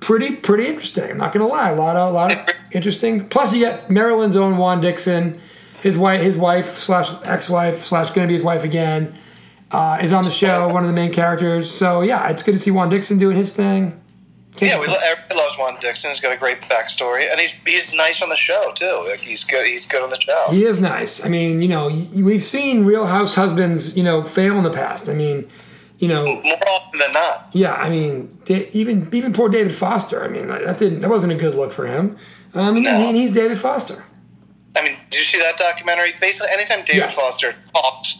pretty 0.00 0.36
pretty 0.36 0.66
interesting. 0.66 1.10
I'm 1.10 1.18
not 1.18 1.32
gonna 1.32 1.46
lie, 1.46 1.70
a 1.70 1.74
lot 1.74 1.96
of 1.96 2.10
a 2.10 2.12
lot 2.14 2.32
of 2.34 2.54
interesting. 2.72 3.28
Plus, 3.28 3.52
you 3.52 3.60
get 3.64 3.90
Maryland's 3.90 4.36
own 4.36 4.56
Juan 4.56 4.80
Dixon, 4.80 5.40
his 5.82 5.96
wife, 5.96 6.20
his 6.22 6.36
wife 6.36 6.66
slash 6.66 7.10
ex 7.24 7.48
wife 7.50 7.82
slash 7.82 8.10
gonna 8.10 8.26
be 8.26 8.32
his 8.34 8.42
wife 8.42 8.64
again, 8.64 9.14
uh, 9.70 9.98
is 10.02 10.12
on 10.12 10.24
the 10.24 10.30
show, 10.30 10.68
one 10.68 10.82
of 10.82 10.88
the 10.88 10.94
main 10.94 11.12
characters. 11.12 11.70
So 11.70 12.00
yeah, 12.02 12.28
it's 12.28 12.42
good 12.42 12.52
to 12.52 12.58
see 12.58 12.70
Juan 12.70 12.88
Dixon 12.88 13.18
doing 13.18 13.36
his 13.36 13.52
thing. 13.52 14.00
Can't 14.56 14.72
Yeah, 14.72 14.80
we, 14.80 14.88
lo- 14.88 14.96
everybody 15.04 15.36
loves 15.40 15.56
Juan 15.56 15.78
Dixon. 15.80 16.10
He's 16.10 16.18
got 16.20 16.34
a 16.34 16.38
great 16.38 16.60
backstory, 16.62 17.30
and 17.30 17.38
he's 17.38 17.52
he's 17.64 17.94
nice 17.94 18.20
on 18.22 18.28
the 18.28 18.36
show 18.36 18.72
too. 18.74 19.04
Like 19.08 19.20
he's 19.20 19.44
good. 19.44 19.64
He's 19.66 19.86
good 19.86 20.02
on 20.02 20.10
the 20.10 20.18
show. 20.20 20.46
He 20.50 20.64
is 20.64 20.80
nice. 20.80 21.24
I 21.24 21.28
mean, 21.28 21.62
you 21.62 21.68
know, 21.68 21.86
we've 22.16 22.42
seen 22.42 22.84
Real 22.84 23.06
House 23.06 23.36
husbands, 23.36 23.96
you 23.96 24.02
know, 24.02 24.24
fail 24.24 24.56
in 24.56 24.64
the 24.64 24.70
past. 24.70 25.08
I 25.08 25.14
mean, 25.14 25.48
you 25.98 26.08
know, 26.08 26.24
More 26.42 26.58
often 26.70 26.98
than 26.98 27.12
not. 27.12 27.48
yeah. 27.52 27.74
I 27.74 27.88
mean, 27.88 28.36
da- 28.46 28.68
even 28.72 29.08
even 29.12 29.32
poor 29.32 29.48
David 29.48 29.72
Foster. 29.72 30.24
I 30.24 30.28
mean, 30.28 30.48
that 30.48 30.76
didn't 30.78 31.00
that 31.02 31.10
wasn't 31.10 31.34
a 31.34 31.36
good 31.36 31.54
look 31.54 31.70
for 31.70 31.86
him. 31.86 32.16
Um, 32.54 32.74
and, 32.76 32.84
No. 32.84 32.90
and 32.90 33.16
he's 33.16 33.30
David 33.30 33.58
Foster. 33.58 34.04
I 34.76 34.82
mean, 34.82 34.96
did 35.10 35.18
you 35.18 35.24
see 35.24 35.38
that 35.38 35.56
documentary? 35.56 36.12
Basically, 36.20 36.52
anytime 36.52 36.84
David 36.84 36.96
Yes. 37.00 37.16
Foster 37.18 37.54
talks 37.74 38.16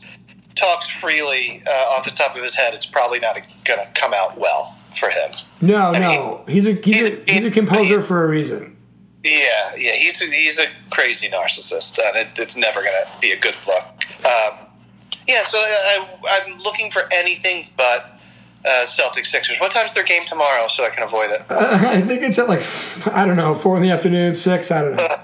talks 0.55 0.89
freely 0.89 1.63
uh, 1.67 1.95
off 1.97 2.05
the 2.05 2.11
top 2.11 2.35
of 2.35 2.43
his 2.43 2.55
head, 2.57 2.75
it's 2.75 2.87
probably 2.87 3.21
not 3.21 3.41
going 3.65 3.79
to 3.81 3.87
come 3.95 4.13
out 4.13 4.39
well 4.39 4.77
for 4.99 5.09
him. 5.09 5.31
No, 5.61 5.93
I 5.93 5.99
no, 5.99 6.45
he's 6.49 6.67
a 6.67 6.73
he's 6.73 7.03
a 7.03 7.23
he's 7.31 7.45
a 7.45 7.51
composer 7.51 8.03
for 8.03 8.25
a 8.25 8.29
reason. 8.29 8.77
Yeah, 9.25 9.41
yeah, 9.77 9.93
he's 9.93 10.23
a, 10.23 10.27
he's 10.27 10.59
a 10.59 10.67
crazy 10.91 11.29
narcissist, 11.29 11.99
and 12.05 12.17
it, 12.17 12.39
it's 12.39 12.57
never 12.57 12.81
going 12.83 12.95
to 13.05 13.11
be 13.21 13.33
a 13.33 13.39
good 13.39 13.55
look. 13.67 13.83
Um, 14.25 14.67
yeah, 15.27 15.43
so 15.51 15.59
I, 15.59 16.07
I, 16.25 16.41
I'm 16.47 16.59
looking 16.61 16.91
for 16.91 17.03
anything 17.13 17.67
but 17.77 18.19
uh, 18.65 18.85
Celtics 18.85 19.27
Sixers. 19.27 19.59
What 19.59 19.73
time's 19.73 19.93
their 19.93 20.05
game 20.05 20.25
tomorrow, 20.25 20.67
so 20.69 20.85
I 20.87 20.91
can 20.91 21.03
avoid 21.03 21.31
it? 21.33 21.43
I 21.51 22.01
think 22.01 22.23
it's 22.23 22.39
at 22.39 22.49
like 22.49 22.63
I 23.15 23.27
don't 23.27 23.37
know 23.37 23.55
four 23.55 23.77
in 23.77 23.83
the 23.83 23.91
afternoon, 23.91 24.35
six. 24.35 24.71
I 24.71 24.83
don't 24.83 24.97
know. 24.97 25.09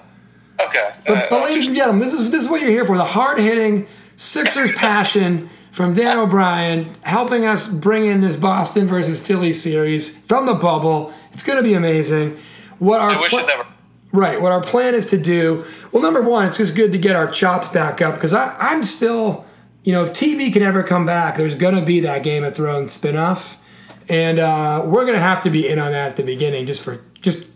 Okay, 0.61 0.89
But, 1.07 1.17
uh, 1.17 1.27
but 1.31 1.45
ladies 1.45 1.67
and 1.67 1.77
gentlemen, 1.77 2.03
this 2.03 2.15
is 2.15 2.31
this 2.31 2.45
is 2.45 2.49
what 2.51 2.61
you're 2.61 2.71
here 2.71 2.85
for. 2.85 2.97
The 2.97 3.05
hard 3.05 3.39
hitting 3.39 3.87
Sixers 4.17 4.73
passion 4.77 5.49
from 5.73 5.93
Dan 5.93 6.19
O'Brien, 6.19 6.93
helping 7.03 7.45
us 7.45 7.67
bring 7.67 8.07
in 8.07 8.21
this 8.21 8.37
Boston 8.37 8.87
versus 8.87 9.25
Philly 9.27 9.53
series 9.53 10.17
from 10.21 10.47
the 10.47 10.55
bubble. 10.55 11.13
It's 11.33 11.43
going 11.43 11.57
to 11.57 11.65
be 11.65 11.75
amazing. 11.75 12.39
What 12.79 13.01
our 13.01 13.11
I 13.11 13.21
wish 13.21 13.31
pla- 13.31 13.41
it 13.41 13.47
never. 13.49 13.67
Right. 14.13 14.41
What 14.41 14.53
our 14.53 14.61
plan 14.61 14.95
is 14.95 15.07
to 15.07 15.19
do, 15.19 15.65
well, 15.91 16.01
number 16.01 16.23
one, 16.23 16.47
it's 16.47 16.59
just 16.59 16.77
good 16.77 16.93
to 16.93 16.99
get 16.99 17.17
our 17.17 17.29
chops 17.29 17.69
back 17.69 18.01
up 18.01 18.15
because 18.15 18.33
I'm 18.33 18.85
still, 18.85 19.45
you 19.83 19.93
know, 19.93 20.05
if 20.05 20.11
TV 20.11 20.53
can 20.53 20.63
ever 20.63 20.85
come 20.85 21.05
back, 21.05 21.37
there's 21.37 21.57
going 21.57 21.75
to 21.75 21.85
be 21.85 21.99
that 22.01 22.23
Game 22.23 22.45
of 22.45 22.55
Thrones 22.55 22.97
spinoff. 22.97 23.61
And 24.09 24.39
uh, 24.39 24.83
we're 24.87 25.03
going 25.03 25.15
to 25.15 25.21
have 25.21 25.43
to 25.43 25.51
be 25.51 25.69
in 25.69 25.81
on 25.81 25.91
that 25.91 26.11
at 26.11 26.17
the 26.17 26.23
beginning 26.23 26.67
just 26.67 26.85
for, 26.85 27.03
just, 27.21 27.51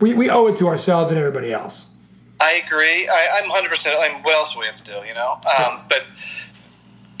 we, 0.00 0.14
we 0.14 0.30
owe 0.30 0.46
it 0.46 0.56
to 0.56 0.68
ourselves 0.68 1.10
and 1.10 1.18
everybody 1.18 1.52
else. 1.52 1.90
I 2.42 2.62
agree. 2.66 3.08
I, 3.08 3.40
I'm 3.42 3.48
100. 3.48 3.68
percent 3.70 3.96
I 3.98 4.12
mean, 4.12 4.22
what 4.22 4.34
else 4.34 4.52
do 4.54 4.60
we 4.60 4.66
have 4.66 4.76
to 4.76 4.84
do? 4.84 4.96
You 5.06 5.14
know, 5.14 5.38
um, 5.58 5.80
but 5.88 6.04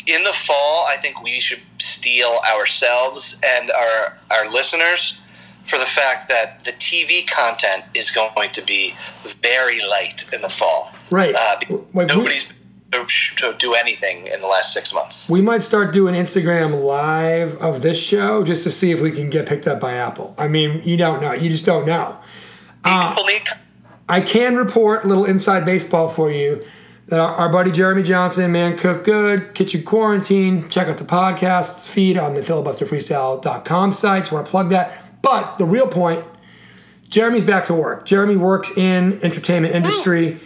in 0.06 0.22
the 0.24 0.32
fall, 0.32 0.84
I 0.90 0.96
think 0.96 1.22
we 1.22 1.38
should 1.40 1.60
steel 1.78 2.38
ourselves 2.54 3.38
and 3.44 3.70
our 3.70 4.18
our 4.30 4.50
listeners 4.50 5.18
for 5.64 5.78
the 5.78 5.84
fact 5.86 6.28
that 6.28 6.64
the 6.64 6.72
TV 6.72 7.24
content 7.30 7.84
is 7.94 8.10
going 8.10 8.50
to 8.50 8.62
be 8.62 8.94
very 9.24 9.80
light 9.84 10.28
in 10.32 10.42
the 10.42 10.48
fall. 10.48 10.92
Right. 11.08 11.34
Uh, 11.36 11.60
Like, 11.60 11.68
we- 11.94 12.04
nobody's 12.06 12.48
to, 12.90 13.06
to 13.36 13.54
do 13.58 13.72
anything 13.74 14.26
in 14.26 14.40
the 14.40 14.46
last 14.48 14.74
six 14.74 14.92
months. 14.92 15.30
We 15.30 15.40
might 15.40 15.62
start 15.62 15.94
doing 15.94 16.14
Instagram 16.14 16.82
live 16.84 17.56
of 17.56 17.80
this 17.80 17.98
show 18.02 18.44
just 18.44 18.64
to 18.64 18.70
see 18.70 18.90
if 18.90 19.00
we 19.00 19.10
can 19.12 19.30
get 19.30 19.46
picked 19.46 19.66
up 19.66 19.80
by 19.80 19.94
Apple. 19.94 20.34
I 20.36 20.48
mean, 20.48 20.82
you 20.84 20.98
don't 20.98 21.22
know. 21.22 21.32
You 21.32 21.48
just 21.48 21.64
don't 21.64 21.86
know. 21.86 22.18
People 22.84 23.24
need 23.24 23.42
I 24.08 24.20
can 24.20 24.56
report 24.56 25.04
a 25.04 25.08
little 25.08 25.24
inside 25.24 25.64
baseball 25.64 26.08
for 26.08 26.30
you. 26.30 26.64
that 27.06 27.20
our, 27.20 27.34
our 27.34 27.48
buddy 27.48 27.70
Jeremy 27.70 28.02
Johnson, 28.02 28.52
Man 28.52 28.76
Cook 28.76 29.04
Good, 29.04 29.54
Kitchen 29.54 29.82
Quarantine. 29.82 30.68
Check 30.68 30.88
out 30.88 30.98
the 30.98 31.04
podcast 31.04 31.88
feed 31.88 32.18
on 32.18 32.34
the 32.34 32.40
filibusterfreestyle.com 32.40 33.92
site. 33.92 34.22
Just 34.22 34.32
want 34.32 34.46
to 34.46 34.50
plug 34.50 34.70
that. 34.70 35.22
But 35.22 35.58
the 35.58 35.64
real 35.64 35.86
point, 35.86 36.24
Jeremy's 37.08 37.44
back 37.44 37.66
to 37.66 37.74
work. 37.74 38.04
Jeremy 38.04 38.36
works 38.36 38.76
in 38.76 39.22
entertainment 39.22 39.74
industry. 39.74 40.40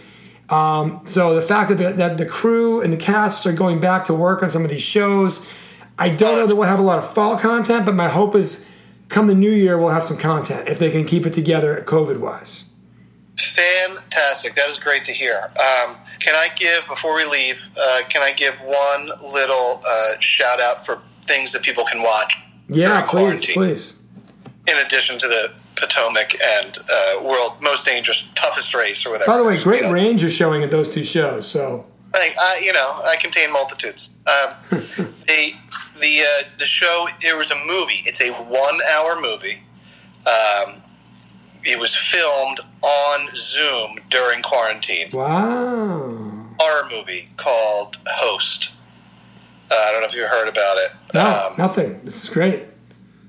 Um, 0.49 1.01
so 1.05 1.35
the 1.35 1.41
fact 1.41 1.69
that 1.69 1.77
the, 1.77 1.93
that 1.93 2.17
the 2.17 2.25
crew 2.25 2.81
and 2.81 2.93
the 2.93 2.97
casts 2.97 3.45
are 3.45 3.53
going 3.53 3.79
back 3.79 4.05
to 4.05 4.13
work 4.13 4.43
on 4.43 4.49
some 4.49 4.63
of 4.63 4.69
these 4.69 4.81
shows, 4.81 5.45
I 5.97 6.09
don't 6.09 6.37
know 6.37 6.47
that 6.47 6.55
we'll 6.55 6.67
have 6.67 6.79
a 6.79 6.83
lot 6.83 6.99
of 6.99 7.11
fall 7.11 7.37
content, 7.37 7.85
but 7.85 7.95
my 7.95 8.07
hope 8.07 8.35
is 8.35 8.67
come 9.09 9.27
the 9.27 9.35
new 9.35 9.51
year 9.51 9.77
we'll 9.77 9.89
have 9.89 10.03
some 10.03 10.17
content 10.17 10.67
if 10.67 10.79
they 10.79 10.91
can 10.91 11.05
keep 11.05 11.25
it 11.25 11.33
together 11.33 11.83
COVID 11.87 12.19
wise. 12.19 12.69
Fantastic. 13.39 14.55
That 14.55 14.67
is 14.67 14.79
great 14.79 15.05
to 15.05 15.11
hear. 15.11 15.43
Um, 15.45 15.95
can 16.19 16.35
I 16.35 16.49
give, 16.55 16.87
before 16.87 17.15
we 17.15 17.25
leave, 17.25 17.69
uh, 17.79 18.01
can 18.09 18.23
I 18.23 18.31
give 18.33 18.55
one 18.61 19.09
little 19.33 19.81
uh, 19.87 20.19
shout 20.19 20.59
out 20.59 20.85
for 20.85 21.01
things 21.23 21.53
that 21.53 21.61
people 21.61 21.85
can 21.85 22.01
watch? 22.01 22.37
Yeah, 22.67 23.05
please, 23.05 23.45
please. 23.45 23.99
In 24.67 24.77
addition 24.77 25.17
to 25.19 25.27
the 25.27 25.51
Potomac 25.75 26.35
and 26.41 26.77
uh, 26.91 27.23
World 27.23 27.53
Most 27.61 27.85
Dangerous, 27.85 28.27
Toughest 28.35 28.73
Race, 28.73 29.05
or 29.05 29.11
whatever. 29.11 29.31
By 29.31 29.37
the 29.37 29.43
way, 29.43 29.61
great 29.63 29.81
you 29.81 29.87
know. 29.87 29.93
range 29.93 30.21
you're 30.21 30.31
showing 30.31 30.63
at 30.63 30.71
those 30.71 30.93
two 30.93 31.03
shows. 31.03 31.47
So 31.47 31.85
I, 32.13 32.33
I, 32.39 32.61
you 32.63 32.73
know, 32.73 32.99
I 33.05 33.15
contain 33.17 33.53
multitudes. 33.53 34.19
Um, 34.27 34.55
the 35.27 35.53
the 36.01 36.21
uh, 36.21 36.43
the 36.57 36.65
show. 36.65 37.07
There 37.21 37.37
was 37.37 37.51
a 37.51 37.65
movie. 37.65 38.01
It's 38.05 38.21
a 38.21 38.31
one 38.31 38.79
hour 38.91 39.21
movie. 39.21 39.61
Um, 40.25 40.81
it 41.67 41.77
was 41.79 41.95
filmed 41.95 42.59
on 42.81 43.27
Zoom 43.35 43.99
during 44.09 44.41
quarantine. 44.41 45.09
wow. 45.11 46.33
Horror 46.59 46.89
movie 46.89 47.29
called 47.37 47.97
Host. 48.07 48.71
Uh, 49.69 49.75
I 49.75 49.91
don't 49.91 50.01
know 50.01 50.07
if 50.07 50.15
you 50.15 50.25
heard 50.25 50.47
about 50.47 50.77
it. 50.77 50.89
No, 51.13 51.47
Um, 51.51 51.53
nothing. 51.57 51.99
This 52.03 52.23
is 52.23 52.29
great. 52.29 52.63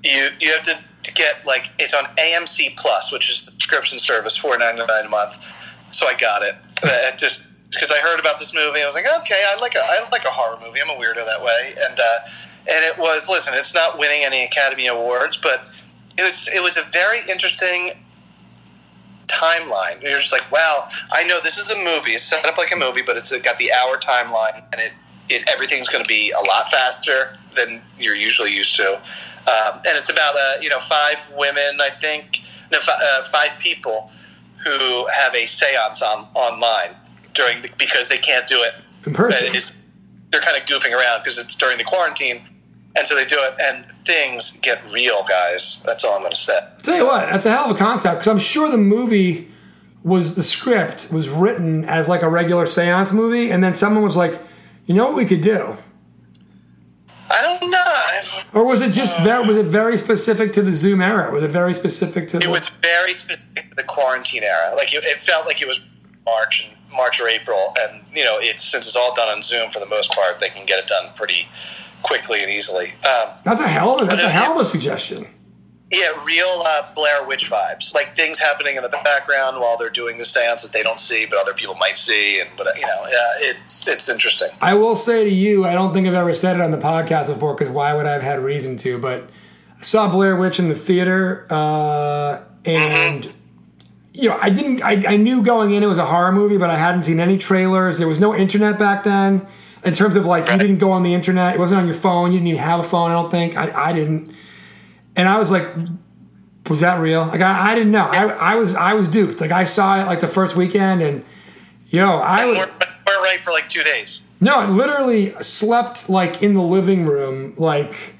you 0.03 0.29
you 0.39 0.51
have 0.53 0.63
to, 0.63 0.75
to 1.03 1.13
get 1.13 1.45
like 1.45 1.69
it's 1.77 1.93
on 1.93 2.05
AMC 2.17 2.75
Plus, 2.77 3.11
which 3.11 3.29
is 3.29 3.43
the 3.43 3.51
subscription 3.51 3.99
service, 3.99 4.35
four 4.37 4.57
ninety 4.57 4.83
nine 4.85 5.05
a 5.05 5.09
month. 5.09 5.35
So 5.89 6.07
I 6.07 6.15
got 6.15 6.41
it. 6.41 6.55
Just 7.17 7.45
because 7.69 7.91
I 7.91 7.99
heard 7.99 8.19
about 8.19 8.39
this 8.39 8.53
movie, 8.53 8.81
I 8.81 8.85
was 8.85 8.95
like, 8.95 9.05
okay, 9.19 9.43
I 9.47 9.59
like 9.59 9.75
a 9.75 9.79
I 9.83 10.07
like 10.11 10.23
a 10.25 10.29
horror 10.29 10.57
movie. 10.65 10.79
I'm 10.81 10.89
a 10.89 10.93
weirdo 10.99 11.15
that 11.25 11.43
way, 11.43 11.73
and 11.89 11.99
uh, 11.99 12.19
and 12.73 12.85
it 12.85 12.97
was 12.97 13.27
listen, 13.29 13.53
it's 13.53 13.73
not 13.75 13.99
winning 13.99 14.23
any 14.23 14.43
Academy 14.45 14.87
Awards, 14.87 15.37
but 15.37 15.65
it 16.17 16.23
was 16.23 16.47
it 16.53 16.63
was 16.63 16.77
a 16.77 16.83
very 16.91 17.19
interesting 17.29 17.89
timeline. 19.29 20.01
You're 20.01 20.19
just 20.19 20.31
like, 20.31 20.49
wow, 20.51 20.87
I 21.11 21.23
know 21.23 21.39
this 21.43 21.57
is 21.57 21.69
a 21.69 21.77
movie. 21.77 22.11
It's 22.11 22.23
set 22.23 22.45
up 22.45 22.57
like 22.57 22.71
a 22.73 22.75
movie, 22.75 23.01
but 23.01 23.17
it's 23.17 23.35
got 23.41 23.57
the 23.57 23.71
hour 23.71 23.97
timeline, 23.97 24.63
and 24.71 24.81
it, 24.81 24.91
it 25.29 25.49
everything's 25.49 25.87
going 25.87 26.03
to 26.03 26.07
be 26.07 26.31
a 26.31 26.39
lot 26.47 26.69
faster 26.71 27.37
than 27.55 27.81
you're 27.97 28.15
usually 28.15 28.53
used 28.53 28.75
to. 28.75 28.95
Um, 28.97 29.81
and 29.87 29.97
it's 29.97 30.09
about 30.09 30.35
uh, 30.35 30.53
you 30.61 30.69
know 30.69 30.79
five 30.79 31.31
women, 31.37 31.79
I 31.81 31.89
think, 31.89 32.41
no, 32.71 32.79
fi- 32.79 32.99
uh, 33.01 33.23
five 33.23 33.57
people 33.59 34.11
who 34.65 35.07
have 35.21 35.33
a 35.33 35.43
séance 35.43 36.01
on 36.01 36.27
online 36.33 36.95
during 37.33 37.61
the, 37.61 37.69
because 37.77 38.09
they 38.09 38.17
can't 38.17 38.45
do 38.47 38.61
it. 38.61 38.73
In 39.05 39.13
person. 39.13 39.55
It- 39.55 39.71
they're 40.31 40.41
kind 40.41 40.55
of 40.57 40.63
goofing 40.63 40.93
around 40.93 41.21
because 41.23 41.39
it's 41.39 41.55
during 41.55 41.79
the 41.79 41.83
quarantine. 41.83 42.41
And 42.95 43.05
so 43.05 43.15
they 43.15 43.25
do 43.25 43.37
it, 43.39 43.53
and 43.61 43.89
things 44.05 44.57
get 44.61 44.83
real, 44.91 45.23
guys. 45.23 45.81
That's 45.85 46.03
all 46.03 46.15
I'm 46.15 46.21
going 46.21 46.31
to 46.31 46.37
say. 46.37 46.59
Tell 46.81 46.97
you 46.97 47.05
what, 47.05 47.29
that's 47.29 47.45
a 47.45 47.51
hell 47.51 47.69
of 47.69 47.75
a 47.75 47.79
concept 47.79 48.19
because 48.19 48.27
I'm 48.27 48.39
sure 48.39 48.69
the 48.69 48.77
movie 48.77 49.47
was 50.03 50.35
the 50.35 50.43
script 50.43 51.11
was 51.11 51.29
written 51.29 51.83
as 51.85 52.09
like 52.09 52.23
a 52.23 52.29
regular 52.29 52.65
seance 52.65 53.11
movie, 53.11 53.51
and 53.51 53.63
then 53.63 53.73
someone 53.73 54.03
was 54.03 54.17
like, 54.17 54.41
you 54.85 54.95
know 54.95 55.05
what 55.07 55.15
we 55.15 55.25
could 55.25 55.41
do? 55.41 55.77
I 57.31 57.41
don't 57.41 57.69
know. 57.69 58.59
Or 58.59 58.65
was 58.65 58.81
it 58.81 58.91
just 58.91 59.19
very, 59.21 59.45
was 59.45 59.55
it 59.55 59.67
very 59.67 59.97
specific 59.97 60.51
to 60.53 60.63
the 60.63 60.73
Zoom 60.73 60.99
era? 60.99 61.31
Was 61.31 61.43
it 61.43 61.49
very 61.49 61.75
specific 61.75 62.27
to 62.29 62.37
It 62.37 62.43
the, 62.43 62.49
was 62.49 62.69
very 62.69 63.13
specific 63.13 63.69
to 63.69 63.75
the 63.75 63.83
quarantine 63.83 64.43
era. 64.43 64.73
Like 64.75 64.93
it, 64.93 65.03
it 65.03 65.19
felt 65.19 65.45
like 65.45 65.61
it 65.61 65.67
was 65.67 65.79
March 66.25 66.67
and 66.67 66.75
March 66.91 67.21
or 67.21 67.27
April, 67.27 67.73
and 67.81 68.03
you 68.13 68.23
know, 68.23 68.39
it's 68.39 68.63
since 68.63 68.87
it's 68.87 68.95
all 68.95 69.13
done 69.13 69.27
on 69.27 69.43
Zoom 69.43 69.69
for 69.69 69.79
the 69.79 69.85
most 69.85 70.11
part, 70.11 70.39
they 70.39 70.49
can 70.49 70.65
get 70.65 70.79
it 70.79 70.87
done 70.87 71.11
pretty 71.15 71.47
quickly 72.03 72.41
and 72.41 72.51
easily. 72.51 72.91
Um, 73.05 73.33
That's 73.43 73.61
a 73.61 73.67
hell 73.67 73.95
of 73.95 74.01
a, 74.01 74.05
that's 74.05 74.23
a 74.23 74.29
hell 74.29 74.53
of 74.53 74.59
a 74.59 74.65
suggestion. 74.65 75.27
yeah, 75.91 76.09
real 76.25 76.61
uh, 76.65 76.93
Blair 76.93 77.25
Witch 77.25 77.49
vibes, 77.49 77.93
like 77.95 78.15
things 78.15 78.37
happening 78.39 78.75
in 78.75 78.83
the 78.83 78.89
background 78.89 79.59
while 79.59 79.75
they're 79.77 79.89
doing 79.89 80.17
the 80.19 80.25
seance 80.25 80.61
that 80.61 80.71
they 80.71 80.83
don't 80.83 80.99
see, 80.99 81.25
but 81.25 81.39
other 81.39 81.53
people 81.53 81.75
might 81.75 81.95
see, 81.95 82.39
and 82.39 82.49
but 82.57 82.67
you 82.75 82.81
know, 82.85 83.01
yeah, 83.09 83.49
it's 83.49 83.87
it's 83.87 84.07
interesting. 84.09 84.49
I 84.61 84.73
will 84.75 84.95
say 84.95 85.23
to 85.23 85.29
you, 85.31 85.65
I 85.65 85.73
don't 85.73 85.93
think 85.93 86.07
I've 86.07 86.13
ever 86.13 86.33
said 86.33 86.55
it 86.57 86.61
on 86.61 86.71
the 86.71 86.77
podcast 86.77 87.27
before 87.27 87.53
because 87.55 87.69
why 87.69 87.93
would 87.93 88.05
I 88.05 88.11
have 88.13 88.21
had 88.21 88.39
reason 88.39 88.77
to? 88.77 88.99
But 88.99 89.29
I 89.79 89.81
saw 89.81 90.07
Blair 90.09 90.35
Witch 90.35 90.59
in 90.59 90.67
the 90.67 90.75
theater, 90.75 91.47
uh, 91.49 92.41
and 92.65 93.33
you 94.13 94.29
know, 94.29 94.37
I 94.39 94.49
didn't. 94.51 94.83
I, 94.83 95.01
I 95.07 95.17
knew 95.17 95.41
going 95.41 95.71
in 95.73 95.81
it 95.81 95.87
was 95.87 95.97
a 95.97 96.05
horror 96.05 96.31
movie, 96.31 96.57
but 96.57 96.69
I 96.69 96.77
hadn't 96.77 97.03
seen 97.03 97.19
any 97.19 97.37
trailers. 97.37 97.97
There 97.97 98.07
was 98.07 98.19
no 98.19 98.35
internet 98.35 98.77
back 98.77 99.03
then. 99.03 99.47
In 99.83 99.93
terms 99.93 100.15
of 100.15 100.25
like, 100.25 100.49
you 100.49 100.57
didn't 100.57 100.77
go 100.77 100.91
on 100.91 101.03
the 101.03 101.13
internet. 101.13 101.55
It 101.55 101.59
wasn't 101.59 101.81
on 101.81 101.87
your 101.87 101.95
phone. 101.95 102.31
You 102.31 102.39
didn't 102.39 102.47
even 102.47 102.61
have 102.61 102.79
a 102.79 102.83
phone. 102.83 103.11
I 103.11 103.13
don't 103.13 103.31
think. 103.31 103.55
I, 103.55 103.89
I 103.89 103.93
didn't. 103.93 104.33
And 105.15 105.27
I 105.27 105.37
was 105.39 105.51
like, 105.51 105.65
was 106.69 106.81
that 106.81 106.99
real? 106.99 107.25
Like 107.25 107.41
I, 107.41 107.71
I 107.71 107.75
didn't 107.75 107.91
know. 107.91 108.05
I, 108.05 108.27
I 108.27 108.55
was 108.55 108.75
I 108.75 108.93
was 108.93 109.07
duped. 109.07 109.41
Like 109.41 109.51
I 109.51 109.63
saw 109.63 110.01
it 110.01 110.05
like 110.05 110.19
the 110.19 110.27
first 110.27 110.55
weekend, 110.55 111.01
and 111.01 111.25
yo, 111.87 112.17
I 112.19 112.45
was. 112.45 112.57
We're, 112.57 112.89
right 113.21 113.39
for 113.41 113.51
like 113.51 113.67
two 113.67 113.83
days. 113.83 114.21
No, 114.39 114.55
I 114.55 114.69
literally 114.69 115.33
slept 115.41 116.09
like 116.09 116.41
in 116.41 116.53
the 116.53 116.61
living 116.61 117.05
room, 117.05 117.53
like 117.57 118.15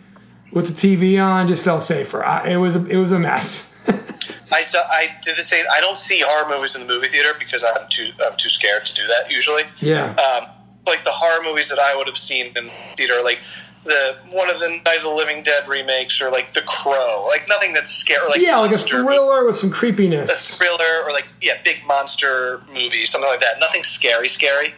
with 0.51 0.67
the 0.67 0.73
TV 0.73 1.23
on. 1.23 1.47
Just 1.47 1.63
felt 1.63 1.83
safer. 1.83 2.23
I, 2.23 2.49
it 2.49 2.57
was 2.57 2.75
a, 2.75 2.85
it 2.85 2.97
was 2.97 3.11
a 3.11 3.19
mess. 3.19 3.69
I 4.51 4.61
saw, 4.61 4.79
I 4.79 5.09
did 5.21 5.37
the 5.37 5.43
same. 5.43 5.63
I 5.71 5.79
don't 5.79 5.97
see 5.97 6.21
horror 6.25 6.49
movies 6.49 6.75
in 6.75 6.85
the 6.85 6.87
movie 6.87 7.07
theater 7.07 7.29
because 7.37 7.63
I'm 7.63 7.87
too 7.89 8.11
I'm 8.25 8.35
too 8.35 8.49
scared 8.49 8.85
to 8.85 8.93
do 8.93 9.03
that 9.03 9.31
usually. 9.31 9.63
yeah, 9.79 10.15
um, 10.15 10.49
like 10.89 11.03
the 11.03 11.11
horror 11.11 11.43
movies 11.43 11.69
that 11.69 11.79
I 11.79 11.95
would 11.95 12.07
have 12.07 12.17
seen 12.17 12.47
in 12.55 12.71
theater, 12.97 13.15
like 13.23 13.39
the 13.83 14.15
one 14.29 14.49
of 14.49 14.59
the 14.59 14.81
Night 14.83 14.97
of 14.97 15.03
the 15.03 15.09
Living 15.09 15.41
Dead 15.41 15.67
remakes, 15.67 16.21
or 16.21 16.29
like 16.31 16.53
The 16.53 16.61
Crow, 16.61 17.25
like 17.27 17.47
nothing 17.47 17.73
that's 17.73 17.89
scary, 17.89 18.27
like 18.27 18.41
yeah, 18.41 18.57
like 18.57 18.73
a 18.73 18.77
thriller 18.77 19.45
with 19.45 19.55
some 19.55 19.69
creepiness. 19.69 20.29
a 20.29 20.57
thriller, 20.57 21.03
or 21.05 21.11
like 21.11 21.27
yeah, 21.41 21.53
big 21.63 21.77
monster 21.87 22.61
movie, 22.73 23.05
something 23.05 23.29
like 23.29 23.39
that. 23.39 23.59
Nothing 23.59 23.83
scary, 23.83 24.27
scary, 24.27 24.73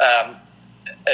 um, 0.00 0.36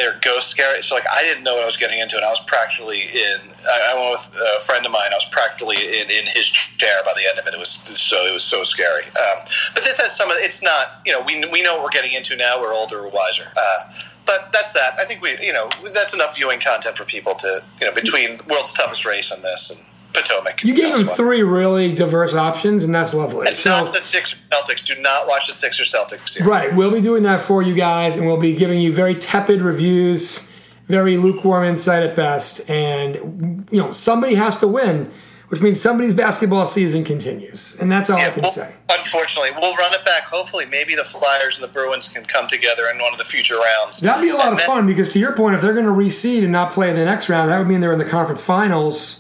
or 0.05 0.19
ghost 0.23 0.49
scary. 0.49 0.81
So 0.83 0.95
like 0.95 1.07
I 1.13 1.23
didn't 1.23 1.45
know 1.45 1.55
what 1.55 1.63
I 1.63 1.67
was 1.67 1.77
getting 1.77 2.01
into, 2.01 2.17
and 2.17 2.25
I 2.25 2.29
was 2.29 2.41
practically 2.47 3.03
in. 3.03 3.39
I, 3.67 3.93
I 3.95 4.01
went 4.01 4.11
with 4.13 4.41
a 4.41 4.61
friend 4.61 4.85
of 4.87 4.93
mine. 4.93 5.11
I 5.11 5.17
was 5.17 5.29
practically 5.31 5.77
in, 5.77 6.11
in 6.11 6.25
his 6.27 6.47
chair 6.47 7.03
by 7.05 7.13
the 7.17 7.29
end 7.29 7.39
of 7.39 7.47
it. 7.47 7.55
It 7.55 7.59
was 7.59 7.71
so 7.71 8.27
it 8.27 8.33
was 8.33 8.45
so 8.45 8.63
scary. 8.65 9.05
Um, 9.05 9.45
but 9.75 9.85
this 9.85 9.99
has 9.99 10.17
some 10.17 10.31
of. 10.31 10.37
It's 10.41 10.63
not. 10.63 11.03
You 11.05 11.13
know, 11.13 11.23
we 11.23 11.45
we 11.53 11.63
know 11.63 11.75
what 11.75 11.85
we're 11.85 11.91
getting 11.91 12.15
into 12.15 12.37
now. 12.37 12.61
We're 12.61 12.75
older, 12.75 13.03
we're 13.03 13.11
wiser. 13.11 13.49
Uh, 13.57 13.93
but 14.27 14.51
that's 14.53 14.73
that. 14.73 14.95
I 14.99 15.05
think 15.05 15.23
we, 15.23 15.37
you 15.41 15.53
know, 15.53 15.69
that's 15.95 16.13
enough 16.13 16.37
viewing 16.37 16.59
content 16.59 16.97
for 16.97 17.05
people 17.05 17.35
to, 17.37 17.63
you 17.81 17.87
know, 17.87 17.93
between 17.93 18.39
World's 18.51 18.73
Toughest 18.73 19.07
Race 19.07 19.31
and 19.31 19.43
this 19.43 19.71
and 19.71 19.81
Potomac. 20.17 20.65
You 20.65 20.75
gave 20.75 20.93
them 20.97 21.07
three 21.07 21.43
really 21.43 21.95
diverse 21.95 22.35
options, 22.35 22.85
and 22.85 22.95
that's 22.95 23.15
lovely. 23.15 23.47
And 23.47 23.57
So 23.57 23.71
not 23.71 23.93
the 23.93 24.01
Sixers 24.01 24.39
Celtics. 24.51 24.85
Do 24.85 25.01
not 25.01 25.29
watch 25.29 25.47
the 25.47 25.53
Sixers 25.53 25.93
Celtics. 25.93 26.33
series. 26.33 26.47
Right, 26.49 26.75
we'll 26.75 26.93
be 26.93 27.01
doing 27.01 27.23
that 27.25 27.41
for 27.41 27.63
you 27.63 27.75
guys, 27.75 28.17
and 28.17 28.27
we'll 28.27 28.37
be 28.37 28.55
giving 28.55 28.81
you 28.81 28.93
very 28.93 29.15
tepid 29.15 29.61
reviews, 29.63 30.49
very 30.89 31.17
lukewarm 31.17 31.65
insight 31.65 32.03
at 32.03 32.15
best, 32.15 32.69
and 32.71 33.67
you 33.71 33.81
know 33.83 33.93
somebody 33.93 34.35
has 34.35 34.57
to 34.59 34.69
win, 34.69 35.11
which 35.49 35.61
means 35.63 35.81
somebody's 35.81 36.15
basketball 36.15 36.67
season 36.67 37.05
continues, 37.05 37.77
and 37.81 37.91
that's 37.91 38.09
all 38.11 38.17
I 38.17 38.23
Yeah, 38.23 38.31
can 38.31 38.43
we'll- 38.43 38.53
say. 38.53 38.73
Unfortunately, 38.89 39.51
we'll 39.61 39.75
run 39.77 39.93
it 39.95 40.05
back. 40.05 40.25
Hopefully, 40.25 40.65
maybe 40.71 40.95
the 40.95 41.05
Flyers 41.05 41.57
and 41.59 41.65
the 41.65 41.73
Bruins 41.73 42.09
can 42.09 42.25
come 42.25 42.47
together 42.49 42.89
in 42.93 43.01
one 43.01 43.13
of 43.13 43.19
the 43.19 43.25
future 43.25 43.57
rounds. 43.59 44.01
That'd 44.01 44.23
be 44.23 44.31
a 44.31 44.35
lot 44.35 44.47
And 44.47 44.53
of 44.55 44.59
then- 44.59 44.67
fun 44.67 44.87
because, 44.87 45.09
to 45.11 45.19
your 45.19 45.33
point, 45.33 45.55
if 45.55 45.61
they're 45.61 45.73
going 45.75 45.87
to 45.87 45.93
reseed 45.93 46.43
and 46.43 46.51
not 46.53 46.73
play 46.73 46.91
in 46.91 46.97
the 46.97 47.05
next 47.05 47.29
round, 47.29 47.51
that 47.51 47.59
would 47.59 47.69
mean 47.69 47.81
they're 47.81 47.93
in 47.93 47.99
the 47.99 48.05
conference 48.05 48.43
finals. 48.45 49.19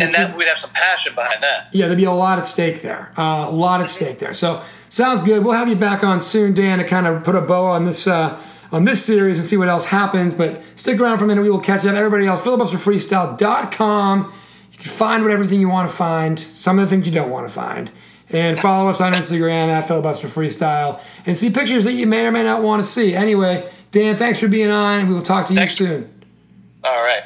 And 0.00 0.14
then 0.14 0.36
we'd 0.36 0.48
have 0.48 0.58
some 0.58 0.70
passion 0.70 1.14
behind 1.14 1.42
that. 1.42 1.68
Yeah, 1.72 1.86
there'd 1.86 1.98
be 1.98 2.04
a 2.04 2.12
lot 2.12 2.38
at 2.38 2.46
stake 2.46 2.82
there. 2.82 3.12
Uh, 3.16 3.46
a 3.48 3.50
lot 3.50 3.80
at 3.80 3.88
stake 3.88 4.18
there. 4.18 4.34
So 4.34 4.62
sounds 4.88 5.22
good. 5.22 5.44
We'll 5.44 5.54
have 5.54 5.68
you 5.68 5.76
back 5.76 6.04
on 6.04 6.20
soon, 6.20 6.54
Dan, 6.54 6.78
to 6.78 6.84
kind 6.84 7.06
of 7.06 7.24
put 7.24 7.34
a 7.34 7.40
bow 7.40 7.66
on 7.66 7.84
this 7.84 8.06
uh, 8.06 8.40
on 8.70 8.84
this 8.84 9.04
series 9.04 9.38
and 9.38 9.46
see 9.46 9.56
what 9.56 9.68
else 9.68 9.86
happens. 9.86 10.34
But 10.34 10.62
stick 10.76 11.00
around 11.00 11.18
for 11.18 11.24
a 11.24 11.26
minute. 11.28 11.42
We 11.42 11.50
will 11.50 11.60
catch 11.60 11.84
up. 11.84 11.94
Everybody 11.94 12.26
else, 12.26 12.44
filibusterfreestyle.com. 12.46 14.32
You 14.72 14.78
can 14.78 14.90
find 14.90 15.22
what 15.22 15.32
everything 15.32 15.60
you 15.60 15.68
want 15.68 15.90
to 15.90 15.96
find. 15.96 16.38
Some 16.38 16.78
of 16.78 16.84
the 16.84 16.88
things 16.88 17.06
you 17.06 17.12
don't 17.12 17.30
want 17.30 17.48
to 17.48 17.52
find. 17.52 17.90
And 18.30 18.58
follow 18.58 18.90
us 18.90 19.00
on 19.00 19.14
Instagram 19.14 19.68
at 19.68 19.88
filibusterfreestyle 19.88 21.02
and 21.24 21.34
see 21.34 21.48
pictures 21.50 21.84
that 21.84 21.94
you 21.94 22.06
may 22.06 22.26
or 22.26 22.30
may 22.30 22.42
not 22.42 22.62
want 22.62 22.82
to 22.82 22.88
see. 22.88 23.14
Anyway, 23.14 23.68
Dan, 23.90 24.16
thanks 24.18 24.38
for 24.38 24.48
being 24.48 24.70
on. 24.70 25.08
We 25.08 25.14
will 25.14 25.22
talk 25.22 25.46
to 25.46 25.54
you 25.54 25.58
Thanks. 25.60 25.76
soon. 25.76 26.12
All 26.84 27.02
right. 27.02 27.22